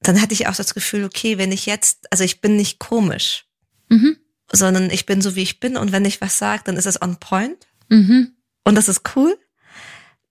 dann 0.00 0.16
hätte 0.16 0.32
ich 0.32 0.46
auch 0.46 0.56
das 0.56 0.72
Gefühl, 0.72 1.04
okay, 1.04 1.36
wenn 1.36 1.52
ich 1.52 1.66
jetzt, 1.66 2.10
also 2.10 2.24
ich 2.24 2.40
bin 2.40 2.56
nicht 2.56 2.78
komisch. 2.78 3.44
Mhm 3.90 4.16
sondern 4.52 4.90
ich 4.90 5.06
bin 5.06 5.20
so, 5.20 5.34
wie 5.36 5.42
ich 5.42 5.60
bin 5.60 5.76
und 5.76 5.92
wenn 5.92 6.04
ich 6.04 6.20
was 6.20 6.38
sage, 6.38 6.62
dann 6.64 6.76
ist 6.76 6.86
es 6.86 7.00
on 7.00 7.18
point. 7.18 7.66
Mhm. 7.88 8.36
Und 8.64 8.74
das 8.74 8.88
ist 8.88 9.02
cool. 9.16 9.38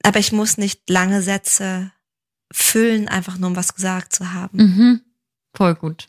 Aber 0.03 0.19
ich 0.19 0.31
muss 0.31 0.57
nicht 0.57 0.89
lange 0.89 1.21
Sätze 1.21 1.91
füllen, 2.51 3.07
einfach 3.07 3.37
nur 3.37 3.49
um 3.49 3.55
was 3.55 3.75
gesagt 3.75 4.13
zu 4.13 4.33
haben. 4.33 4.57
Mhm. 4.57 5.01
Voll 5.53 5.75
gut. 5.75 6.07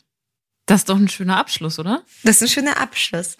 Das 0.65 0.81
ist 0.81 0.89
doch 0.89 0.97
ein 0.97 1.09
schöner 1.09 1.37
Abschluss, 1.37 1.79
oder? 1.79 2.03
Das 2.23 2.37
ist 2.37 2.43
ein 2.43 2.47
schöner 2.49 2.79
Abschluss. 2.79 3.37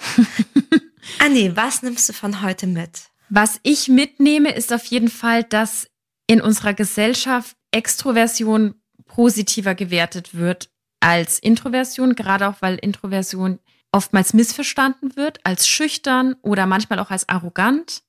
Anni, 1.20 1.56
was 1.56 1.84
nimmst 1.84 2.10
du 2.10 2.14
von 2.14 2.42
heute 2.42 2.66
mit? 2.68 3.10
Was 3.30 3.60
ich 3.62 3.88
mitnehme, 3.88 4.52
ist 4.52 4.74
auf 4.74 4.86
jeden 4.86 5.10
Fall, 5.10 5.44
dass 5.44 5.88
in 6.26 6.42
unserer 6.42 6.74
Gesellschaft 6.74 7.56
Extroversion 7.72 8.76
positiver 9.06 9.76
gewertet 9.76 10.34
wird 10.34 10.70
als 11.00 11.40
Introversion, 11.40 12.16
gerade 12.16 12.48
auch 12.48 12.62
weil 12.62 12.76
Introversion 12.76 13.60
oftmals 13.92 14.34
missverstanden 14.34 15.16
wird 15.16 15.46
als 15.46 15.68
schüchtern 15.68 16.36
oder 16.42 16.66
manchmal 16.66 17.00
auch 17.00 17.12
als 17.12 17.28
arrogant 17.28 18.04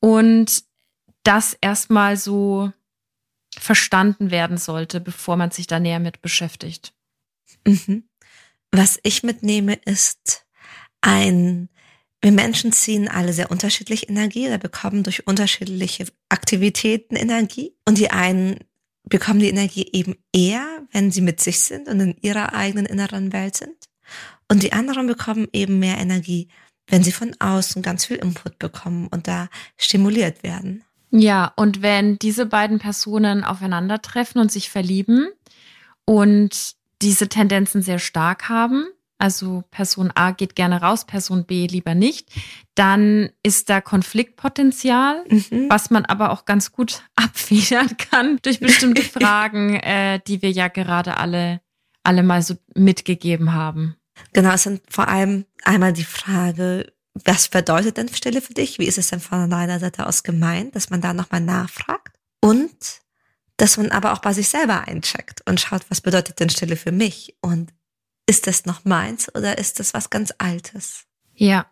und 0.00 0.64
das 1.22 1.56
erstmal 1.60 2.16
so 2.16 2.72
verstanden 3.56 4.30
werden 4.30 4.56
sollte, 4.56 5.00
bevor 5.00 5.36
man 5.36 5.50
sich 5.50 5.66
da 5.66 5.80
näher 5.80 5.98
mit 5.98 6.22
beschäftigt. 6.22 6.94
Mhm. 7.66 8.04
Was 8.70 8.98
ich 9.02 9.22
mitnehme, 9.22 9.74
ist 9.74 10.46
ein, 11.00 11.68
wir 12.22 12.32
Menschen 12.32 12.72
ziehen 12.72 13.08
alle 13.08 13.32
sehr 13.32 13.50
unterschiedlich 13.50 14.08
Energie 14.08 14.46
oder 14.46 14.58
bekommen 14.58 15.02
durch 15.02 15.26
unterschiedliche 15.26 16.06
Aktivitäten 16.28 17.16
Energie. 17.16 17.74
Und 17.84 17.98
die 17.98 18.10
einen 18.10 18.60
bekommen 19.04 19.40
die 19.40 19.48
Energie 19.48 19.88
eben 19.92 20.14
eher, 20.32 20.86
wenn 20.92 21.10
sie 21.10 21.22
mit 21.22 21.40
sich 21.40 21.60
sind 21.60 21.88
und 21.88 21.98
in 22.00 22.16
ihrer 22.20 22.54
eigenen 22.54 22.86
inneren 22.86 23.32
Welt 23.32 23.56
sind. 23.56 23.89
Und 24.50 24.64
die 24.64 24.72
anderen 24.72 25.06
bekommen 25.06 25.46
eben 25.52 25.78
mehr 25.78 25.98
Energie, 25.98 26.48
wenn 26.88 27.04
sie 27.04 27.12
von 27.12 27.36
außen 27.38 27.82
ganz 27.82 28.04
viel 28.04 28.16
Input 28.16 28.58
bekommen 28.58 29.06
und 29.06 29.28
da 29.28 29.48
stimuliert 29.76 30.42
werden. 30.42 30.82
Ja, 31.12 31.52
und 31.56 31.82
wenn 31.82 32.18
diese 32.18 32.46
beiden 32.46 32.80
Personen 32.80 33.44
aufeinandertreffen 33.44 34.40
und 34.40 34.50
sich 34.50 34.68
verlieben 34.68 35.28
und 36.04 36.74
diese 37.00 37.28
Tendenzen 37.28 37.82
sehr 37.82 38.00
stark 38.00 38.48
haben, 38.48 38.86
also 39.18 39.62
Person 39.70 40.10
A 40.14 40.32
geht 40.32 40.56
gerne 40.56 40.80
raus, 40.80 41.04
Person 41.04 41.44
B 41.44 41.66
lieber 41.66 41.94
nicht, 41.94 42.28
dann 42.74 43.30
ist 43.42 43.68
da 43.68 43.80
Konfliktpotenzial, 43.80 45.24
mhm. 45.28 45.66
was 45.68 45.90
man 45.90 46.06
aber 46.06 46.32
auch 46.32 46.44
ganz 46.44 46.72
gut 46.72 47.02
abfedern 47.14 47.96
kann 47.98 48.38
durch 48.42 48.58
bestimmte 48.58 49.02
Fragen, 49.18 49.74
äh, 49.74 50.20
die 50.26 50.42
wir 50.42 50.50
ja 50.50 50.68
gerade 50.68 51.18
alle, 51.18 51.60
alle 52.02 52.24
mal 52.24 52.42
so 52.42 52.56
mitgegeben 52.74 53.52
haben. 53.52 53.94
Genau, 54.32 54.52
es 54.52 54.64
sind 54.64 54.82
vor 54.88 55.08
allem 55.08 55.44
einmal 55.64 55.92
die 55.92 56.04
Frage, 56.04 56.92
was 57.24 57.48
bedeutet 57.48 57.96
denn 57.96 58.08
Stille 58.08 58.40
für 58.40 58.54
dich? 58.54 58.78
Wie 58.78 58.86
ist 58.86 58.98
es 58.98 59.08
denn 59.08 59.20
von 59.20 59.50
deiner 59.50 59.80
Seite 59.80 60.06
aus 60.06 60.22
gemeint, 60.22 60.76
dass 60.76 60.90
man 60.90 61.00
da 61.00 61.12
nochmal 61.12 61.40
nachfragt? 61.40 62.16
Und 62.40 63.00
dass 63.56 63.76
man 63.76 63.90
aber 63.90 64.12
auch 64.12 64.20
bei 64.20 64.32
sich 64.32 64.48
selber 64.48 64.86
eincheckt 64.88 65.42
und 65.46 65.60
schaut, 65.60 65.82
was 65.90 66.00
bedeutet 66.00 66.40
denn 66.40 66.48
Stille 66.48 66.76
für 66.76 66.92
mich? 66.92 67.36
Und 67.40 67.72
ist 68.26 68.46
das 68.46 68.64
noch 68.64 68.84
meins 68.84 69.34
oder 69.34 69.58
ist 69.58 69.80
das 69.80 69.92
was 69.92 70.08
ganz 70.08 70.32
Altes? 70.38 71.04
Ja. 71.34 71.66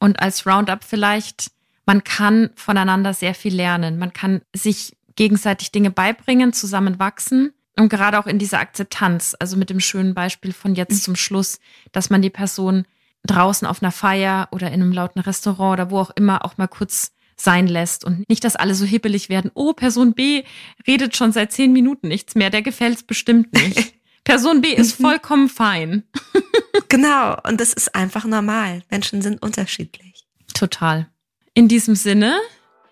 Und 0.00 0.20
als 0.20 0.46
Roundup 0.46 0.82
vielleicht, 0.82 1.52
man 1.84 2.02
kann 2.02 2.50
voneinander 2.56 3.14
sehr 3.14 3.34
viel 3.34 3.54
lernen. 3.54 3.98
Man 3.98 4.12
kann 4.12 4.42
sich 4.54 4.96
gegenseitig 5.14 5.70
Dinge 5.70 5.90
beibringen, 5.90 6.52
zusammen 6.52 6.98
wachsen 6.98 7.52
und 7.78 7.88
gerade 7.88 8.18
auch 8.18 8.26
in 8.26 8.38
dieser 8.38 8.58
Akzeptanz, 8.58 9.36
also 9.38 9.56
mit 9.56 9.70
dem 9.70 9.80
schönen 9.80 10.14
Beispiel 10.14 10.52
von 10.52 10.74
jetzt 10.74 10.92
mhm. 10.92 11.00
zum 11.00 11.16
Schluss, 11.16 11.60
dass 11.92 12.10
man 12.10 12.22
die 12.22 12.30
Person 12.30 12.86
draußen 13.26 13.66
auf 13.66 13.82
einer 13.82 13.92
Feier 13.92 14.48
oder 14.52 14.68
in 14.68 14.74
einem 14.80 14.92
lauten 14.92 15.20
Restaurant 15.20 15.74
oder 15.74 15.90
wo 15.90 15.98
auch 15.98 16.10
immer 16.10 16.44
auch 16.44 16.56
mal 16.56 16.68
kurz 16.68 17.12
sein 17.36 17.66
lässt 17.66 18.04
und 18.04 18.28
nicht, 18.28 18.44
dass 18.44 18.56
alle 18.56 18.74
so 18.74 18.86
hippelig 18.86 19.28
werden. 19.28 19.50
Oh, 19.54 19.74
Person 19.74 20.14
B 20.14 20.44
redet 20.86 21.16
schon 21.16 21.32
seit 21.32 21.52
zehn 21.52 21.72
Minuten 21.72 22.08
nichts 22.08 22.34
mehr, 22.34 22.50
der 22.50 22.62
gefällt's 22.62 23.02
bestimmt 23.02 23.52
nicht. 23.52 23.94
Person 24.24 24.60
B 24.60 24.72
ist 24.72 24.98
mhm. 24.98 25.04
vollkommen 25.04 25.48
fein. 25.48 26.02
genau, 26.88 27.36
und 27.46 27.60
das 27.60 27.72
ist 27.72 27.94
einfach 27.94 28.24
normal. 28.24 28.82
Menschen 28.90 29.22
sind 29.22 29.42
unterschiedlich. 29.42 30.26
Total. 30.54 31.08
In 31.54 31.68
diesem 31.68 31.94
Sinne, 31.94 32.38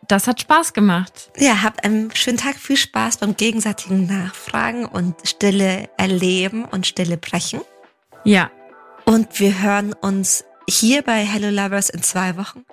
das 0.09 0.26
hat 0.26 0.40
Spaß 0.40 0.72
gemacht. 0.72 1.30
Ja, 1.36 1.62
habt 1.62 1.84
einen 1.84 2.14
schönen 2.14 2.38
Tag, 2.38 2.57
viel 2.57 2.76
Spaß 2.76 3.18
beim 3.18 3.36
gegenseitigen 3.36 4.07
Nachfragen 4.07 4.86
und 4.86 5.14
Stille 5.24 5.88
erleben 5.96 6.64
und 6.64 6.86
Stille 6.86 7.16
brechen. 7.16 7.61
Ja. 8.24 8.50
Und 9.05 9.38
wir 9.40 9.61
hören 9.61 9.92
uns 9.92 10.44
hier 10.68 11.02
bei 11.02 11.24
Hello 11.24 11.50
Lovers 11.50 11.90
in 11.90 12.02
zwei 12.02 12.36
Wochen. 12.36 12.64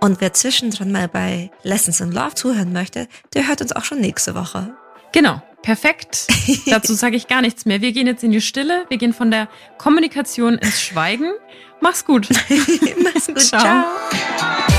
Und 0.00 0.20
wer 0.20 0.32
zwischendrin 0.32 0.92
mal 0.92 1.08
bei 1.08 1.50
Lessons 1.62 2.00
in 2.00 2.12
Love 2.12 2.34
zuhören 2.34 2.72
möchte, 2.72 3.08
der 3.34 3.48
hört 3.48 3.60
uns 3.60 3.72
auch 3.72 3.84
schon 3.84 4.00
nächste 4.00 4.34
Woche. 4.34 4.76
Genau, 5.12 5.40
perfekt. 5.62 6.26
Dazu 6.66 6.94
sage 6.94 7.16
ich 7.16 7.28
gar 7.28 7.40
nichts 7.40 7.64
mehr. 7.64 7.80
Wir 7.80 7.92
gehen 7.92 8.06
jetzt 8.06 8.22
in 8.22 8.32
die 8.32 8.40
Stille. 8.40 8.84
Wir 8.88 8.98
gehen 8.98 9.14
von 9.14 9.30
der 9.30 9.48
Kommunikation 9.78 10.58
ins 10.58 10.80
Schweigen. 10.80 11.32
Mach's 11.80 12.04
gut. 12.04 12.28
Mach's 13.02 13.26
gut. 13.26 13.40
Ciao. 13.40 13.60
Ciao. 13.60 14.75